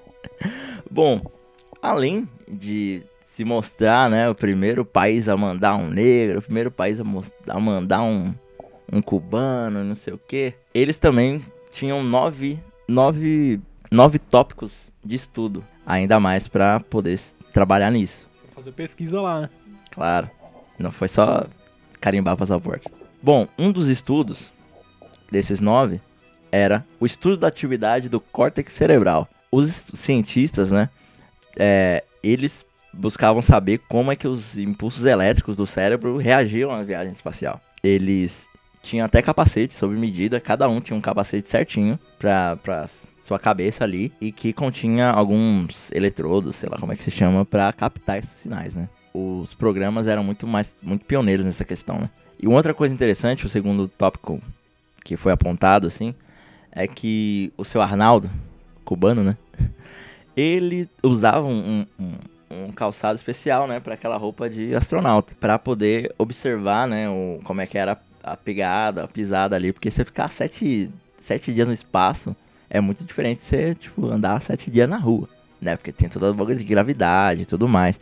Bom, 0.88 1.20
além 1.82 2.28
de 2.48 3.02
se 3.40 3.44
mostrar, 3.44 4.10
né, 4.10 4.28
o 4.28 4.34
primeiro 4.34 4.84
país 4.84 5.26
a 5.26 5.34
mandar 5.34 5.74
um 5.74 5.88
negro, 5.88 6.40
o 6.40 6.42
primeiro 6.42 6.70
país 6.70 7.00
a, 7.00 7.04
a 7.48 7.58
mandar 7.58 8.02
um, 8.02 8.34
um 8.92 9.00
cubano, 9.00 9.82
não 9.82 9.94
sei 9.94 10.12
o 10.12 10.18
que, 10.18 10.52
eles 10.74 10.98
também 10.98 11.42
tinham 11.72 12.04
nove, 12.04 12.60
nove, 12.86 13.58
nove 13.90 14.18
tópicos 14.18 14.92
de 15.02 15.16
estudo, 15.16 15.64
ainda 15.86 16.20
mais 16.20 16.48
para 16.48 16.80
poder 16.80 17.18
trabalhar 17.50 17.90
nisso. 17.90 18.28
Fazer 18.54 18.72
pesquisa 18.72 19.18
lá, 19.22 19.40
né? 19.40 19.50
Claro, 19.90 20.30
não 20.78 20.90
foi 20.90 21.08
só 21.08 21.46
carimbar 21.98 22.36
passaporte. 22.36 22.90
Bom, 23.22 23.48
um 23.58 23.72
dos 23.72 23.88
estudos 23.88 24.52
desses 25.32 25.62
nove 25.62 25.98
era 26.52 26.84
o 27.00 27.06
estudo 27.06 27.38
da 27.38 27.48
atividade 27.48 28.10
do 28.10 28.20
córtex 28.20 28.70
cerebral. 28.70 29.26
Os 29.50 29.90
cientistas, 29.94 30.70
né, 30.70 30.90
é, 31.56 32.04
eles 32.22 32.66
buscavam 32.92 33.42
saber 33.42 33.78
como 33.88 34.10
é 34.12 34.16
que 34.16 34.28
os 34.28 34.56
impulsos 34.58 35.04
elétricos 35.06 35.56
do 35.56 35.66
cérebro 35.66 36.16
reagiam 36.16 36.70
à 36.70 36.82
viagem 36.82 37.12
espacial. 37.12 37.60
Eles 37.82 38.48
tinham 38.82 39.04
até 39.04 39.20
capacete 39.22 39.74
sob 39.74 39.94
medida, 39.96 40.40
cada 40.40 40.68
um 40.68 40.80
tinha 40.80 40.96
um 40.96 41.00
capacete 41.00 41.48
certinho 41.48 41.98
pra, 42.18 42.56
pra 42.56 42.86
sua 43.20 43.38
cabeça 43.38 43.84
ali 43.84 44.12
e 44.20 44.32
que 44.32 44.52
continha 44.52 45.10
alguns 45.10 45.90
eletrodos, 45.92 46.56
sei 46.56 46.68
lá 46.68 46.76
como 46.78 46.92
é 46.92 46.96
que 46.96 47.02
se 47.02 47.10
chama, 47.10 47.44
pra 47.44 47.72
captar 47.72 48.18
esses 48.18 48.30
sinais, 48.30 48.74
né? 48.74 48.88
Os 49.12 49.54
programas 49.54 50.06
eram 50.06 50.22
muito 50.22 50.46
mais 50.46 50.74
muito 50.80 51.04
pioneiros 51.04 51.44
nessa 51.44 51.64
questão, 51.64 51.98
né? 51.98 52.10
E 52.42 52.46
uma 52.46 52.56
outra 52.56 52.72
coisa 52.72 52.94
interessante, 52.94 53.44
o 53.44 53.50
segundo 53.50 53.86
tópico 53.86 54.40
que 55.04 55.16
foi 55.16 55.32
apontado 55.32 55.86
assim, 55.86 56.14
é 56.72 56.86
que 56.86 57.52
o 57.56 57.64
seu 57.64 57.82
Arnaldo, 57.82 58.30
cubano, 58.84 59.22
né? 59.22 59.36
Ele 60.36 60.88
usava 61.02 61.46
um, 61.46 61.84
um, 61.98 62.14
um 62.50 62.72
calçado 62.72 63.14
especial, 63.14 63.68
né, 63.68 63.78
para 63.78 63.94
aquela 63.94 64.16
roupa 64.16 64.50
de 64.50 64.74
astronauta, 64.74 65.34
para 65.38 65.58
poder 65.58 66.12
observar, 66.18 66.88
né, 66.88 67.08
o, 67.08 67.38
como 67.44 67.60
é 67.60 67.66
que 67.66 67.78
era 67.78 67.98
a 68.22 68.36
pegada, 68.36 69.04
a 69.04 69.08
pisada 69.08 69.54
ali, 69.54 69.72
porque 69.72 69.90
você 69.90 70.04
ficar 70.04 70.28
sete, 70.28 70.90
sete 71.16 71.52
dias 71.52 71.66
no 71.66 71.72
espaço 71.72 72.34
é 72.68 72.80
muito 72.80 73.04
diferente 73.04 73.38
de 73.38 73.44
você, 73.44 73.74
tipo, 73.74 74.10
andar 74.10 74.42
sete 74.42 74.70
dias 74.70 74.88
na 74.88 74.98
rua, 74.98 75.28
né, 75.60 75.76
porque 75.76 75.92
tem 75.92 76.08
toda 76.08 76.30
a 76.30 76.32
bagulho 76.32 76.58
de 76.58 76.64
gravidade 76.64 77.42
e 77.42 77.46
tudo 77.46 77.68
mais. 77.68 78.00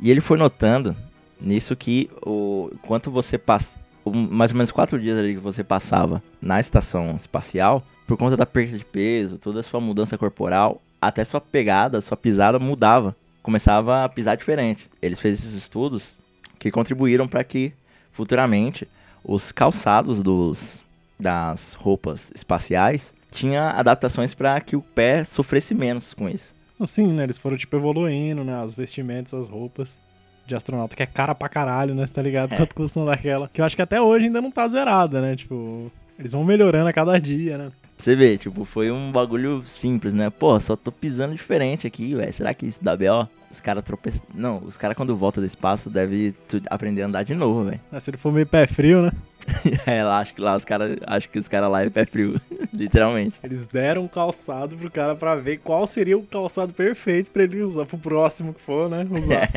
E 0.00 0.10
ele 0.10 0.20
foi 0.20 0.38
notando 0.38 0.96
nisso 1.38 1.76
que 1.76 2.10
o 2.22 2.70
quanto 2.82 3.10
você 3.10 3.36
passa, 3.36 3.78
mais 4.04 4.50
ou 4.50 4.56
menos 4.56 4.70
quatro 4.70 4.98
dias 4.98 5.18
ali 5.18 5.34
que 5.34 5.40
você 5.40 5.62
passava 5.62 6.22
na 6.40 6.58
estação 6.58 7.16
espacial, 7.16 7.82
por 8.06 8.16
conta 8.16 8.36
da 8.36 8.46
perda 8.46 8.78
de 8.78 8.84
peso, 8.84 9.38
toda 9.38 9.60
a 9.60 9.62
sua 9.62 9.80
mudança 9.80 10.16
corporal, 10.16 10.82
até 11.00 11.22
sua 11.22 11.40
pegada, 11.40 12.00
sua 12.00 12.16
pisada 12.16 12.58
mudava, 12.58 13.14
começava 13.42 14.04
a 14.04 14.08
pisar 14.08 14.36
diferente. 14.36 14.88
Eles 15.00 15.20
fez 15.20 15.38
esses 15.38 15.54
estudos 15.54 16.18
que 16.58 16.70
contribuíram 16.70 17.26
para 17.26 17.42
que 17.44 17.72
futuramente 18.10 18.86
os 19.24 19.52
calçados 19.52 20.22
dos 20.22 20.78
das 21.18 21.74
roupas 21.74 22.32
espaciais 22.34 23.14
tinha 23.30 23.70
adaptações 23.70 24.34
para 24.34 24.58
que 24.60 24.74
o 24.74 24.80
pé 24.80 25.22
sofresse 25.22 25.74
menos 25.74 26.14
com 26.14 26.28
isso. 26.28 26.54
Sim, 26.86 27.12
né? 27.12 27.24
Eles 27.24 27.36
foram, 27.38 27.56
tipo, 27.56 27.76
evoluindo, 27.76 28.42
né? 28.42 28.62
As 28.62 28.74
vestimentas, 28.74 29.34
as 29.34 29.48
roupas 29.48 30.00
de 30.46 30.56
astronauta, 30.56 30.96
que 30.96 31.02
é 31.02 31.06
cara 31.06 31.34
pra 31.34 31.48
caralho, 31.48 31.94
né? 31.94 32.06
Você 32.06 32.12
tá 32.12 32.22
ligado? 32.22 32.56
Quanto 32.56 32.74
custam 32.74 33.04
daquela. 33.04 33.48
Que 33.48 33.60
eu 33.60 33.64
acho 33.64 33.76
que 33.76 33.82
até 33.82 34.00
hoje 34.00 34.26
ainda 34.26 34.40
não 34.40 34.50
tá 34.50 34.66
zerada, 34.66 35.20
né? 35.20 35.36
Tipo, 35.36 35.92
eles 36.18 36.32
vão 36.32 36.42
melhorando 36.42 36.88
a 36.88 36.92
cada 36.92 37.20
dia, 37.20 37.58
né? 37.58 37.72
Pra 38.00 38.04
você 38.04 38.16
ver, 38.16 38.38
tipo, 38.38 38.64
foi 38.64 38.90
um 38.90 39.12
bagulho 39.12 39.62
simples, 39.62 40.14
né? 40.14 40.30
Pô, 40.30 40.58
só 40.58 40.74
tô 40.74 40.90
pisando 40.90 41.34
diferente 41.34 41.86
aqui, 41.86 42.14
velho. 42.14 42.32
Será 42.32 42.54
que 42.54 42.64
isso 42.64 42.82
dá 42.82 42.96
B.O.? 42.96 43.28
Os 43.50 43.60
caras 43.60 43.82
tropeçam. 43.82 44.22
Não, 44.34 44.56
os 44.64 44.78
caras 44.78 44.96
quando 44.96 45.14
voltam 45.14 45.42
do 45.42 45.46
espaço 45.46 45.90
devem 45.90 46.34
aprender 46.70 47.02
a 47.02 47.06
andar 47.06 47.24
de 47.24 47.34
novo, 47.34 47.64
velho. 47.64 47.80
Mas 47.92 48.04
Se 48.04 48.10
ele 48.10 48.16
for 48.16 48.32
meio 48.32 48.46
pé 48.46 48.66
frio, 48.66 49.02
né? 49.02 49.12
é, 49.84 50.02
lá, 50.02 50.18
acho 50.20 50.32
que 50.32 50.40
lá 50.40 50.56
os 50.56 50.64
caras. 50.64 50.96
Acho 51.06 51.28
que 51.28 51.38
os 51.38 51.46
caras 51.46 51.70
lá 51.70 51.82
é 51.82 51.90
pé 51.90 52.06
frio. 52.06 52.40
Literalmente. 52.72 53.38
Eles 53.44 53.66
deram 53.66 54.04
um 54.04 54.08
calçado 54.08 54.78
pro 54.78 54.90
cara 54.90 55.14
pra 55.14 55.34
ver 55.34 55.58
qual 55.58 55.86
seria 55.86 56.16
o 56.16 56.22
calçado 56.22 56.72
perfeito 56.72 57.30
pra 57.30 57.42
ele 57.42 57.60
usar 57.60 57.84
pro 57.84 57.98
próximo 57.98 58.54
que 58.54 58.62
for, 58.62 58.88
né? 58.88 59.06
Usar. 59.12 59.50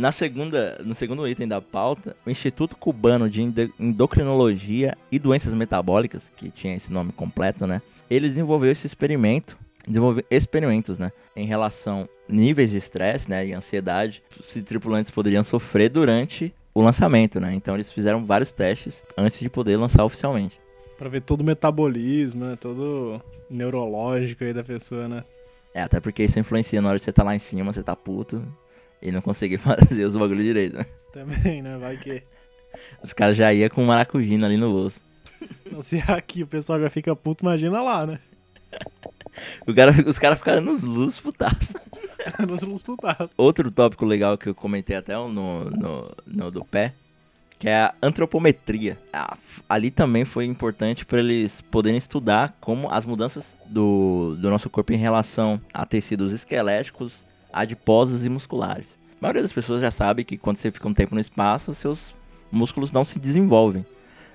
Na 0.00 0.10
segunda, 0.10 0.80
no 0.82 0.94
segundo 0.94 1.28
item 1.28 1.46
da 1.46 1.60
pauta, 1.60 2.16
o 2.24 2.30
Instituto 2.30 2.74
Cubano 2.74 3.28
de 3.28 3.42
Endo- 3.42 3.70
Endocrinologia 3.78 4.96
e 5.12 5.18
Doenças 5.18 5.52
Metabólicas, 5.52 6.32
que 6.34 6.50
tinha 6.50 6.74
esse 6.74 6.90
nome 6.90 7.12
completo, 7.12 7.66
né? 7.66 7.82
Ele 8.08 8.26
desenvolveu 8.26 8.72
esse 8.72 8.86
experimento, 8.86 9.58
desenvolveu 9.86 10.24
experimentos, 10.30 10.98
né? 10.98 11.12
Em 11.36 11.44
relação 11.44 12.08
a 12.26 12.32
níveis 12.32 12.70
de 12.70 12.78
estresse, 12.78 13.28
né? 13.28 13.46
E 13.46 13.52
ansiedade, 13.52 14.22
se 14.42 14.62
tripulantes 14.62 15.10
poderiam 15.10 15.42
sofrer 15.42 15.90
durante 15.90 16.54
o 16.72 16.80
lançamento, 16.80 17.38
né? 17.38 17.52
Então 17.52 17.74
eles 17.74 17.92
fizeram 17.92 18.24
vários 18.24 18.52
testes 18.52 19.04
antes 19.18 19.38
de 19.38 19.50
poder 19.50 19.76
lançar 19.76 20.02
oficialmente. 20.02 20.58
Pra 20.96 21.10
ver 21.10 21.20
todo 21.20 21.42
o 21.42 21.44
metabolismo, 21.44 22.46
né? 22.46 22.56
Todo 22.58 23.20
neurológico 23.50 24.44
aí 24.44 24.54
da 24.54 24.64
pessoa, 24.64 25.06
né? 25.06 25.24
É, 25.74 25.82
até 25.82 26.00
porque 26.00 26.24
isso 26.24 26.38
influencia 26.40 26.80
na 26.80 26.88
hora 26.88 26.98
de 26.98 27.04
você 27.04 27.12
tá 27.12 27.22
lá 27.22 27.36
em 27.36 27.38
cima, 27.38 27.70
você 27.70 27.82
tá 27.82 27.94
puto 27.94 28.42
e 29.02 29.10
não 29.10 29.20
conseguir 29.20 29.58
fazer 29.58 30.04
os 30.04 30.16
bagulho 30.16 30.42
direito, 30.42 30.76
né? 30.76 30.86
Também, 31.12 31.62
né? 31.62 31.76
Vai 31.78 31.96
que. 31.96 32.22
Os 33.02 33.12
caras 33.12 33.36
já 33.36 33.52
iam 33.52 33.68
com 33.68 33.84
maracujina 33.84 34.46
ali 34.46 34.56
no 34.56 34.70
bolso. 34.70 35.00
Não, 35.70 35.82
se 35.82 35.98
aqui 36.06 36.42
o 36.42 36.46
pessoal 36.46 36.80
já 36.80 36.90
fica 36.90 37.14
puto, 37.16 37.44
imagina 37.44 37.80
lá, 37.82 38.06
né? 38.06 38.20
Cara, 39.74 39.92
os 40.06 40.18
caras 40.18 40.38
ficaram 40.38 40.60
nos 40.60 40.84
luz 40.84 41.20
putaço. 41.20 41.74
Nos 42.46 42.60
nos 42.62 42.82
putaços. 42.82 43.32
Outro 43.34 43.72
tópico 43.72 44.04
legal 44.04 44.36
que 44.36 44.50
eu 44.50 44.54
comentei 44.54 44.94
até 44.94 45.14
no, 45.14 45.64
no, 45.64 46.16
no 46.26 46.50
do 46.50 46.62
pé, 46.62 46.92
que 47.58 47.66
é 47.66 47.76
a 47.76 47.94
antropometria. 48.02 48.98
Ah, 49.10 49.38
ali 49.66 49.90
também 49.90 50.26
foi 50.26 50.44
importante 50.44 51.06
para 51.06 51.18
eles 51.18 51.62
poderem 51.62 51.96
estudar 51.96 52.54
como 52.60 52.90
as 52.90 53.06
mudanças 53.06 53.56
do, 53.66 54.36
do 54.38 54.50
nosso 54.50 54.68
corpo 54.68 54.92
em 54.92 54.98
relação 54.98 55.58
a 55.72 55.86
tecidos 55.86 56.34
esqueléticos, 56.34 57.26
adiposos 57.52 58.24
e 58.24 58.28
musculares. 58.28 58.98
A 59.12 59.22
maioria 59.22 59.42
das 59.42 59.52
pessoas 59.52 59.80
já 59.82 59.90
sabe 59.90 60.24
que 60.24 60.36
quando 60.38 60.56
você 60.56 60.70
fica 60.70 60.88
um 60.88 60.94
tempo 60.94 61.14
no 61.14 61.20
espaço, 61.20 61.74
seus 61.74 62.14
músculos 62.50 62.90
não 62.92 63.04
se 63.04 63.18
desenvolvem, 63.18 63.84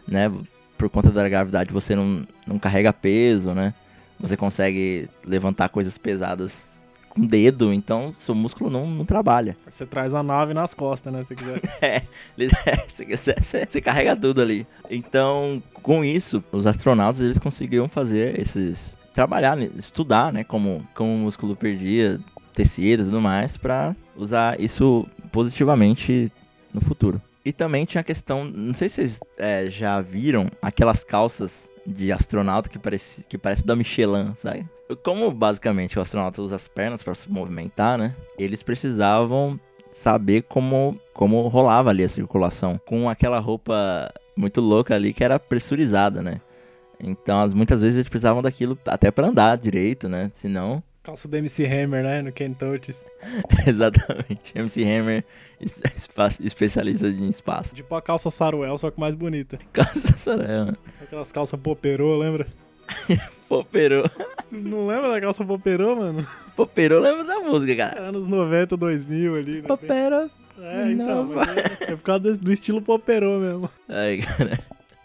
né? 0.08 0.32
Por 0.78 0.90
conta 0.90 1.10
da 1.10 1.28
gravidade, 1.28 1.72
você 1.74 1.96
não, 1.96 2.26
não 2.46 2.60
carrega 2.60 2.94
peso, 2.94 3.54
né? 3.54 3.74
Você 4.20 4.38
consegue 4.38 5.10
levantar 5.26 5.70
coisas 5.70 5.98
pesadas 5.98 6.84
com 7.10 7.22
o 7.22 7.28
dedo, 7.28 7.74
então 7.74 8.14
seu 8.18 8.36
músculo 8.36 8.70
não, 8.70 8.86
não 8.88 9.06
trabalha. 9.06 9.58
Você 9.70 9.86
traz 9.86 10.14
a 10.14 10.22
nave 10.22 10.54
nas 10.54 10.74
costas, 10.74 11.12
né? 11.12 11.24
Se 11.24 11.34
quiser. 11.34 11.62
Ele- 12.38 12.52
se 12.88 13.06
quiser, 13.06 13.42
você, 13.42 13.66
você 13.66 13.82
carrega 13.82 14.16
tudo 14.16 14.42
ali. 14.42 14.68
Então, 14.90 15.64
com 15.82 16.04
isso, 16.04 16.44
os 16.52 16.68
astronautas 16.68 17.22
eles 17.22 17.40
conseguiram 17.40 17.88
fazer 17.88 18.40
esses 18.40 18.98
trabalhar, 19.14 19.56
né, 19.56 19.70
estudar, 19.78 20.34
né, 20.34 20.44
como 20.44 20.86
como 20.94 21.16
o 21.16 21.18
músculo 21.18 21.56
perdia 21.56 22.20
tecido 22.56 23.02
e 23.04 23.06
tudo 23.06 23.22
mais 23.22 23.58
para 23.58 23.96
usar 24.16 24.60
isso 24.60 25.06
positivamente 25.32 26.32
no 26.74 26.82
futuro. 26.82 27.22
E 27.44 27.54
também 27.54 27.86
tinha 27.86 28.02
a 28.02 28.04
questão, 28.04 28.44
não 28.46 28.74
sei 28.74 28.90
se 28.90 28.96
vocês 28.96 29.20
é, 29.38 29.70
já 29.70 30.02
viram 30.02 30.50
aquelas 30.62 31.04
calças 31.04 31.70
de 31.86 32.12
astronauta 32.12 32.68
que 32.70 32.80
parece 32.80 33.24
que 33.28 33.38
parece 33.38 33.64
da 33.64 33.76
Michelin, 33.76 34.34
sabe? 34.40 34.66
Como 35.04 35.30
basicamente 35.32 35.98
o 36.00 36.02
astronauta 36.02 36.42
usa 36.42 36.56
as 36.56 36.68
pernas 36.68 37.04
para 37.04 37.14
se 37.14 37.32
movimentar, 37.32 37.98
né? 38.00 38.16
Eles 38.40 38.64
precisavam 38.64 39.60
saber 39.92 40.44
como, 40.44 41.00
como 41.14 41.48
rolava 41.48 41.92
ali 41.92 42.04
a 42.04 42.10
circulação. 42.10 42.80
Com 42.86 43.08
aquela 43.08 43.40
roupa 43.40 44.12
muito 44.36 44.60
louca 44.60 44.96
ali 44.96 45.14
que 45.14 45.24
era 45.24 45.40
pressurizada, 45.40 46.24
né? 46.24 46.42
Então, 47.00 47.40
as- 47.42 47.54
muitas 47.54 47.80
vezes 47.82 47.98
eles 47.98 48.10
precisavam 48.10 48.42
daquilo 48.42 48.78
até 48.88 49.12
pra 49.12 49.28
andar 49.28 49.56
direito, 49.58 50.10
né? 50.10 50.30
Senão, 50.34 50.82
Calça 51.06 51.28
do 51.28 51.38
MC 51.38 51.64
Hammer, 51.68 52.04
né? 52.04 52.20
No 52.24 52.32
Ken 52.32 52.52
Touches. 52.52 53.06
exatamente. 53.68 54.52
MC 54.56 54.84
Hammer, 54.84 55.24
especialista 56.40 57.08
em 57.08 57.30
espaço. 57.30 57.76
Tipo 57.76 57.94
a 57.94 58.02
calça 58.02 58.32
Saruel, 58.32 58.76
só 58.80 58.90
que 58.90 59.00
mais 59.00 59.14
bonita. 59.14 59.60
Calça 59.72 60.18
Soraya. 60.18 60.76
Aquelas 61.00 61.32
calças 61.32 61.60
Poperô, 61.60 62.18
lembra? 62.18 62.48
Poperô. 63.48 64.04
Não 64.52 64.88
lembra 64.88 65.12
da 65.12 65.22
calça 65.22 65.46
Poperô, 65.46 65.96
mano? 65.96 66.26
Poperô 66.56 67.00
lembra 67.00 67.24
da 67.24 67.40
música, 67.40 67.76
cara. 67.76 68.08
Anos 68.08 68.26
90, 68.28 68.76
2000 68.76 69.36
ali. 69.36 69.62
né? 69.62 69.68
Poperô. 69.68 70.28
É, 70.60 70.92
então. 70.92 71.30
É, 71.40 71.92
é 71.92 71.96
por 71.96 72.02
causa 72.02 72.34
do 72.34 72.52
estilo 72.52 72.82
Poperô 72.82 73.38
mesmo. 73.38 73.70
Ai, 73.88 74.18
cara. 74.18 74.60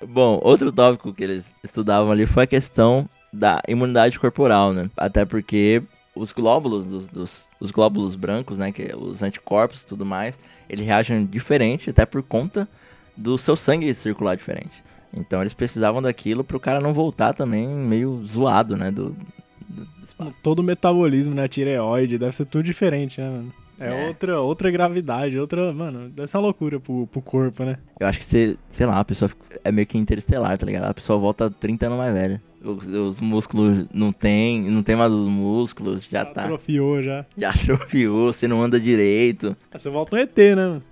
Bom, 0.08 0.40
outro 0.42 0.72
tópico 0.72 1.12
que 1.12 1.22
eles 1.22 1.52
estudavam 1.62 2.10
ali 2.10 2.24
foi 2.24 2.44
a 2.44 2.46
questão 2.46 3.06
da 3.32 3.62
imunidade 3.68 4.18
corporal, 4.18 4.72
né? 4.72 4.90
Até 4.96 5.24
porque 5.24 5.82
os 6.14 6.32
glóbulos, 6.32 6.84
dos, 6.84 7.08
dos- 7.08 7.48
os 7.60 7.70
glóbulos 7.70 8.14
brancos, 8.14 8.58
né? 8.58 8.72
Que 8.72 8.82
é 8.92 8.96
os 8.96 9.22
anticorpos 9.22 9.82
e 9.82 9.86
tudo 9.86 10.04
mais, 10.04 10.38
eles 10.68 10.84
reagem 10.86 11.24
diferente 11.26 11.90
até 11.90 12.04
por 12.04 12.22
conta 12.22 12.68
do 13.16 13.36
seu 13.38 13.54
sangue 13.56 13.92
circular 13.94 14.36
diferente. 14.36 14.82
Então 15.12 15.40
eles 15.40 15.54
precisavam 15.54 16.00
daquilo 16.00 16.44
pro 16.44 16.60
cara 16.60 16.80
não 16.80 16.92
voltar 16.94 17.32
também 17.32 17.66
meio 17.68 18.22
zoado, 18.26 18.76
né? 18.76 18.90
Do, 18.90 19.10
do- 19.68 19.84
do. 20.18 20.32
Todo 20.42 20.58
o 20.60 20.62
metabolismo, 20.62 21.34
né? 21.34 21.46
Tireoide, 21.48 22.18
deve 22.18 22.34
ser 22.34 22.44
tudo 22.46 22.64
diferente, 22.64 23.20
né, 23.20 23.28
mano? 23.30 23.52
É, 23.78 23.86
É. 23.88 24.06
Outra, 24.08 24.40
outra 24.40 24.70
gravidade, 24.70 25.38
outra. 25.38 25.72
Mano, 25.72 26.10
deve 26.10 26.26
ser 26.26 26.36
uma 26.36 26.42
loucura 26.44 26.78
pro, 26.78 27.06
pro 27.06 27.22
corpo, 27.22 27.64
né? 27.64 27.78
Eu 27.98 28.06
acho 28.06 28.18
que 28.18 28.24
você, 28.26 28.56
sei 28.68 28.84
lá, 28.86 29.00
a 29.00 29.04
pessoa 29.04 29.30
é 29.64 29.72
meio 29.72 29.86
que 29.86 29.96
interestelar, 29.96 30.58
tá 30.58 30.66
ligado? 30.66 30.84
A 30.84 30.92
pessoa 30.94 31.18
volta 31.18 31.48
30 31.50 31.86
anos 31.86 31.96
mais 31.98 32.12
velha. 32.12 32.42
Os, 32.62 32.86
os 32.86 33.20
músculos 33.20 33.86
não 33.92 34.12
tem, 34.12 34.62
não 34.70 34.82
tem 34.82 34.94
mais 34.96 35.10
os 35.12 35.26
músculos, 35.28 36.08
já 36.08 36.24
tá. 36.24 36.42
Atrofiou 36.44 37.00
já. 37.00 37.24
Já 37.36 37.50
atrofiou, 37.50 38.32
você 38.32 38.46
não 38.46 38.62
anda 38.62 38.78
direito. 38.78 39.56
Aí 39.72 39.78
você 39.80 39.88
volta 39.88 40.16
um 40.16 40.18
ET, 40.18 40.36
né? 40.56 40.82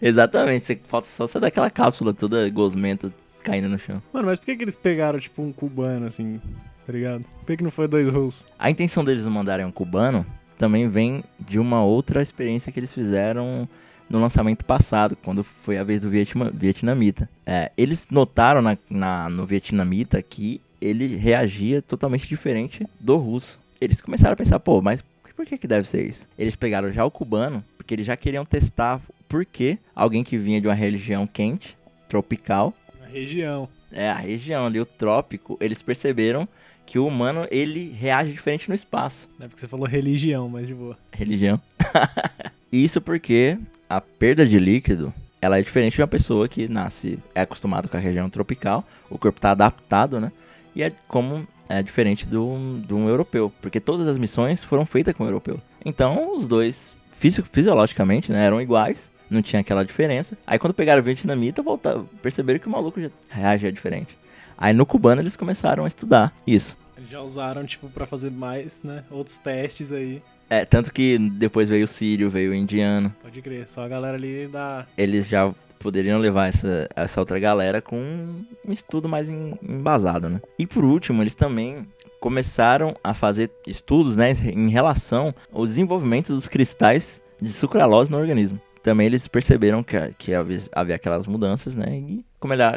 Exatamente, 0.00 0.64
você, 0.64 0.80
falta 0.86 1.06
só 1.08 1.26
você 1.26 1.38
dar 1.40 1.48
aquela 1.48 1.70
cápsula 1.70 2.14
toda 2.14 2.48
gosmenta 2.50 3.12
caindo 3.42 3.68
no 3.68 3.78
chão. 3.78 4.02
Mano, 4.12 4.26
mas 4.26 4.38
por 4.38 4.46
que, 4.46 4.56
que 4.56 4.64
eles 4.64 4.76
pegaram, 4.76 5.18
tipo, 5.18 5.42
um 5.42 5.52
cubano, 5.52 6.06
assim, 6.06 6.40
tá 6.86 6.92
ligado? 6.92 7.24
Por 7.40 7.46
que, 7.46 7.56
que 7.58 7.64
não 7.64 7.70
foi 7.70 7.86
dois 7.86 8.08
russos? 8.08 8.46
A 8.58 8.70
intenção 8.70 9.04
deles 9.04 9.26
mandarem 9.26 9.66
um 9.66 9.70
cubano 9.70 10.24
também 10.58 10.88
vem 10.88 11.22
de 11.38 11.58
uma 11.58 11.84
outra 11.84 12.22
experiência 12.22 12.72
que 12.72 12.80
eles 12.80 12.92
fizeram 12.92 13.68
no 14.08 14.20
lançamento 14.20 14.64
passado, 14.64 15.16
quando 15.22 15.42
foi 15.44 15.76
a 15.78 15.84
vez 15.84 16.00
do 16.00 16.08
Vietnam, 16.08 16.50
vietnamita. 16.54 17.28
É, 17.44 17.70
eles 17.76 18.06
notaram 18.10 18.62
na, 18.62 18.78
na- 18.88 19.28
no 19.28 19.44
vietnamita 19.44 20.22
que 20.22 20.60
ele 20.86 21.16
reagia 21.16 21.82
totalmente 21.82 22.28
diferente 22.28 22.86
do 23.00 23.16
russo. 23.16 23.58
Eles 23.80 24.00
começaram 24.00 24.32
a 24.34 24.36
pensar, 24.36 24.58
pô, 24.60 24.80
mas 24.80 25.04
por 25.34 25.44
que, 25.44 25.58
que 25.58 25.66
deve 25.66 25.86
ser 25.86 26.02
isso? 26.08 26.26
Eles 26.38 26.56
pegaram 26.56 26.90
já 26.90 27.04
o 27.04 27.10
cubano, 27.10 27.62
porque 27.76 27.92
eles 27.94 28.06
já 28.06 28.16
queriam 28.16 28.44
testar 28.44 29.00
por 29.28 29.44
que 29.44 29.78
alguém 29.94 30.24
que 30.24 30.38
vinha 30.38 30.60
de 30.60 30.66
uma 30.66 30.74
religião 30.74 31.26
quente, 31.26 31.76
tropical, 32.08 32.72
Na 33.00 33.06
região. 33.06 33.68
é, 33.92 34.08
a 34.08 34.14
região 34.14 34.64
ali, 34.66 34.80
o 34.80 34.86
trópico, 34.86 35.58
eles 35.60 35.82
perceberam 35.82 36.48
que 36.86 36.98
o 36.98 37.06
humano, 37.06 37.46
ele 37.50 37.92
reage 37.92 38.30
diferente 38.32 38.68
no 38.68 38.74
espaço. 38.74 39.28
Não 39.38 39.44
é 39.46 39.48
porque 39.48 39.60
você 39.60 39.68
falou 39.68 39.86
religião, 39.86 40.48
mas 40.48 40.66
de 40.66 40.72
boa. 40.74 40.96
Religião. 41.12 41.60
Isso 42.72 43.00
porque 43.00 43.58
a 43.90 44.00
perda 44.00 44.46
de 44.46 44.58
líquido, 44.58 45.12
ela 45.42 45.58
é 45.58 45.62
diferente 45.62 45.96
de 45.96 46.00
uma 46.02 46.08
pessoa 46.08 46.48
que 46.48 46.68
nasce, 46.68 47.18
é 47.34 47.40
acostumado 47.42 47.88
com 47.88 47.96
a 47.96 48.00
região 48.00 48.30
tropical, 48.30 48.84
o 49.10 49.18
corpo 49.18 49.40
tá 49.40 49.50
adaptado, 49.50 50.20
né? 50.20 50.32
E 50.76 50.82
é 50.82 50.92
como 51.08 51.48
é 51.68 51.82
diferente 51.82 52.28
do, 52.28 52.78
de 52.86 52.94
um 52.94 53.08
europeu, 53.08 53.52
porque 53.60 53.80
todas 53.80 54.06
as 54.06 54.16
missões 54.18 54.62
foram 54.62 54.86
feitas 54.86 55.14
com 55.14 55.24
o 55.24 55.26
europeu. 55.26 55.58
Então, 55.84 56.36
os 56.36 56.46
dois, 56.46 56.92
fisi- 57.10 57.42
fisiologicamente, 57.42 58.30
né, 58.30 58.44
eram 58.44 58.60
iguais, 58.60 59.10
não 59.28 59.42
tinha 59.42 59.60
aquela 59.60 59.84
diferença. 59.84 60.36
Aí 60.46 60.58
quando 60.58 60.74
pegaram 60.74 61.00
o 61.00 61.04
vietnamita, 61.04 61.62
voltaram, 61.62 62.08
perceberam 62.22 62.60
que 62.60 62.68
o 62.68 62.70
maluco 62.70 63.00
já 63.00 63.10
reagia 63.28 63.72
diferente. 63.72 64.16
Aí 64.56 64.72
no 64.72 64.86
cubano 64.86 65.20
eles 65.20 65.36
começaram 65.36 65.84
a 65.84 65.88
estudar 65.88 66.32
isso. 66.46 66.76
Eles 66.96 67.10
já 67.10 67.20
usaram, 67.20 67.64
tipo, 67.64 67.88
pra 67.88 68.06
fazer 68.06 68.30
mais, 68.30 68.82
né? 68.82 69.02
Outros 69.10 69.36
testes 69.38 69.92
aí. 69.92 70.22
É, 70.48 70.64
tanto 70.64 70.92
que 70.92 71.18
depois 71.18 71.68
veio 71.68 71.84
o 71.84 71.88
sírio, 71.88 72.30
veio 72.30 72.52
o 72.52 72.54
indiano. 72.54 73.12
Pode 73.22 73.42
crer. 73.42 73.66
Só 73.66 73.82
a 73.84 73.88
galera 73.88 74.16
ali 74.16 74.46
da. 74.46 74.86
Eles 74.96 75.28
já 75.28 75.52
poderiam 75.78 76.18
levar 76.18 76.48
essa, 76.48 76.88
essa 76.96 77.20
outra 77.20 77.38
galera 77.38 77.80
com 77.82 77.96
um 77.98 78.72
estudo 78.72 79.08
mais 79.08 79.28
em- 79.30 79.58
embasado, 79.62 80.28
né? 80.28 80.40
E 80.58 80.66
por 80.66 80.84
último, 80.84 81.22
eles 81.22 81.34
também 81.34 81.86
começaram 82.20 82.94
a 83.04 83.12
fazer 83.14 83.50
estudos, 83.66 84.16
né, 84.16 84.32
em 84.32 84.68
relação 84.68 85.34
ao 85.52 85.66
desenvolvimento 85.66 86.34
dos 86.34 86.48
cristais 86.48 87.22
de 87.40 87.52
sucralose 87.52 88.10
no 88.10 88.18
organismo. 88.18 88.60
Também 88.82 89.06
eles 89.06 89.26
perceberam 89.28 89.82
que, 89.82 89.96
que 90.16 90.32
havia, 90.34 90.58
havia 90.72 90.94
aquelas 90.94 91.26
mudanças, 91.26 91.74
né, 91.76 91.86
e 91.98 92.24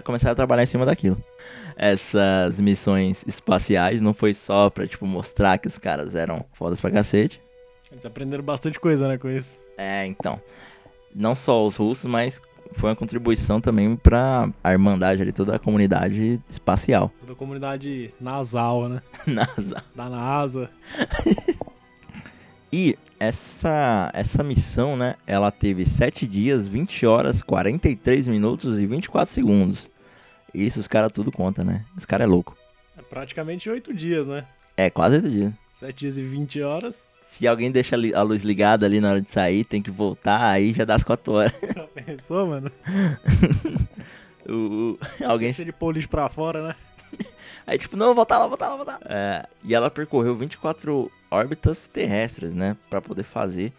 começaram 0.04 0.32
a 0.32 0.36
trabalhar 0.36 0.64
em 0.64 0.68
cima 0.68 0.86
daquilo. 0.86 1.22
Essas 1.76 2.60
missões 2.60 3.24
espaciais 3.26 4.02
não 4.02 4.14
foi 4.14 4.34
só 4.34 4.70
pra, 4.70 4.86
tipo, 4.88 5.06
mostrar 5.08 5.58
que 5.58 5.68
os 5.68 5.78
caras 5.78 6.14
eram 6.16 6.43
fodas 6.52 6.82
pra 6.82 6.91
cacete, 6.91 7.41
Eles 7.91 8.06
aprenderam 8.06 8.43
bastante 8.43 8.80
coisa, 8.80 9.08
né, 9.08 9.18
com 9.18 9.30
isso. 9.30 9.58
é, 9.78 10.06
então. 10.06 10.39
Não 11.16 11.34
só 11.36 11.66
os 11.66 11.76
russos, 11.76 12.06
mas 12.06 12.39
foi 12.74 12.89
uma 12.89 12.95
contribuição 12.95 13.59
também 13.59 13.95
pra 13.95 14.49
a 14.63 14.72
irmandade 14.72 15.22
ali, 15.22 15.32
toda 15.32 15.55
a 15.55 15.59
comunidade 15.59 16.39
espacial. 16.49 17.11
Da 17.28 17.36
comunidade 17.36 18.11
nasal, 18.20 18.89
né? 18.89 19.01
NASA. 19.28 19.84
Da 19.95 20.09
NASA. 20.09 20.70
E 22.72 22.97
essa, 23.20 24.09
essa 24.13 24.43
missão, 24.43 24.95
né, 24.95 25.15
ela 25.28 25.51
teve 25.51 25.86
7 25.86 26.26
dias, 26.26 26.67
20 26.67 27.05
horas, 27.05 27.41
43 27.41 28.28
minutos 28.28 28.80
e 28.80 28.86
24 28.86 29.34
segundos. 29.34 29.89
Isso 30.53 30.80
os 30.80 30.88
caras 30.88 31.11
tudo 31.11 31.32
conta, 31.32 31.63
né? 31.63 31.86
Os 31.95 32.05
caras 32.05 32.26
é 32.26 32.30
louco. 32.30 32.57
É 32.97 33.01
praticamente 33.01 33.70
oito 33.70 33.93
dias, 33.93 34.28
né? 34.28 34.45
É, 34.76 34.89
quase 34.89 35.15
8 35.15 35.30
dias. 35.30 35.53
Sete 35.80 35.99
dias 35.99 36.17
e 36.17 36.21
20 36.23 36.61
horas. 36.61 37.07
Se 37.21 37.47
alguém 37.47 37.71
deixa 37.71 37.95
a 38.13 38.21
luz 38.21 38.41
ligada 38.43 38.86
ali 38.86 38.99
na 38.99 39.11
hora 39.11 39.21
de 39.21 39.32
sair, 39.32 39.63
tem 39.63 39.82
que 39.82 39.89
voltar, 39.89 40.49
aí 40.49 40.73
já 40.73 40.84
dá 40.84 40.95
as 40.95 41.05
4 41.05 41.32
horas. 41.32 41.53
Já 41.73 41.88
pensou, 41.88 42.47
mano? 42.47 42.69
O- 44.47 44.97
o- 44.97 44.99
alguém 45.25 45.53
Se 45.53 45.61
ele 45.61 45.71
pôr 45.71 45.88
o 45.88 45.91
lixo 45.91 46.09
pra 46.09 46.27
fora, 46.27 46.69
né? 46.69 46.75
Aí, 47.67 47.77
tipo, 47.77 47.95
não, 47.95 48.15
volta 48.15 48.36
lá, 48.38 48.47
volta 48.47 48.67
lá, 48.67 48.75
volta 48.77 48.91
lá. 48.93 48.99
É, 49.05 49.47
e 49.63 49.75
ela 49.75 49.91
percorreu 49.91 50.36
24 50.36 51.11
órbitas 51.30 51.88
terrestres, 51.88 52.53
né? 52.53 52.75
Pra 52.89 52.99
poder 52.99 53.21
fazer 53.23 53.71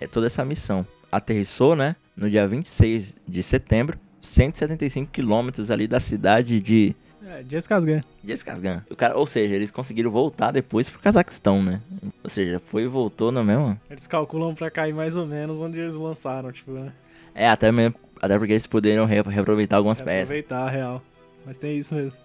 é, 0.00 0.06
toda 0.08 0.26
essa 0.26 0.44
missão. 0.44 0.84
Aterrissou, 1.12 1.76
né? 1.76 1.94
No 2.16 2.28
dia 2.28 2.46
26 2.48 3.16
de 3.28 3.42
setembro, 3.44 3.96
175 4.20 5.12
quilômetros 5.12 5.70
ali 5.70 5.86
da 5.86 6.00
cidade 6.00 6.60
de 6.60 6.96
É, 7.28 7.44
Jessica 7.46 7.78
Jeskasgan. 8.24 8.82
O 8.90 8.96
cara, 8.96 9.16
ou 9.18 9.26
seja, 9.26 9.54
eles 9.54 9.70
conseguiram 9.70 10.10
voltar 10.10 10.50
depois 10.50 10.88
pro 10.88 10.98
Cazaquistão, 10.98 11.62
né? 11.62 11.80
Ou 12.24 12.30
seja, 12.30 12.58
foi 12.58 12.84
e 12.84 12.86
voltou 12.86 13.30
no 13.30 13.44
mesmo. 13.44 13.78
Eles 13.90 14.06
calculam 14.06 14.54
pra 14.54 14.70
cair 14.70 14.94
mais 14.94 15.14
ou 15.14 15.26
menos 15.26 15.60
onde 15.60 15.78
eles 15.78 15.94
lançaram, 15.94 16.50
tipo, 16.50 16.70
né? 16.72 16.90
É, 17.34 17.48
até 17.48 17.70
mesmo. 17.70 17.94
Até 18.20 18.38
porque 18.38 18.54
eles 18.54 18.66
poderiam 18.66 19.04
re- 19.04 19.20
reaproveitar 19.22 19.76
algumas 19.76 20.00
peças. 20.00 20.22
Aproveitar 20.22 20.66
a 20.66 20.70
real. 20.70 21.02
Mas 21.44 21.58
tem 21.58 21.78
isso 21.78 21.94
mesmo. 21.94 22.18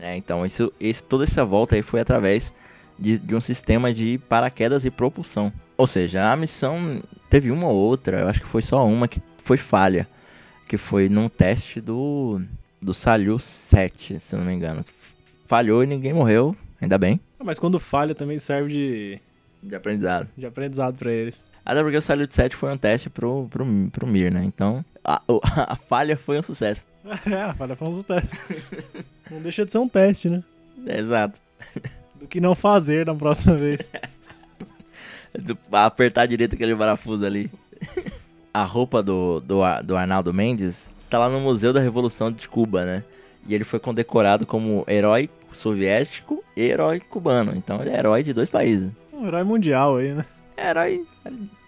É, 0.00 0.16
então, 0.16 0.44
isso, 0.44 0.72
esse, 0.80 1.04
toda 1.04 1.24
essa 1.24 1.44
volta 1.44 1.76
aí 1.76 1.82
foi 1.82 2.00
através 2.00 2.52
de, 2.98 3.18
de 3.18 3.34
um 3.34 3.40
sistema 3.40 3.92
de 3.92 4.18
paraquedas 4.28 4.84
e 4.84 4.90
propulsão. 4.90 5.52
Ou 5.76 5.86
seja, 5.86 6.32
a 6.32 6.36
missão 6.36 7.02
teve 7.28 7.50
uma 7.50 7.68
ou 7.68 7.76
outra, 7.76 8.20
eu 8.20 8.28
acho 8.28 8.40
que 8.40 8.46
foi 8.46 8.62
só 8.62 8.86
uma 8.86 9.06
que 9.06 9.20
foi 9.38 9.56
falha. 9.58 10.08
Que 10.66 10.76
foi 10.76 11.08
num 11.08 11.28
teste 11.28 11.80
do, 11.80 12.40
do 12.80 12.92
Salyut 12.94 13.42
7, 13.42 14.20
se 14.20 14.36
não 14.36 14.44
me 14.44 14.52
engano. 14.52 14.84
Falhou 15.44 15.82
e 15.82 15.86
ninguém 15.86 16.12
morreu, 16.12 16.54
ainda 16.80 16.98
bem. 16.98 17.20
Ah, 17.38 17.44
Mas 17.44 17.58
quando 17.58 17.78
falha 17.78 18.14
também 18.14 18.38
serve 18.38 18.70
de, 18.72 19.20
De 19.62 19.74
aprendizado. 19.74 20.28
de 20.36 20.46
aprendizado 20.46 20.98
pra 20.98 21.12
eles. 21.12 21.44
Até 21.64 21.82
porque 21.82 21.96
o 21.96 22.02
Salyut 22.02 22.34
7 22.34 22.54
foi 22.56 22.72
um 22.72 22.78
teste 22.78 23.08
pro, 23.10 23.46
pro, 23.50 23.64
pro 23.90 24.06
Mir, 24.06 24.32
né? 24.32 24.44
Então, 24.44 24.84
a, 25.04 25.20
o- 25.28 25.40
a 25.56 25.76
falha 25.76 26.16
foi 26.16 26.38
um 26.38 26.42
sucesso. 26.42 26.86
É, 27.26 27.42
a 27.42 27.54
falha 27.54 27.74
foi 27.76 27.88
um 27.88 28.02
teste. 28.02 28.36
Não 29.30 29.40
deixa 29.40 29.64
de 29.64 29.72
ser 29.72 29.78
um 29.78 29.88
teste, 29.88 30.28
né? 30.28 30.42
É, 30.86 30.98
exato. 30.98 31.40
Do 32.14 32.26
que 32.26 32.40
não 32.40 32.54
fazer 32.54 33.06
na 33.06 33.14
próxima 33.14 33.54
vez. 33.58 33.90
Apertar 35.72 36.26
direito 36.26 36.54
aquele 36.54 36.74
parafuso 36.74 37.24
ali. 37.26 37.50
A 38.54 38.64
roupa 38.64 39.02
do, 39.02 39.40
do, 39.40 39.60
do 39.84 39.96
Arnaldo 39.96 40.32
Mendes 40.32 40.90
tá 41.08 41.18
lá 41.18 41.28
no 41.28 41.40
Museu 41.40 41.72
da 41.72 41.80
Revolução 41.80 42.30
de 42.30 42.48
Cuba, 42.48 42.84
né? 42.84 43.04
E 43.46 43.54
ele 43.54 43.64
foi 43.64 43.78
condecorado 43.78 44.44
como 44.46 44.84
herói 44.88 45.30
soviético 45.52 46.42
e 46.56 46.62
herói 46.62 47.00
cubano. 47.00 47.52
Então 47.56 47.80
ele 47.80 47.90
é 47.90 47.98
herói 47.98 48.22
de 48.22 48.32
dois 48.32 48.50
países. 48.50 48.90
Um 49.12 49.26
herói 49.26 49.44
mundial 49.44 49.96
aí, 49.96 50.12
né? 50.12 50.24
É 50.56 50.70
herói 50.70 51.06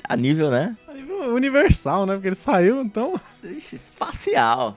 a 0.08 0.16
nível, 0.16 0.50
né? 0.50 0.76
A 0.88 0.92
nível 0.92 1.34
Universal, 1.34 2.06
né? 2.06 2.14
Porque 2.14 2.28
ele 2.28 2.34
saiu, 2.34 2.80
então. 2.82 3.18
Ixi, 3.42 3.76
espacial. 3.76 4.76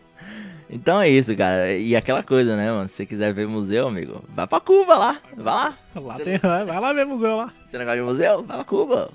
Então 0.70 1.02
é 1.02 1.10
isso, 1.10 1.36
cara. 1.36 1.74
E 1.74 1.96
aquela 1.96 2.24
coisa, 2.24 2.56
né, 2.56 2.72
mano? 2.72 2.88
Se 2.88 2.96
você 2.96 3.06
quiser 3.06 3.34
ver 3.34 3.48
museu, 3.48 3.88
amigo, 3.88 4.24
vai 4.30 4.48
pra 4.48 4.60
Cuba 4.60 4.98
lá. 4.98 5.20
Vai 5.36 5.54
lá. 5.54 5.78
Lá 5.96 6.16
tem. 6.20 6.38
Vai 6.38 6.80
lá 6.80 6.94
ver 6.94 7.06
museu 7.06 7.36
lá. 7.36 7.52
Você 7.66 7.78
não 7.78 7.86
gosta 7.86 8.00
de 8.00 8.06
museu? 8.06 8.44
Vai 8.44 8.58
pra 8.58 8.64
Cuba. 8.64 9.12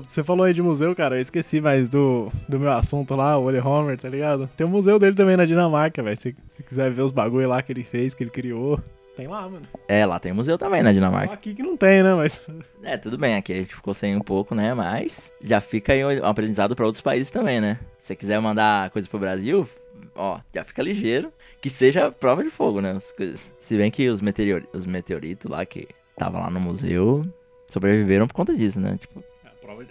Você 0.00 0.22
falou 0.22 0.44
aí 0.44 0.52
de 0.52 0.62
museu, 0.62 0.94
cara. 0.94 1.16
Eu 1.16 1.20
esqueci 1.20 1.60
mais 1.60 1.88
do, 1.88 2.30
do 2.48 2.58
meu 2.58 2.72
assunto 2.72 3.14
lá, 3.14 3.36
o 3.38 3.44
Ole 3.44 3.60
Homer, 3.60 3.98
tá 3.98 4.08
ligado? 4.08 4.48
Tem 4.56 4.66
um 4.66 4.70
museu 4.70 4.98
dele 4.98 5.14
também 5.14 5.36
na 5.36 5.44
Dinamarca, 5.44 6.02
velho. 6.02 6.16
Se 6.16 6.34
se 6.46 6.62
quiser 6.62 6.90
ver 6.90 7.02
os 7.02 7.12
bagulho 7.12 7.48
lá 7.48 7.62
que 7.62 7.72
ele 7.72 7.84
fez, 7.84 8.14
que 8.14 8.22
ele 8.24 8.30
criou. 8.30 8.80
Tem 9.16 9.26
lá, 9.28 9.46
mano. 9.46 9.66
É, 9.86 10.06
lá 10.06 10.18
tem 10.18 10.32
museu 10.32 10.56
também 10.56 10.82
na 10.82 10.88
Só 10.88 10.94
Dinamarca. 10.94 11.34
aqui 11.34 11.54
que 11.54 11.62
não 11.62 11.76
tem, 11.76 12.02
né? 12.02 12.14
Mas. 12.14 12.40
É, 12.82 12.96
tudo 12.96 13.16
bem, 13.16 13.36
aqui 13.36 13.52
a 13.52 13.56
gente 13.56 13.74
ficou 13.76 13.94
sem 13.94 14.16
um 14.16 14.20
pouco, 14.20 14.56
né? 14.56 14.74
Mas 14.74 15.32
já 15.40 15.60
fica 15.60 15.92
aí 15.92 16.04
um 16.04 16.26
aprendizado 16.26 16.74
pra 16.74 16.84
outros 16.84 17.00
países 17.00 17.30
também, 17.30 17.60
né? 17.60 17.78
Se 18.00 18.08
você 18.08 18.16
quiser 18.16 18.40
mandar 18.40 18.90
coisa 18.90 19.08
pro 19.08 19.20
Brasil, 19.20 19.68
ó, 20.16 20.40
já 20.52 20.64
fica 20.64 20.82
ligeiro. 20.82 21.32
Que 21.60 21.70
seja 21.70 22.10
prova 22.10 22.42
de 22.42 22.50
fogo, 22.50 22.80
né? 22.80 22.90
As 22.90 23.12
coisas. 23.12 23.52
Se 23.60 23.76
bem 23.76 23.88
que 23.88 24.08
os, 24.08 24.20
meteori 24.20 24.66
os 24.72 24.84
meteoritos 24.84 25.48
lá 25.48 25.64
que 25.64 25.86
tava 26.16 26.40
lá 26.40 26.50
no 26.50 26.58
museu 26.58 27.22
sobreviveram 27.70 28.26
por 28.26 28.34
conta 28.34 28.52
disso, 28.54 28.80
né? 28.80 28.96
Tipo, 29.00 29.22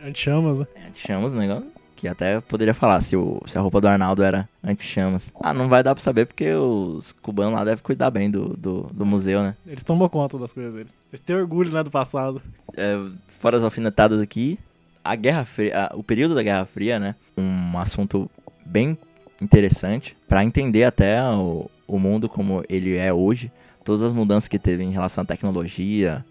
anti-chamas, 0.06 0.60
né? 0.60 0.68
é, 0.76 0.88
anti-chamas, 0.88 1.34
negócio. 1.34 1.66
Que 1.96 2.08
até 2.08 2.40
poderia 2.42 2.74
falar 2.74 3.00
se, 3.02 3.16
o, 3.16 3.40
se 3.46 3.56
a 3.58 3.62
roupa 3.62 3.80
do 3.80 3.88
Arnaldo 3.88 4.24
era 4.24 4.50
anti-chamas. 4.64 5.32
Ah, 5.40 5.54
não 5.54 5.70
vai 5.70 5.84
dar 5.84 5.94
pra 5.94 6.04
saber 6.04 6.26
porque 6.26 6.52
os 6.52 7.12
cubanos 7.12 7.54
lá 7.54 7.64
devem 7.64 7.84
cuidar 7.84 8.10
bem 8.10 8.30
do, 8.32 8.58
do, 8.58 8.90
do 8.92 9.06
museu, 9.06 9.44
né? 9.44 9.56
Eles 9.68 9.84
tomam 9.84 10.10
conta 10.10 10.36
das 10.40 10.52
coisas 10.52 10.74
deles. 10.74 10.98
Eles 11.12 11.22
têm 11.22 11.36
orgulho, 11.36 11.72
né, 11.72 11.84
do 11.84 11.92
passado. 11.92 12.42
é, 12.76 12.98
fora 13.28 13.58
as 13.58 13.64
alfinetadas 13.64 14.20
aqui, 14.20 14.58
a 15.04 15.16
Guerra 15.16 15.46
Fria, 15.46 15.90
a- 15.92 15.96
o 15.96 16.02
período 16.02 16.34
da 16.34 16.42
Guerra 16.42 16.66
Fria, 16.66 16.98
né? 16.98 17.14
Um 17.38 17.78
assunto 17.78 18.30
bem 18.66 18.98
interessante 19.40 20.18
para 20.28 20.44
entender 20.44 20.84
até 20.86 21.22
o, 21.24 21.70
o 21.88 22.00
mundo 22.00 22.28
como 22.30 22.64
ele 22.70 22.96
é 22.96 23.12
hoje, 23.14 23.52
todas 23.84 24.02
as 24.02 24.12
mudanças 24.14 24.48
que 24.48 24.58
teve 24.60 24.84
em 24.84 24.92
relação 24.92 25.22
à 25.24 25.26
tecnologia, 25.26 26.26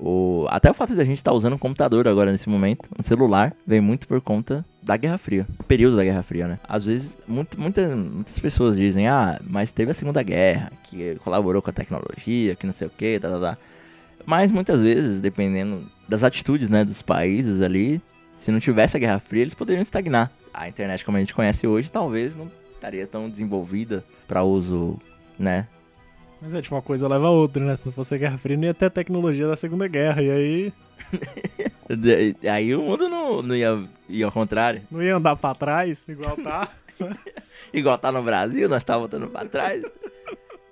o, 0.00 0.46
até 0.48 0.70
o 0.70 0.74
fato 0.74 0.94
de 0.94 1.00
a 1.00 1.04
gente 1.04 1.18
estar 1.18 1.32
usando 1.32 1.52
um 1.54 1.58
computador 1.58 2.08
agora 2.08 2.32
nesse 2.32 2.48
momento, 2.48 2.88
um 2.98 3.02
celular, 3.02 3.54
vem 3.66 3.80
muito 3.80 4.08
por 4.08 4.20
conta 4.20 4.64
da 4.82 4.96
Guerra 4.96 5.18
Fria, 5.18 5.46
período 5.68 5.96
da 5.96 6.04
Guerra 6.04 6.22
Fria, 6.22 6.48
né? 6.48 6.58
Às 6.66 6.84
vezes, 6.84 7.20
muito, 7.28 7.60
muita, 7.60 7.94
muitas 7.94 8.38
pessoas 8.38 8.76
dizem, 8.76 9.06
ah, 9.06 9.38
mas 9.46 9.72
teve 9.72 9.90
a 9.90 9.94
Segunda 9.94 10.22
Guerra, 10.22 10.72
que 10.84 11.16
colaborou 11.16 11.60
com 11.60 11.68
a 11.68 11.72
tecnologia, 11.72 12.56
que 12.56 12.64
não 12.64 12.72
sei 12.72 12.86
o 12.86 12.90
que, 12.90 13.20
tá, 13.20 13.28
tá, 13.28 13.38
tá. 13.38 13.58
Mas 14.24 14.50
muitas 14.50 14.80
vezes, 14.80 15.20
dependendo 15.20 15.84
das 16.08 16.24
atitudes 16.24 16.70
né, 16.70 16.84
dos 16.84 17.02
países 17.02 17.60
ali, 17.60 18.00
se 18.34 18.50
não 18.50 18.58
tivesse 18.58 18.96
a 18.96 19.00
Guerra 19.00 19.18
Fria, 19.18 19.42
eles 19.42 19.54
poderiam 19.54 19.82
estagnar. 19.82 20.30
A 20.52 20.66
internet, 20.66 21.04
como 21.04 21.18
a 21.18 21.20
gente 21.20 21.34
conhece 21.34 21.66
hoje, 21.66 21.92
talvez 21.92 22.34
não 22.34 22.50
estaria 22.74 23.06
tão 23.06 23.28
desenvolvida 23.28 24.02
para 24.26 24.42
uso, 24.42 24.98
né? 25.38 25.66
Mas 26.40 26.54
é, 26.54 26.62
tipo, 26.62 26.74
uma 26.74 26.82
coisa 26.82 27.06
leva 27.06 27.26
a 27.26 27.30
outra, 27.30 27.64
né? 27.64 27.76
Se 27.76 27.84
não 27.84 27.92
fosse 27.92 28.14
a 28.14 28.18
Guerra 28.18 28.38
Fria, 28.38 28.56
não 28.56 28.64
ia 28.64 28.74
ter 28.74 28.86
a 28.86 28.90
tecnologia 28.90 29.46
da 29.46 29.56
Segunda 29.56 29.86
Guerra. 29.86 30.22
E 30.22 30.30
aí 30.30 30.72
Aí 32.50 32.74
o 32.74 32.82
mundo 32.82 33.08
não, 33.08 33.42
não 33.42 33.54
ia, 33.54 33.88
ia 34.08 34.26
ao 34.26 34.32
contrário. 34.32 34.82
não 34.90 35.02
ia 35.02 35.16
andar 35.16 35.36
pra 35.36 35.54
trás, 35.54 36.06
igual 36.08 36.36
tá. 36.36 36.68
Igual 37.72 37.96
tá 37.98 38.12
no 38.12 38.22
Brasil, 38.22 38.68
nós 38.68 38.84
tá 38.84 38.98
voltando 38.98 39.28
para 39.28 39.48
trás. 39.48 39.82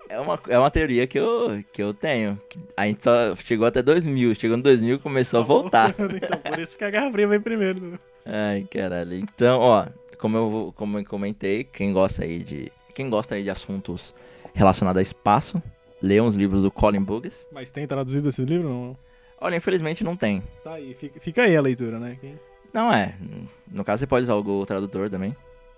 É 0.08 0.18
uma, 0.18 0.38
é 0.48 0.58
uma 0.58 0.70
teoria 0.70 1.06
que 1.06 1.18
eu, 1.18 1.62
que 1.72 1.82
eu 1.82 1.94
tenho. 1.94 2.40
A 2.76 2.86
gente 2.86 3.04
só 3.04 3.34
chegou 3.36 3.66
até 3.66 3.82
2000. 3.82 4.34
Chegou 4.34 4.56
em 4.56 4.60
2000 4.60 4.96
e 4.96 4.98
começou 4.98 5.40
a 5.40 5.42
voltar. 5.42 5.94
então, 5.98 6.38
por 6.38 6.58
isso 6.58 6.76
que 6.76 6.84
a 6.84 6.90
Guerra 6.90 7.12
Fria 7.12 7.28
vem 7.28 7.40
primeiro. 7.40 7.80
né? 7.80 7.98
Ai, 8.26 8.66
caralho. 8.70 9.14
Então, 9.14 9.60
ó, 9.60 9.86
como 10.18 10.36
eu, 10.36 10.72
como 10.74 10.98
eu 10.98 11.04
comentei, 11.04 11.64
quem 11.64 11.92
gosta 11.92 12.24
aí 12.24 12.40
de. 12.40 12.72
Quem 12.94 13.08
gosta 13.08 13.36
aí 13.36 13.42
de 13.44 13.50
assuntos 13.50 14.14
relacionados 14.59 14.98
a 14.98 15.02
espaço, 15.02 15.62
lê 16.02 16.20
uns 16.20 16.34
livros 16.34 16.62
do 16.62 16.70
Colin 16.70 17.02
Bugges. 17.02 17.46
Mas 17.52 17.70
tem 17.70 17.86
traduzido 17.86 18.28
esse 18.28 18.44
livro? 18.44 18.68
Não. 18.68 18.96
Olha, 19.40 19.56
infelizmente 19.56 20.02
não 20.02 20.16
tem. 20.16 20.42
Tá 20.64 20.74
aí, 20.74 20.94
fica, 20.94 21.20
fica 21.20 21.42
aí 21.42 21.56
a 21.56 21.61
leitura, 21.61 21.98
né? 21.98 22.16
Quem- 22.20 22.38
Não 22.74 22.92
é. 22.92 23.14
No 23.70 23.84
caso, 23.84 24.00
você 24.00 24.06
pode 24.06 24.24
usar 24.24 24.34
o 24.34 24.42
Google 24.42 24.66
Tradutor 24.66 25.09
também. 25.09 25.34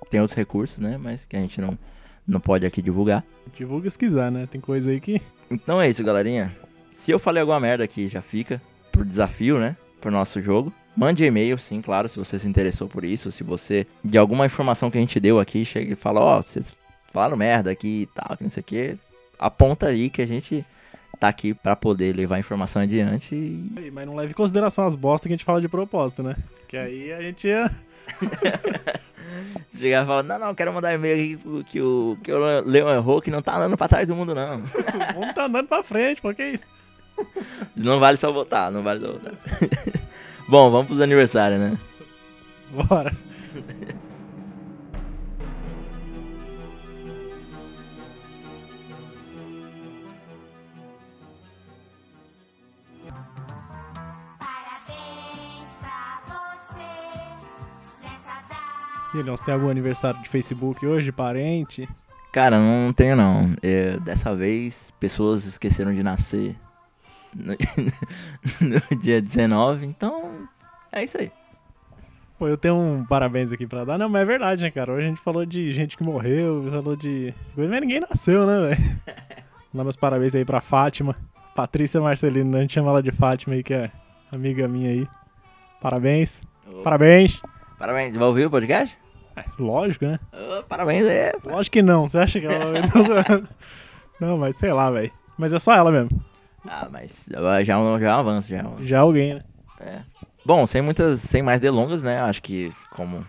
Tem 0.09 0.19
outros 0.21 0.37
recursos, 0.37 0.79
né? 0.79 0.97
Mas 0.99 1.25
que 1.27 1.37
a 1.37 1.41
gente 1.41 1.61
não, 1.61 1.79
não 2.27 2.41
pode 2.41 2.65
aqui 2.65 2.81
divulgar. 2.81 3.23
Divulga 3.55 3.89
se 3.91 3.99
quiser, 3.99 4.31
né? 4.33 4.47
Tem 4.51 4.61
coisa 4.61 4.91
aí 4.91 4.99
que. 4.99 5.21
Então 5.51 5.81
é 5.81 5.89
isso, 5.89 6.03
galerinha. 6.03 6.57
Se 6.91 7.11
eu 7.11 7.19
falei 7.19 7.41
alguma 7.43 7.61
merda 7.61 7.85
aqui, 7.85 8.09
já 8.09 8.23
fica 8.23 8.61
pro 8.91 9.05
desafio, 9.05 9.59
né? 9.61 9.77
Pro 10.01 10.11
nosso 10.11 10.41
jogo. 10.41 10.73
Mande 10.97 11.25
e-mail, 11.25 11.57
sim, 11.59 11.81
claro, 11.81 12.09
se 12.09 12.19
você 12.19 12.39
se 12.39 12.49
interessou 12.49 12.89
por 12.89 13.05
isso. 13.05 13.31
Se 13.31 13.45
você, 13.45 13.87
de 14.05 14.17
alguma 14.19 14.47
informação 14.47 14.91
que 14.91 14.99
a 14.99 15.01
gente 15.01 15.21
deu 15.21 15.39
aqui, 15.39 15.65
chega 15.65 15.93
e 15.93 15.97
fala, 15.97 16.21
ó, 16.21 16.43
vocês 16.43 16.75
falaram 17.11 17.37
merda 17.37 17.71
aqui 17.71 18.03
e 18.03 18.07
tal, 18.07 18.37
que 18.37 18.43
não 18.43 18.51
sei 18.51 18.61
o 18.61 18.65
que. 18.65 18.99
Aponta 19.39 19.87
aí 19.87 20.11
que 20.11 20.23
a 20.23 20.27
gente 20.27 20.65
tá 21.19 21.29
aqui 21.29 21.53
pra 21.53 21.77
poder 21.77 22.17
levar 22.17 22.37
a 22.37 22.41
informação 22.41 22.81
adiante 22.81 23.35
e... 23.35 23.91
Mas 23.93 24.07
não 24.07 24.17
leve 24.17 24.33
em 24.33 24.35
consideração 24.35 24.87
as 24.87 24.97
bostas 24.97 25.29
que 25.29 25.35
a 25.35 25.37
gente 25.37 25.45
fala 25.45 25.61
de 25.61 25.69
propósito, 25.69 26.23
né? 26.23 26.35
Que 26.67 26.77
aí 26.77 27.13
a 27.13 27.21
gente 27.21 27.47
ia. 27.47 27.71
Chegar 29.77 30.03
e 30.03 30.07
falar, 30.07 30.23
não, 30.23 30.39
não, 30.39 30.55
quero 30.55 30.73
mandar 30.73 30.95
e-mail 30.95 31.37
aqui 31.37 31.65
que 31.65 31.81
o, 31.81 32.17
que 32.23 32.33
o 32.33 32.61
Leão 32.63 32.91
errou, 32.91 33.21
que 33.21 33.31
não 33.31 33.43
tá 33.43 33.57
andando 33.57 33.77
pra 33.77 33.87
trás 33.89 34.09
do 34.09 34.17
mundo, 34.17 34.35
não. 34.35 34.57
O 35.15 35.21
mundo 35.21 35.35
tá 35.35 35.45
andando 35.45 35.69
pra 35.69 35.83
frente, 35.85 36.21
pô, 36.21 36.35
que 36.35 36.43
isso? 36.43 36.65
Não 37.77 38.01
vale 38.01 38.17
só 38.17 38.33
votar, 38.33 38.71
não 38.71 38.83
vale 38.83 39.01
só 39.01 39.13
votar. 39.13 39.35
Bom, 40.49 40.71
vamos 40.71 40.87
pros 40.87 41.01
aniversários, 41.01 41.61
né? 41.61 41.79
Bora. 42.71 43.15
E 59.15 59.19
aí, 59.19 59.25
nós 59.25 59.41
tem 59.41 59.53
algum 59.53 59.69
aniversário 59.69 60.23
de 60.23 60.29
Facebook 60.29 60.87
hoje, 60.87 61.11
parente? 61.11 61.89
Cara, 62.33 62.59
não 62.59 62.93
tenho 62.93 63.17
não. 63.17 63.55
É, 63.63 63.99
dessa 63.99 64.35
vez, 64.35 64.93
pessoas 65.01 65.45
esqueceram 65.45 65.93
de 65.93 66.03
nascer 66.03 66.55
no, 67.35 67.55
no 68.61 68.99
dia 68.99 69.21
19, 69.21 69.87
então 69.87 70.49
é 70.93 71.03
isso 71.03 71.19
aí. 71.19 71.33
Pô, 72.39 72.49
eu 72.49 72.57
tenho 72.57 72.75
um 72.75 73.05
parabéns 73.05 73.53
aqui 73.53 73.67
pra 73.67 73.85
dar. 73.85 73.99
Não, 73.99 74.09
mas 74.09 74.23
é 74.23 74.25
verdade, 74.25 74.63
né, 74.63 74.71
cara? 74.71 74.93
Hoje 74.93 75.07
a 75.07 75.09
gente 75.09 75.21
falou 75.21 75.45
de 75.45 75.73
gente 75.73 75.97
que 75.97 76.05
morreu, 76.05 76.69
falou 76.71 76.97
de. 76.97 77.35
Mas 77.57 77.69
ninguém 77.69 78.01
nasceu, 78.01 78.47
né, 78.47 78.61
velho? 78.69 79.01
Mandar 79.75 79.85
meus 79.85 79.97
parabéns 79.97 80.35
aí 80.35 80.45
pra 80.45 80.61
Fátima. 80.61 81.15
Patrícia 81.55 82.01
Marcelino, 82.01 82.57
a 82.57 82.61
gente 82.61 82.73
chama 82.73 82.91
ela 82.91 83.03
de 83.03 83.11
Fátima 83.11 83.55
aí, 83.55 83.63
que 83.63 83.75
é 83.75 83.91
amiga 84.33 84.67
minha 84.67 84.91
aí. 84.91 85.07
Parabéns. 85.81 86.43
Parabéns. 86.83 87.43
Parabéns. 87.79 88.15
Vai 88.15 88.27
ouvir 88.27 88.47
o 88.47 88.51
podcast? 88.51 89.00
É, 89.41 89.45
lógico, 89.59 90.07
né? 90.07 90.19
Ô, 90.33 90.63
parabéns 90.65 91.07
aí. 91.07 91.33
Lógico 91.45 91.75
que 91.75 91.83
não. 91.83 92.09
Você 92.09 92.19
acha 92.19 92.41
que 92.41 92.47
ela 92.47 92.67
vai? 92.67 93.43
Não, 94.21 94.37
mas 94.37 94.57
sei 94.57 94.71
lá, 94.71 94.91
velho. 94.91 95.11
Mas 95.39 95.55
é 95.55 95.59
só 95.59 95.73
ela 95.73 95.91
mesmo. 95.91 96.11
Ah, 96.69 96.89
mas 96.93 97.27
já, 97.31 97.65
já 97.65 97.75
é 97.75 97.77
um 97.79 98.13
avanço, 98.13 98.51
já 98.51 98.59
é 98.59 98.65
Já 98.85 99.01
alguém, 99.01 99.35
né? 99.35 99.45
É. 99.81 100.01
Bom, 100.45 100.67
sem 100.67 100.83
muitas, 100.83 101.21
sem 101.21 101.43
mais 101.43 101.59
delongas, 101.59 102.03
né? 102.03 102.21
Acho 102.21 102.43
que 102.43 102.71
como 102.91 103.27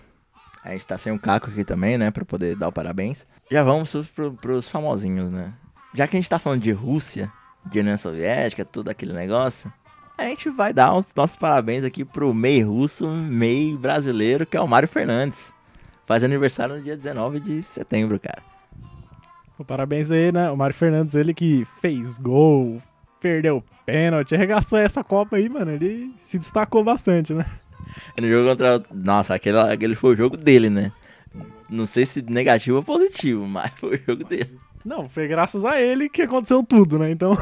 a 0.65 0.71
gente 0.71 0.85
tá 0.85 0.97
sem 0.97 1.13
um 1.13 1.17
caco 1.17 1.49
aqui 1.49 1.63
também, 1.63 1.97
né? 1.97 2.11
Pra 2.11 2.25
poder 2.25 2.57
dar 2.57 2.67
o 2.67 2.73
parabéns. 2.73 3.25
Já 3.49 3.63
vamos 3.63 3.95
pro, 4.13 4.33
pros 4.33 4.67
famosinhos, 4.67 5.31
né? 5.31 5.53
Já 5.93 6.07
que 6.07 6.17
a 6.17 6.19
gente 6.19 6.29
tá 6.29 6.37
falando 6.37 6.61
de 6.61 6.71
Rússia, 6.71 7.31
de 7.65 7.79
União 7.79 7.97
Soviética, 7.97 8.65
tudo 8.65 8.89
aquele 8.89 9.13
negócio, 9.13 9.71
a 10.17 10.25
gente 10.25 10.49
vai 10.49 10.71
dar 10.71 10.93
os 10.93 11.13
nossos 11.15 11.35
parabéns 11.35 11.83
aqui 11.83 12.05
pro 12.05 12.33
MEI 12.33 12.61
russo, 12.61 13.09
MEI 13.09 13.75
brasileiro, 13.75 14.45
que 14.45 14.55
é 14.55 14.61
o 14.61 14.67
Mário 14.67 14.87
Fernandes. 14.87 15.51
Faz 16.05 16.23
aniversário 16.23 16.75
no 16.75 16.81
dia 16.81 16.97
19 16.97 17.39
de 17.39 17.61
setembro, 17.61 18.19
cara. 18.19 18.41
Parabéns 19.67 20.09
aí, 20.09 20.31
né? 20.31 20.49
O 20.49 20.57
Mário 20.57 20.75
Fernandes, 20.75 21.13
ele 21.13 21.33
que 21.35 21.65
fez 21.79 22.17
gol, 22.17 22.81
perdeu 23.19 23.63
pênalti, 23.85 24.33
arregaçou 24.33 24.79
essa 24.79 25.03
Copa 25.03 25.35
aí, 25.35 25.47
mano. 25.47 25.69
Ele 25.71 26.11
se 26.23 26.39
destacou 26.39 26.83
bastante, 26.83 27.31
né? 27.33 27.45
No 28.19 28.27
jogo 28.27 28.49
contra. 28.49 28.81
Nossa, 28.91 29.35
aquele, 29.35 29.59
aquele 29.59 29.95
foi 29.95 30.13
o 30.13 30.17
jogo 30.17 30.35
dele, 30.35 30.69
né? 30.69 30.91
Não 31.69 31.85
sei 31.85 32.05
se 32.07 32.21
negativo 32.23 32.77
ou 32.77 32.83
positivo, 32.83 33.45
mas 33.47 33.71
foi 33.75 33.97
o 33.97 34.01
jogo 34.07 34.23
dele. 34.23 34.57
Não, 34.83 35.07
foi 35.07 35.27
graças 35.27 35.63
a 35.63 35.79
ele 35.79 36.09
que 36.09 36.23
aconteceu 36.23 36.63
tudo, 36.63 36.97
né? 36.97 37.11
Então, 37.11 37.37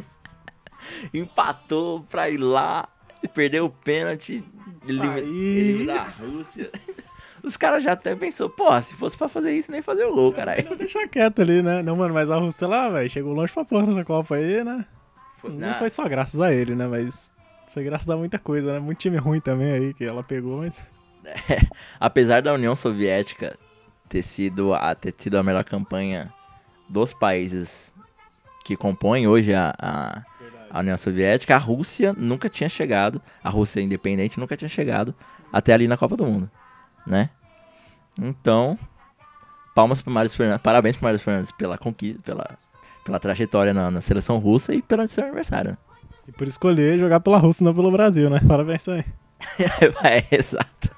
empatou 1.12 2.00
pra 2.10 2.30
ir 2.30 2.38
lá, 2.38 2.88
perdeu 3.34 3.66
o 3.66 3.70
pênalti, 3.70 4.42
elimi- 4.88 5.08
aí. 5.08 5.58
eliminar 5.58 6.06
a 6.18 6.24
Rússia. 6.24 6.70
Os 7.42 7.56
caras 7.56 7.82
já 7.82 7.92
até 7.92 8.14
pensou, 8.14 8.48
porra, 8.50 8.80
se 8.82 8.94
fosse 8.94 9.16
pra 9.16 9.28
fazer 9.28 9.52
isso, 9.52 9.70
nem 9.70 9.82
fazer 9.82 10.04
o 10.04 10.14
gol, 10.14 10.32
caralho. 10.32 10.76
deixa 10.76 11.06
quieto 11.08 11.40
ali, 11.42 11.62
né? 11.62 11.82
Não, 11.82 11.96
mano, 11.96 12.12
mas 12.14 12.30
a 12.30 12.36
Rússia 12.36 12.66
lá, 12.68 12.88
velho, 12.88 13.08
chegou 13.10 13.32
longe 13.32 13.52
pra 13.52 13.64
porra 13.64 13.86
nessa 13.86 14.04
Copa 14.04 14.34
aí, 14.36 14.62
né? 14.64 14.84
Foi- 15.38 15.50
Não 15.50 15.58
na- 15.68 15.74
foi 15.74 15.88
só 15.88 16.08
graças 16.08 16.40
a 16.40 16.52
ele, 16.52 16.74
né? 16.74 16.86
Mas 16.86 17.32
foi 17.68 17.82
graças 17.84 18.08
a 18.10 18.16
muita 18.16 18.38
coisa, 18.38 18.74
né? 18.74 18.78
Muito 18.78 18.98
time 18.98 19.16
ruim 19.16 19.40
também 19.40 19.72
aí 19.72 19.94
que 19.94 20.04
ela 20.04 20.22
pegou, 20.22 20.58
mas. 20.58 20.82
Apesar 21.98 22.42
da 22.42 22.52
União 22.52 22.74
Soviética 22.74 23.56
ter 24.08 24.22
sido 24.22 24.74
a, 24.74 24.94
ter 24.94 25.12
tido 25.12 25.38
a 25.38 25.42
melhor 25.42 25.64
campanha 25.64 26.32
dos 26.88 27.12
países 27.12 27.94
que 28.64 28.76
compõem 28.76 29.26
hoje 29.26 29.54
a, 29.54 29.72
a, 29.78 30.22
a 30.70 30.78
União 30.80 30.96
Soviética, 30.98 31.54
a 31.54 31.58
Rússia 31.58 32.12
nunca 32.16 32.48
tinha 32.48 32.68
chegado, 32.68 33.20
a 33.42 33.48
Rússia 33.48 33.80
independente 33.80 34.38
nunca 34.38 34.56
tinha 34.56 34.68
chegado 34.68 35.14
até 35.52 35.72
ali 35.72 35.86
na 35.88 35.96
Copa 35.96 36.16
do 36.16 36.24
Mundo, 36.24 36.50
né? 37.06 37.30
Então, 38.18 38.78
palmas 39.74 40.02
para 40.02 40.12
Mário 40.12 40.30
Fernandes, 40.30 40.62
parabéns 40.62 40.96
para 40.96 41.06
Mário 41.06 41.20
Fernandes 41.20 41.52
pela 41.52 41.78
conquista, 41.78 42.20
pela, 42.22 42.58
pela 43.04 43.18
trajetória 43.18 43.72
na, 43.72 43.90
na 43.90 44.00
seleção 44.00 44.38
russa 44.38 44.74
e 44.74 44.82
pelo 44.82 45.06
seu 45.08 45.24
aniversário. 45.24 45.76
E 46.28 46.32
por 46.32 46.46
escolher 46.46 46.98
jogar 46.98 47.20
pela 47.20 47.38
Rússia, 47.38 47.64
não 47.64 47.74
pelo 47.74 47.90
Brasil, 47.90 48.30
né? 48.30 48.40
Parabéns 48.46 48.84
também. 48.84 49.04
é, 50.04 50.36
exato. 50.36 50.90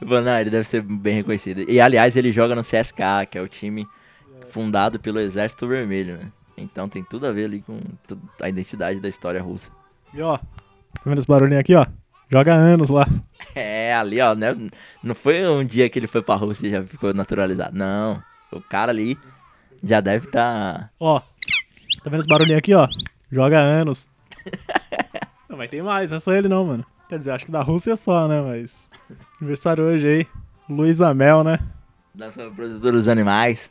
Não, 0.00 0.38
ele 0.38 0.50
deve 0.50 0.64
ser 0.64 0.82
bem 0.82 1.14
reconhecido. 1.16 1.64
E 1.68 1.80
aliás, 1.80 2.16
ele 2.16 2.32
joga 2.32 2.54
no 2.54 2.62
CSKA, 2.62 3.26
que 3.30 3.38
é 3.38 3.40
o 3.40 3.48
time 3.48 3.86
fundado 4.48 4.98
pelo 4.98 5.20
Exército 5.20 5.66
Vermelho, 5.66 6.16
né? 6.16 6.32
Então 6.56 6.88
tem 6.88 7.04
tudo 7.04 7.26
a 7.26 7.32
ver 7.32 7.44
ali 7.44 7.62
com 7.62 7.78
a 8.40 8.48
identidade 8.48 9.00
da 9.00 9.08
história 9.08 9.40
russa. 9.40 9.70
E 10.12 10.20
ó, 10.20 10.36
tá 10.36 10.44
vendo 11.04 11.18
esse 11.18 11.28
barulhinho 11.28 11.60
aqui, 11.60 11.74
ó? 11.74 11.84
Joga 12.30 12.54
anos 12.54 12.90
lá. 12.90 13.06
É, 13.54 13.94
ali, 13.94 14.20
ó, 14.20 14.34
né? 14.34 14.54
Não 15.02 15.14
foi 15.14 15.46
um 15.48 15.64
dia 15.64 15.88
que 15.88 15.98
ele 15.98 16.06
foi 16.06 16.22
pra 16.22 16.34
Rússia 16.34 16.68
e 16.68 16.70
já 16.70 16.84
ficou 16.84 17.12
naturalizado. 17.14 17.76
Não. 17.76 18.22
O 18.52 18.60
cara 18.60 18.92
ali 18.92 19.18
já 19.82 20.00
deve 20.00 20.26
estar. 20.26 20.78
Tá... 20.78 20.90
Ó, 21.00 21.20
tá 21.20 22.10
vendo 22.10 22.20
esse 22.20 22.28
barulhinho 22.28 22.58
aqui, 22.58 22.74
ó? 22.74 22.86
Joga 23.32 23.58
anos. 23.58 24.08
não, 25.48 25.56
mas 25.56 25.70
tem 25.70 25.82
mais, 25.82 26.10
não 26.10 26.18
é 26.18 26.20
só 26.20 26.32
ele 26.32 26.48
não, 26.48 26.66
mano. 26.66 26.84
Quer 27.08 27.16
dizer, 27.16 27.30
acho 27.30 27.46
que 27.46 27.52
da 27.52 27.62
Rússia 27.62 27.92
é 27.92 27.96
só, 27.96 28.28
né? 28.28 28.40
Mas. 28.42 28.86
Aniversário 29.40 29.84
hoje 29.84 30.06
aí. 30.06 30.26
Luiz 30.68 31.00
Amel, 31.00 31.42
né? 31.42 31.58
Nossa 32.14 32.50
protetora 32.50 32.92
dos 32.92 33.08
animais. 33.08 33.70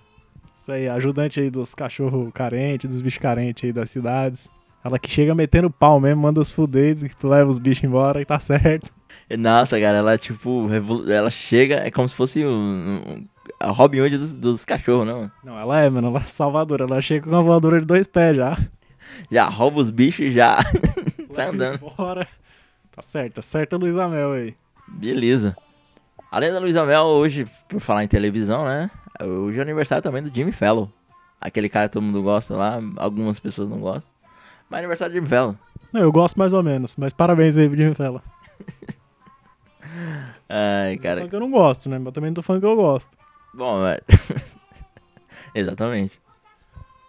Isso 0.56 0.72
aí, 0.72 0.90
ajudante 0.90 1.40
aí 1.40 1.50
dos 1.50 1.76
cachorros 1.76 2.32
carentes, 2.34 2.90
dos 2.90 3.02
bichos 3.02 3.20
carentes 3.20 3.64
aí 3.64 3.72
das 3.72 3.92
cidades. 3.92 4.50
Ela 4.84 4.98
que 5.00 5.10
chega 5.10 5.36
metendo 5.36 5.70
pau 5.70 6.00
mesmo, 6.00 6.22
manda 6.22 6.40
os 6.40 6.52
fuder, 6.52 6.98
leva 7.24 7.50
os 7.50 7.60
bichos 7.60 7.84
embora 7.84 8.22
e 8.22 8.26
tá 8.26 8.40
certo. 8.40 8.92
Nossa, 9.38 9.80
cara, 9.80 9.98
ela 9.98 10.18
tipo. 10.18 10.68
Ela 11.10 11.30
chega, 11.30 11.76
é 11.86 11.92
como 11.92 12.08
se 12.08 12.16
fosse 12.16 12.46
um, 12.46 12.50
um, 12.50 13.26
a 13.60 13.72
Robin 13.72 14.00
Hood 14.00 14.18
dos, 14.18 14.34
dos 14.34 14.64
cachorros, 14.64 15.06
não? 15.06 15.30
Não, 15.44 15.60
ela 15.60 15.82
é, 15.82 15.90
mano, 15.90 16.08
ela 16.08 16.20
é 16.20 16.28
salvadora. 16.28 16.86
Ela 16.86 17.02
chega 17.02 17.24
com 17.26 17.32
uma 17.32 17.42
voadora 17.42 17.80
de 17.82 17.86
dois 17.86 18.08
pés 18.08 18.38
já. 18.38 18.58
Já 19.30 19.44
rouba 19.46 19.80
os 19.82 19.92
bichos 19.92 20.28
e 20.28 20.32
já 20.32 20.58
sai 21.32 21.50
andando. 21.50 21.76
embora. 21.76 22.28
Tá 22.92 23.02
certo, 23.02 23.36
tá 23.36 23.42
certo 23.42 23.76
a 23.76 23.80
Luiz 23.80 23.98
Amel 23.98 24.32
aí. 24.32 24.56
Beleza. 24.88 25.56
Além 26.32 26.52
da 26.52 26.60
Luísa 26.60 26.86
Mel, 26.86 27.06
hoje, 27.06 27.46
por 27.70 27.80
falar 27.80 28.04
em 28.04 28.08
televisão, 28.08 28.66
né? 28.66 28.90
Hoje 29.22 29.60
é 29.60 29.62
aniversário 29.62 30.04
também 30.04 30.22
do 30.22 30.34
Jimmy 30.34 30.52
Fallon. 30.52 30.88
Aquele 31.40 31.70
cara 31.70 31.88
que 31.88 31.94
todo 31.94 32.04
mundo 32.04 32.22
gosta 32.22 32.56
lá, 32.56 32.80
algumas 32.98 33.40
pessoas 33.40 33.70
não 33.70 33.80
gostam. 33.80 34.12
Mas 34.70 34.78
é 34.78 34.80
aniversário 34.80 35.14
Jimmy 35.14 35.28
Fallon. 35.28 35.56
Não, 35.94 36.02
eu 36.02 36.12
gosto 36.12 36.38
mais 36.38 36.54
ou 36.54 36.62
menos, 36.62 36.96
mas 36.98 37.14
parabéns 37.14 37.58
aí 37.58 37.70
Jimmy 37.76 37.96
Fallon. 37.96 38.20
Ai, 40.50 40.98
Cara. 40.98 41.28
que 41.28 41.36
eu 41.36 41.40
não 41.40 41.52
gosto, 41.52 41.90
né? 41.90 42.00
Mas 42.00 42.14
também 42.14 42.30
não 42.30 42.36
tô 42.36 42.42
falando 42.42 42.62
que 42.62 42.68
eu 42.68 42.76
gosto. 42.76 43.12
Bom, 43.54 43.82
velho. 43.82 44.02
Exatamente. 45.54 46.22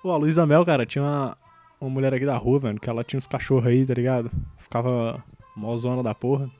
Pô, 0.02 0.12
a 0.12 0.16
Luísa 0.16 0.46
Mel, 0.46 0.64
cara, 0.64 0.86
tinha 0.86 1.04
uma, 1.04 1.36
uma 1.80 1.90
mulher 1.90 2.14
aqui 2.14 2.24
da 2.24 2.36
rua, 2.36 2.60
velho, 2.60 2.80
que 2.80 2.88
ela 2.88 3.04
tinha 3.04 3.18
uns 3.18 3.26
cachorros 3.26 3.66
aí, 3.66 3.84
tá 3.84 3.94
ligado? 3.94 4.30
Ficava 4.56 5.22
mó 5.54 5.76
zona 5.76 6.02
da 6.02 6.14
porra. 6.14 6.50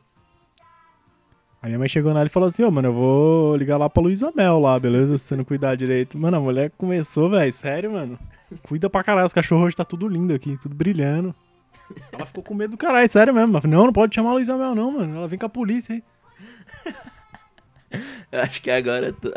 A 1.60 1.66
minha 1.66 1.78
mãe 1.78 1.88
chegou 1.88 2.14
nela 2.14 2.26
e 2.26 2.30
falou 2.30 2.46
assim, 2.46 2.62
ô, 2.62 2.70
mano, 2.70 2.88
eu 2.88 2.92
vou 2.92 3.56
ligar 3.56 3.76
lá 3.78 3.90
pra 3.90 4.02
Luísa 4.02 4.32
Mel 4.34 4.60
lá, 4.60 4.78
beleza? 4.78 5.18
Se 5.18 5.24
você 5.24 5.36
não 5.36 5.44
cuidar 5.44 5.74
direito. 5.76 6.16
Mano, 6.16 6.36
a 6.36 6.40
mulher 6.40 6.70
começou, 6.78 7.28
velho, 7.30 7.52
sério, 7.52 7.92
mano. 7.92 8.16
Cuida 8.62 8.88
pra 8.88 9.02
caralho, 9.02 9.26
os 9.26 9.32
cachorros 9.32 9.66
hoje 9.66 9.76
tá 9.76 9.84
tudo 9.84 10.06
lindo 10.06 10.32
aqui, 10.32 10.56
tudo 10.56 10.74
brilhando. 10.74 11.34
Ela 12.12 12.24
ficou 12.26 12.44
com 12.44 12.54
medo 12.54 12.72
do 12.72 12.76
caralho, 12.76 13.08
sério 13.08 13.34
mesmo. 13.34 13.60
Não, 13.64 13.86
não 13.86 13.92
pode 13.92 14.14
chamar 14.14 14.30
a 14.30 14.34
Luísa 14.34 14.56
Mel 14.56 14.74
não, 14.74 14.92
mano. 14.92 15.16
Ela 15.16 15.26
vem 15.28 15.38
com 15.38 15.46
a 15.46 15.50
polícia 15.50 15.94
aí. 15.94 16.02
Eu 18.30 18.42
acho 18.42 18.60
que 18.62 18.70
agora 18.70 19.12
tu- 19.12 19.32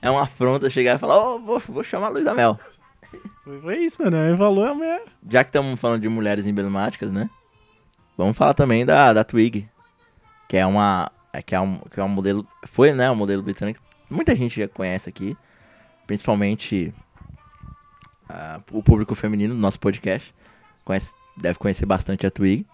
é 0.00 0.10
uma 0.10 0.22
afronta 0.22 0.68
chegar 0.70 0.96
e 0.96 0.98
falar, 0.98 1.18
ô, 1.22 1.38
vou, 1.38 1.58
vou 1.60 1.84
chamar 1.84 2.06
a 2.06 2.10
Luísa 2.10 2.34
Mel. 2.34 2.58
Foi, 3.44 3.60
foi 3.60 3.76
isso, 3.78 4.02
mano. 4.02 4.16
Aí 4.16 4.36
falou, 4.36 4.66
a 4.66 4.74
mulher... 4.74 5.02
Já 5.30 5.44
que 5.44 5.50
estamos 5.50 5.78
falando 5.78 6.00
de 6.02 6.08
mulheres 6.08 6.46
emblemáticas, 6.46 7.12
né? 7.12 7.28
Vamos 8.16 8.36
falar 8.36 8.54
também 8.54 8.84
da, 8.84 9.12
da 9.12 9.22
Twig. 9.24 9.68
Que 10.48 10.56
é 10.56 10.66
uma. 10.66 11.10
É 11.34 11.42
Que 11.42 11.54
é 11.54 11.60
um, 11.60 11.78
que 11.78 11.98
é 11.98 12.04
um 12.04 12.08
modelo. 12.08 12.46
Foi, 12.64 12.92
né? 12.92 13.10
Um 13.10 13.16
modelo 13.16 13.42
britânico. 13.42 13.80
Muita 14.08 14.34
gente 14.36 14.60
já 14.60 14.68
conhece 14.68 15.08
aqui. 15.08 15.36
Principalmente 16.06 16.94
ah, 18.28 18.60
o 18.70 18.82
público 18.82 19.14
feminino 19.14 19.54
do 19.54 19.60
nosso 19.60 19.80
podcast. 19.80 20.34
Conhece, 20.84 21.14
deve 21.36 21.58
conhecer 21.58 21.86
bastante 21.86 22.26
a 22.26 22.30
Twig. 22.30 22.66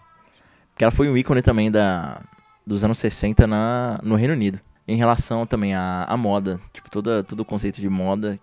Porque 0.69 0.83
ela 0.83 0.91
foi 0.91 1.09
um 1.09 1.17
ícone 1.17 1.41
também 1.41 1.71
da, 1.71 2.21
dos 2.65 2.83
anos 2.83 2.99
60 2.99 3.47
na, 3.47 3.99
no 4.03 4.15
Reino 4.15 4.33
Unido. 4.33 4.59
Em 4.87 4.95
relação 4.95 5.45
também 5.45 5.73
à, 5.73 6.03
à 6.03 6.15
moda. 6.15 6.59
Tipo, 6.71 6.89
toda, 6.89 7.23
todo 7.23 7.39
o 7.39 7.45
conceito 7.45 7.81
de 7.81 7.89
moda 7.89 8.39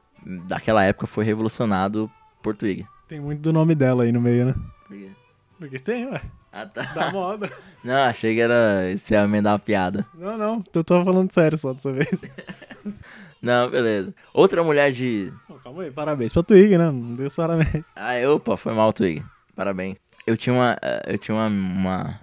daquela 0.47 0.85
época 0.85 1.07
foi 1.07 1.25
revolucionado 1.25 2.11
por 2.43 2.57
Twig. 2.57 2.87
Tem 3.07 3.21
muito 3.21 3.41
do 3.41 3.53
nome 3.53 3.75
dela 3.75 4.05
aí 4.05 4.12
no 4.12 4.21
meio, 4.21 4.47
né? 4.47 4.55
Porque 5.59 5.79
tem, 5.79 6.07
ué. 6.07 6.23
Ah, 6.53 6.66
tá. 6.66 6.82
Da 6.94 7.11
moda. 7.11 7.51
Não, 7.84 8.05
achei 8.05 8.34
que 8.34 8.40
era 8.40 8.96
se 8.96 9.14
ia 9.14 9.22
emendar 9.22 9.53
uma 9.53 9.59
piada. 9.59 10.05
Não, 10.14 10.36
não. 10.36 10.64
Eu 10.74 10.82
tava 10.82 11.05
falando 11.05 11.30
sério 11.32 11.57
só 11.57 11.72
dessa 11.72 11.92
vez. 11.92 12.22
Não, 13.40 13.70
beleza. 13.70 14.12
Outra 14.34 14.64
mulher 14.64 14.90
de. 14.90 15.32
Pô, 15.46 15.55
calma 15.55 15.82
aí, 15.84 15.90
parabéns 15.92 16.32
pra 16.32 16.42
Twig, 16.42 16.76
né? 16.76 16.90
Não 16.90 17.14
deu 17.14 17.26
os 17.26 17.36
parabéns. 17.36 17.86
Ah, 17.94 18.14
opa, 18.34 18.57
foi 18.57 18.74
mal, 18.74 18.92
Twig. 18.92 19.24
Parabéns. 19.55 19.99
Eu 20.26 20.36
tinha 20.36 20.53
uma. 20.55 20.76
eh, 20.82 21.03
Eu 21.14 21.18
tinha 21.18 21.34
uma. 21.36 21.46
Uma, 21.46 22.20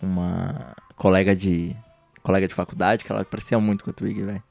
uma 0.00 0.74
colega 0.96 1.34
de. 1.36 1.76
Colega 2.22 2.46
de 2.48 2.54
faculdade 2.54 3.04
que 3.04 3.12
ela 3.12 3.24
parecia 3.24 3.58
muito 3.58 3.84
com 3.84 3.90
a 3.90 3.92
Twig, 3.92 4.22
velho. 4.22 4.42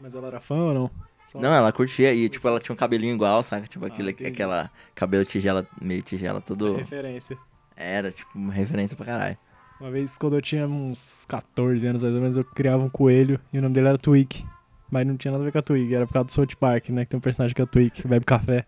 Mas 0.00 0.14
ela 0.14 0.26
era 0.28 0.40
fã 0.40 0.54
ou 0.56 0.74
não? 0.74 0.90
Só- 1.28 1.40
Não, 1.40 1.52
ela 1.52 1.72
curtia 1.72 2.12
e, 2.12 2.28
tipo, 2.28 2.46
ela 2.46 2.60
tinha 2.60 2.72
um 2.72 2.76
cabelinho 2.76 3.14
igual, 3.14 3.42
saca? 3.42 3.66
Tipo, 3.66 3.86
aquele, 3.86 4.10
entendi. 4.10 4.30
aquela 4.30 4.70
cabelo 4.94 5.24
tigela, 5.24 5.66
meio 5.80 6.02
tigela, 6.02 6.40
tudo. 6.40 6.76
Referência. 6.76 7.36
Era, 7.76 8.12
tipo, 8.12 8.30
uma 8.34 8.52
referência 8.52 8.96
pra 8.96 9.06
caralho. 9.06 9.38
Uma 9.80 9.90
vez, 9.90 10.16
quando 10.16 10.36
eu 10.36 10.42
tinha 10.42 10.66
uns 10.66 11.24
14 11.26 11.86
anos 11.86 12.02
mais 12.02 12.14
ou 12.14 12.20
menos, 12.20 12.36
eu 12.36 12.44
criava 12.44 12.82
um 12.82 12.88
coelho 12.88 13.40
e 13.52 13.58
o 13.58 13.62
nome 13.62 13.74
dele 13.74 13.88
era 13.88 13.98
Twig. 13.98 14.46
Mas 14.90 15.06
não 15.06 15.16
tinha 15.16 15.32
nada 15.32 15.42
a 15.42 15.46
ver 15.46 15.52
com 15.52 15.58
a 15.58 15.62
Twig, 15.62 15.94
era 15.94 16.06
por 16.06 16.12
causa 16.12 16.26
do 16.26 16.32
South 16.32 16.56
Park, 16.58 16.90
né? 16.90 17.04
Que 17.04 17.10
tem 17.10 17.18
um 17.18 17.20
personagem 17.20 17.54
que 17.54 17.60
é 17.60 17.64
a 17.64 17.66
Twig, 17.66 17.90
que 17.90 18.06
bebe 18.06 18.24
café. 18.24 18.64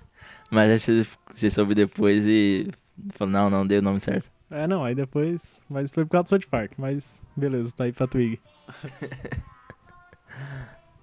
Mas 0.50 0.70
aí 0.70 0.78
você, 0.78 1.06
você 1.30 1.50
soube 1.50 1.74
depois 1.74 2.24
e 2.26 2.70
falou, 3.10 3.32
não, 3.32 3.50
não 3.50 3.66
dei 3.66 3.78
o 3.78 3.82
nome 3.82 4.00
certo. 4.00 4.30
É, 4.50 4.66
não, 4.66 4.84
aí 4.84 4.94
depois. 4.94 5.60
Mas 5.68 5.90
foi 5.90 6.04
por 6.04 6.12
causa 6.12 6.24
do 6.24 6.28
South 6.30 6.48
Park, 6.48 6.72
mas 6.76 7.22
beleza, 7.36 7.72
tá 7.76 7.84
aí 7.84 7.92
pra 7.92 8.06
Twig. 8.06 8.40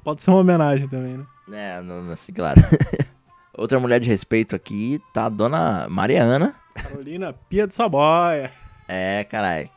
Pode 0.04 0.24
ser 0.24 0.32
uma 0.32 0.39
homenagem 0.39 0.88
também, 0.88 1.18
né? 1.18 1.26
É, 1.51 1.82
não, 1.82 2.04
não 2.04 2.14
assim, 2.14 2.32
claro. 2.32 2.62
Outra 3.56 3.80
mulher 3.80 3.99
de 3.99 4.10
respeito 4.10 4.56
aqui 4.56 5.01
tá 5.14 5.26
a 5.26 5.30
dona 5.30 5.88
Mariana. 5.89 6.56
Carolina 6.74 7.34
Pia 7.49 7.67
de 7.67 7.76
Saboia. 7.76 8.51
É, 8.88 9.24
caralho. 9.24 9.69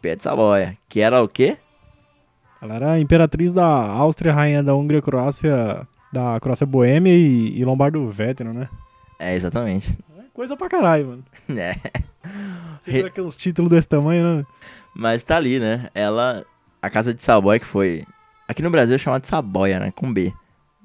Pé 0.00 0.16
de 0.16 0.22
Saboia. 0.22 0.76
Que 0.88 1.00
era 1.00 1.22
o 1.22 1.28
quê? 1.28 1.56
Ela 2.60 2.74
era 2.74 2.92
a 2.92 3.00
imperatriz 3.00 3.52
da 3.52 3.66
Áustria, 3.66 4.32
rainha 4.32 4.62
da 4.62 4.74
Hungria, 4.74 5.02
Croácia, 5.02 5.86
da 6.12 6.38
Croácia 6.40 6.66
Boêmia 6.66 7.12
e, 7.12 7.58
e 7.58 7.64
Lombardo 7.64 8.08
Vétero, 8.10 8.52
né? 8.52 8.68
É, 9.18 9.34
exatamente. 9.34 9.98
É 10.18 10.22
coisa 10.32 10.56
pra 10.56 10.68
caralho, 10.68 11.06
mano. 11.08 11.24
É. 11.56 11.74
Você 12.80 12.90
vê 12.90 13.10
que 13.10 13.20
uns 13.20 13.36
títulos 13.36 13.70
desse 13.70 13.88
tamanho, 13.88 14.38
né? 14.38 14.46
Mas 14.94 15.22
tá 15.22 15.36
ali, 15.36 15.60
né? 15.60 15.88
Ela. 15.94 16.44
A 16.82 16.90
casa 16.90 17.14
de 17.14 17.22
Saboia, 17.22 17.60
que 17.60 17.64
foi. 17.64 18.04
Aqui 18.48 18.62
no 18.62 18.70
Brasil 18.70 18.94
é 18.94 18.98
chamada 18.98 19.22
de 19.22 19.28
Saboia, 19.28 19.78
né? 19.78 19.92
Com 19.94 20.12
B. 20.12 20.32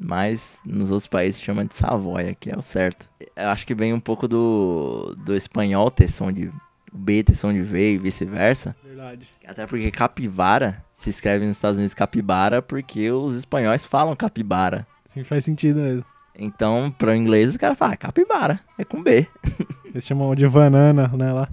Mas 0.04 0.60
nos 0.66 0.90
outros 0.90 1.08
países 1.08 1.40
chama 1.40 1.64
de 1.64 1.76
Savoia, 1.76 2.34
que 2.34 2.50
é 2.50 2.58
o 2.58 2.62
certo. 2.62 3.08
Eu 3.36 3.50
acho 3.50 3.68
que 3.68 3.76
vem 3.76 3.94
um 3.94 4.00
pouco 4.00 4.28
do, 4.28 5.16
do 5.24 5.36
espanhol 5.38 5.92
ter 5.92 6.08
som 6.08 6.32
de 6.32 6.52
B, 6.92 7.24
ter 7.24 7.36
som 7.36 7.54
de 7.54 7.62
V 7.62 7.94
e 7.94 7.98
vice-versa. 8.00 8.76
Verdade. 8.84 9.28
Até 9.46 9.68
porque 9.68 9.92
capivara 9.92 10.84
se 10.92 11.12
escreve 11.12 11.46
nos 11.46 11.58
Estados 11.58 11.78
Unidos 11.78 11.94
capibara 11.94 12.64
porque 12.64 13.12
os 13.12 13.36
espanhóis 13.36 13.86
falam 13.86 14.16
capibara. 14.16 14.88
Sim, 15.06 15.24
faz 15.24 15.46
sentido 15.46 15.80
mesmo. 15.80 16.06
Então, 16.36 16.94
para 16.98 17.12
o 17.12 17.16
inglês, 17.16 17.52
os 17.52 17.58
caras 17.58 17.78
falam 17.78 17.96
capibara, 17.96 18.60
é 18.80 18.84
com 18.84 19.04
B. 19.04 19.28
Eles 19.86 20.06
chamam 20.06 20.34
de 20.34 20.48
banana, 20.48 21.10
né, 21.10 21.32
lá. 21.32 21.48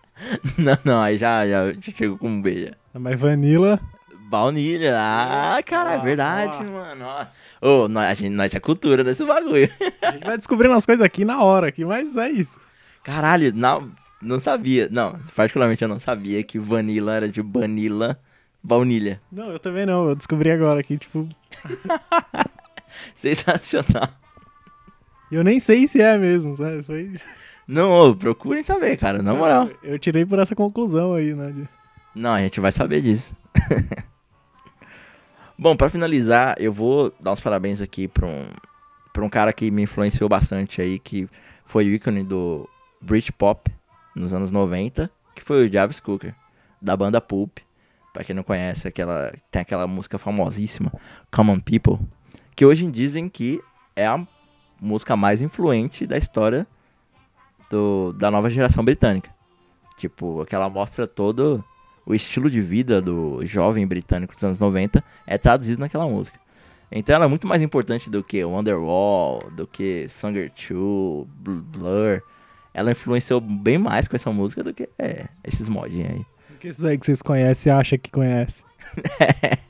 não, 0.56 0.78
não, 0.84 1.02
aí 1.02 1.18
já, 1.18 1.46
já, 1.46 1.72
já 1.72 1.92
chegou 1.92 2.16
com 2.16 2.40
B. 2.40 2.68
Já. 2.68 2.98
Mas 2.98 3.20
vanilla, 3.20 3.78
Baunilha, 4.32 4.96
ah, 4.98 5.62
cara, 5.62 5.92
é 5.92 5.98
verdade, 5.98 6.56
ó. 6.58 6.64
mano. 6.64 7.04
Ô, 7.60 7.86
nós, 7.86 8.06
a 8.06 8.14
gente, 8.14 8.30
nós 8.30 8.54
é 8.54 8.58
cultura 8.58 9.04
desse 9.04 9.22
bagulho. 9.26 9.70
a 10.00 10.10
gente 10.12 10.24
vai 10.24 10.38
descobrindo 10.38 10.72
as 10.72 10.86
coisas 10.86 11.04
aqui 11.04 11.22
na 11.22 11.42
hora, 11.42 11.68
aqui, 11.68 11.84
mas 11.84 12.16
é 12.16 12.30
isso. 12.30 12.58
Caralho, 13.04 13.52
não, 13.54 13.92
não 14.22 14.38
sabia. 14.38 14.88
Não, 14.90 15.18
particularmente 15.36 15.82
eu 15.82 15.88
não 15.88 15.98
sabia 15.98 16.42
que 16.42 16.58
vanilla 16.58 17.12
era 17.12 17.28
de 17.28 17.42
vanilla 17.42 18.18
baunilha. 18.62 19.20
Não, 19.30 19.50
eu 19.50 19.58
também 19.58 19.84
não, 19.84 20.08
eu 20.08 20.16
descobri 20.16 20.50
agora 20.50 20.80
aqui, 20.80 20.96
tipo... 20.96 21.28
Sensacional. 23.14 24.08
Eu 25.30 25.44
nem 25.44 25.60
sei 25.60 25.86
se 25.86 26.00
é 26.00 26.16
mesmo, 26.16 26.56
sabe? 26.56 26.82
Foi... 26.82 27.16
Não, 27.68 28.14
procurem 28.14 28.62
saber, 28.62 28.96
cara, 28.96 29.22
na 29.22 29.34
moral. 29.34 29.68
Eu 29.82 29.98
tirei 29.98 30.24
por 30.24 30.38
essa 30.38 30.54
conclusão 30.54 31.12
aí, 31.12 31.34
né? 31.34 31.68
Não, 32.14 32.32
a 32.32 32.40
gente 32.40 32.60
vai 32.60 32.72
saber 32.72 33.02
disso. 33.02 33.36
Bom, 35.62 35.76
pra 35.76 35.88
finalizar, 35.88 36.56
eu 36.58 36.72
vou 36.72 37.14
dar 37.20 37.30
os 37.30 37.38
parabéns 37.38 37.80
aqui 37.80 38.08
pra 38.08 38.26
um, 38.26 38.48
pra 39.12 39.24
um 39.24 39.28
cara 39.28 39.52
que 39.52 39.70
me 39.70 39.82
influenciou 39.82 40.28
bastante 40.28 40.82
aí, 40.82 40.98
que 40.98 41.28
foi 41.64 41.86
o 41.86 41.90
ícone 41.90 42.24
do 42.24 42.68
Britpop 43.00 43.72
nos 44.12 44.34
anos 44.34 44.50
90, 44.50 45.08
que 45.36 45.40
foi 45.40 45.64
o 45.64 45.72
Jarvis 45.72 46.00
Cooker, 46.00 46.34
da 46.80 46.96
banda 46.96 47.20
Pulp. 47.20 47.58
Pra 48.12 48.24
quem 48.24 48.34
não 48.34 48.42
conhece, 48.42 48.88
aquela, 48.88 49.32
tem 49.52 49.62
aquela 49.62 49.86
música 49.86 50.18
famosíssima, 50.18 50.92
Common 51.30 51.60
People, 51.60 52.04
que 52.56 52.66
hoje 52.66 52.84
dizem 52.90 53.28
que 53.28 53.62
é 53.94 54.04
a 54.04 54.26
música 54.80 55.14
mais 55.14 55.40
influente 55.40 56.08
da 56.08 56.18
história 56.18 56.66
do, 57.70 58.12
da 58.14 58.32
nova 58.32 58.50
geração 58.50 58.84
britânica. 58.84 59.32
Tipo, 59.96 60.40
aquela 60.40 60.68
mostra 60.68 61.06
todo 61.06 61.64
o 62.06 62.14
estilo 62.14 62.50
de 62.50 62.60
vida 62.60 63.00
do 63.00 63.44
jovem 63.46 63.86
britânico 63.86 64.34
dos 64.34 64.42
anos 64.44 64.58
90 64.58 65.02
é 65.26 65.38
traduzido 65.38 65.80
naquela 65.80 66.06
música. 66.06 66.38
Então 66.90 67.14
ela 67.16 67.24
é 67.24 67.28
muito 67.28 67.46
mais 67.46 67.62
importante 67.62 68.10
do 68.10 68.22
que 68.22 68.44
Wonderwall, 68.44 69.38
do 69.56 69.66
que 69.66 70.06
Sanger 70.08 70.50
2, 70.50 71.26
Bl- 71.36 71.60
Blur. 71.78 72.22
Ela 72.74 72.90
influenciou 72.92 73.40
bem 73.40 73.78
mais 73.78 74.08
com 74.08 74.16
essa 74.16 74.30
música 74.30 74.62
do 74.62 74.74
que 74.74 74.88
é, 74.98 75.26
esses 75.44 75.68
modinhos 75.68 76.10
aí. 76.10 76.26
Porque 76.48 76.68
esses 76.68 76.84
aí 76.84 76.98
que 76.98 77.06
vocês 77.06 77.22
conhecem 77.22 77.72
e 77.72 77.74
acham 77.74 77.98
que 77.98 78.10
conhece. 78.10 78.64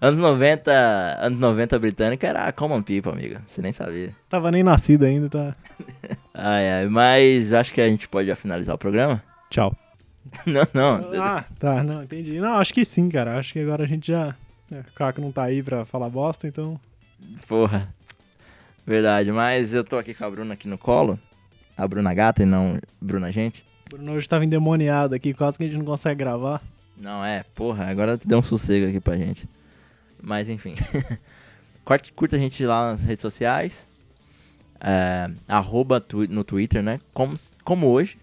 Anos 0.00 0.18
90, 0.18 0.72
anos 1.20 1.38
90 1.38 1.78
britânica 1.78 2.26
era 2.26 2.44
a 2.46 2.52
Common 2.52 2.82
People, 2.82 3.12
amiga. 3.12 3.40
Você 3.46 3.62
nem 3.62 3.70
sabia. 3.72 4.10
Tava 4.28 4.50
nem 4.50 4.64
nascido 4.64 5.04
ainda, 5.04 5.28
tá? 5.28 5.54
Ai, 6.34 6.68
ai, 6.72 6.86
mas 6.88 7.52
acho 7.52 7.72
que 7.72 7.80
a 7.80 7.86
gente 7.86 8.08
pode 8.08 8.26
já 8.26 8.34
finalizar 8.34 8.74
o 8.74 8.78
programa? 8.78 9.22
Tchau. 9.50 9.76
não, 10.46 10.66
não. 10.72 11.22
Ah, 11.22 11.44
tá, 11.58 11.82
não, 11.82 12.02
entendi. 12.02 12.38
Não, 12.40 12.54
acho 12.54 12.72
que 12.72 12.84
sim, 12.84 13.08
cara. 13.08 13.38
Acho 13.38 13.52
que 13.52 13.58
agora 13.60 13.84
a 13.84 13.86
gente 13.86 14.08
já. 14.08 14.34
é, 14.70 14.80
O 14.80 14.92
Caco 14.94 15.20
não 15.20 15.32
tá 15.32 15.44
aí 15.44 15.62
pra 15.62 15.84
falar 15.84 16.08
bosta, 16.08 16.46
então. 16.46 16.78
Porra. 17.48 17.92
Verdade, 18.86 19.30
mas 19.30 19.74
eu 19.74 19.84
tô 19.84 19.96
aqui 19.98 20.12
com 20.14 20.24
a 20.24 20.30
Bruna 20.30 20.54
aqui 20.54 20.66
no 20.68 20.76
colo. 20.78 21.18
A 21.76 21.86
Bruna 21.86 22.12
gata 22.14 22.42
e 22.42 22.46
não 22.46 22.78
Bruna 23.00 23.30
gente. 23.32 23.64
Bruno 23.88 24.12
hoje 24.12 24.28
tava 24.28 24.44
endemoniado 24.44 25.14
aqui, 25.14 25.32
quase 25.34 25.58
que 25.58 25.64
a 25.64 25.68
gente 25.68 25.78
não 25.78 25.84
consegue 25.84 26.18
gravar. 26.18 26.60
Não 26.96 27.24
é, 27.24 27.44
porra, 27.54 27.86
agora 27.86 28.16
tu 28.18 28.26
deu 28.28 28.38
um 28.38 28.42
sossego 28.42 28.88
aqui 28.88 29.00
pra 29.00 29.16
gente. 29.16 29.48
Mas 30.22 30.48
enfim. 30.48 30.74
Curta 32.14 32.36
a 32.36 32.38
gente 32.38 32.64
lá 32.64 32.92
nas 32.92 33.02
redes 33.02 33.20
sociais. 33.22 33.86
É, 34.80 35.30
arroba 35.48 36.00
twi- 36.00 36.28
no 36.28 36.42
Twitter, 36.44 36.82
né? 36.82 37.00
Como, 37.12 37.34
como 37.64 37.88
hoje. 37.88 38.18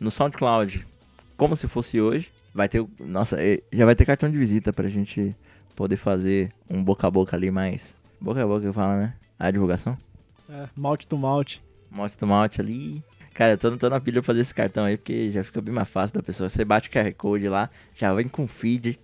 No 0.00 0.10
SoundCloud, 0.10 0.86
como 1.38 1.56
se 1.56 1.66
fosse 1.66 1.98
hoje. 1.98 2.30
Vai 2.52 2.68
ter. 2.68 2.84
Nossa, 3.00 3.38
já 3.72 3.86
vai 3.86 3.94
ter 3.94 4.04
cartão 4.04 4.30
de 4.30 4.36
visita 4.36 4.72
pra 4.72 4.88
gente 4.88 5.34
poder 5.74 5.96
fazer 5.96 6.52
um 6.68 6.82
boca 6.82 7.06
a 7.06 7.10
boca 7.10 7.34
ali 7.34 7.50
mais. 7.50 7.96
Boca 8.20 8.42
a 8.42 8.46
boca 8.46 8.66
que 8.66 8.72
fala, 8.72 8.96
né? 8.98 9.14
A 9.38 9.50
divulgação. 9.50 9.96
É, 10.50 10.68
malte 10.76 11.06
to 11.06 11.16
malte. 11.16 11.62
Mote 11.90 12.18
to 12.18 12.26
malte 12.26 12.60
ali. 12.60 13.02
Cara, 13.32 13.52
eu 13.52 13.58
tô, 13.58 13.76
tô 13.76 13.88
na 13.88 14.00
pilha 14.00 14.14
pra 14.14 14.24
fazer 14.24 14.40
esse 14.40 14.52
cartão 14.52 14.84
aí, 14.84 14.96
porque 14.96 15.30
já 15.30 15.44
fica 15.44 15.60
bem 15.60 15.72
mais 15.72 15.88
fácil 15.88 16.14
da 16.14 16.22
pessoa. 16.22 16.50
Você 16.50 16.64
bate 16.64 16.88
o 16.88 16.92
QR 16.92 17.12
Code 17.14 17.48
lá, 17.48 17.70
já 17.94 18.12
vem 18.12 18.26
com 18.26 18.48
feed. 18.48 18.98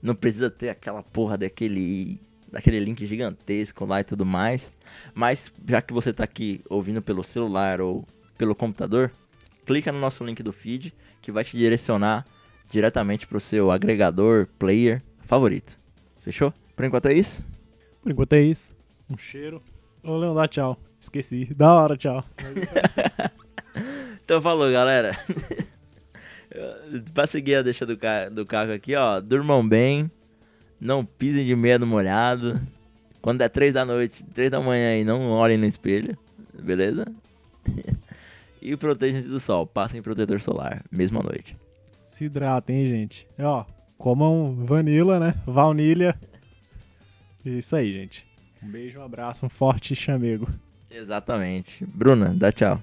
Não 0.00 0.14
precisa 0.14 0.48
ter 0.48 0.68
aquela 0.68 1.02
porra 1.02 1.36
daquele, 1.36 2.20
daquele 2.50 2.78
link 2.78 3.04
gigantesco 3.04 3.84
lá 3.84 4.00
e 4.00 4.04
tudo 4.04 4.24
mais. 4.24 4.72
Mas 5.12 5.52
já 5.66 5.82
que 5.82 5.92
você 5.92 6.12
tá 6.12 6.22
aqui 6.22 6.60
ouvindo 6.70 7.02
pelo 7.02 7.24
celular 7.24 7.80
ou 7.80 8.06
pelo 8.38 8.54
computador, 8.54 9.10
clica 9.66 9.90
no 9.90 9.98
nosso 9.98 10.24
link 10.24 10.40
do 10.42 10.52
feed, 10.52 10.94
que 11.20 11.32
vai 11.32 11.44
te 11.44 11.56
direcionar 11.56 12.26
diretamente 12.70 13.26
pro 13.26 13.40
seu 13.40 13.70
agregador, 13.70 14.46
player 14.58 15.02
favorito. 15.24 15.78
Fechou? 16.18 16.52
Por 16.76 16.84
enquanto 16.84 17.06
é 17.06 17.14
isso. 17.14 17.44
Por 18.02 18.12
enquanto 18.12 18.32
é 18.34 18.42
isso. 18.42 18.72
Um 19.08 19.16
cheiro. 19.16 19.62
Ô, 20.02 20.16
Leão, 20.16 20.34
dá 20.34 20.46
tchau. 20.46 20.78
Esqueci. 20.98 21.52
Da 21.54 21.74
hora, 21.74 21.96
tchau. 21.96 22.24
Então 24.30 24.40
falou, 24.40 24.70
galera. 24.70 25.10
pra 27.12 27.26
seguir 27.26 27.56
a 27.56 27.62
deixa 27.62 27.84
do, 27.84 27.96
ca 27.98 28.28
do 28.28 28.46
carro 28.46 28.72
aqui, 28.72 28.94
ó. 28.94 29.20
Durmam 29.20 29.66
bem. 29.66 30.08
Não 30.80 31.04
pisem 31.04 31.44
de 31.44 31.56
meia 31.56 31.80
no 31.80 31.86
molhado. 31.86 32.60
Quando 33.20 33.42
é 33.42 33.48
três 33.48 33.72
da 33.72 33.84
noite, 33.84 34.24
três 34.32 34.48
da 34.48 34.60
manhã 34.60 34.90
aí, 34.90 35.02
não 35.02 35.30
olhem 35.30 35.58
no 35.58 35.66
espelho. 35.66 36.16
Beleza? 36.62 37.06
e 38.60 38.76
protejam-se 38.76 39.28
do 39.28 39.40
sol. 39.40 39.66
Passem 39.66 40.02
protetor 40.02 40.40
solar, 40.40 40.82
mesmo 40.90 41.20
à 41.20 41.22
noite. 41.22 41.56
Se 42.02 42.24
hidratem, 42.24 42.80
hein, 42.80 42.86
gente. 42.86 43.28
E, 43.38 43.42
ó, 43.42 43.64
comam 43.96 44.54
vanilla, 44.64 45.18
né? 45.18 45.34
Baunilha. 45.46 46.18
Isso 47.44 47.74
aí, 47.76 47.92
gente. 47.92 48.26
Um 48.62 48.68
beijo, 48.68 48.98
um 48.98 49.04
abraço, 49.04 49.46
um 49.46 49.48
forte 49.48 49.94
chamego. 49.96 50.48
Exatamente. 50.90 51.86
Bruna, 51.86 52.34
dá 52.34 52.52
tchau. 52.52 52.82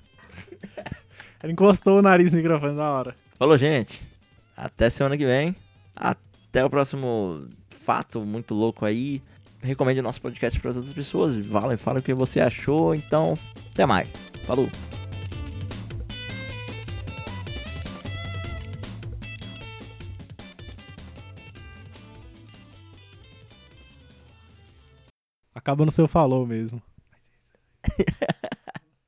Ela 1.41 1.51
encostou 1.51 1.99
o 1.99 2.01
nariz 2.01 2.31
no 2.31 2.37
microfone 2.37 2.75
da 2.75 2.89
hora. 2.89 3.15
Falou, 3.37 3.57
gente. 3.57 4.01
Até 4.55 4.89
semana 4.89 5.17
que 5.17 5.25
vem. 5.25 5.55
Até 5.95 6.65
o 6.65 6.69
próximo 6.69 7.47
fato 7.69 8.21
muito 8.21 8.55
louco 8.55 8.85
aí. 8.85 9.21
Recomende 9.61 9.99
o 9.99 10.03
nosso 10.03 10.21
podcast 10.21 10.59
para 10.59 10.71
outras 10.71 10.91
pessoas. 10.91 11.45
Fala, 11.45 11.77
fala 11.77 11.99
o 11.99 12.03
que 12.03 12.13
você 12.13 12.39
achou. 12.39 12.95
Então, 12.95 13.37
até 13.71 13.85
mais. 13.85 14.11
Falou. 14.45 14.69
Acaba 25.57 25.83
no 25.83 25.89
seu 25.91 26.07
falou 26.07 26.45
mesmo. 26.45 26.79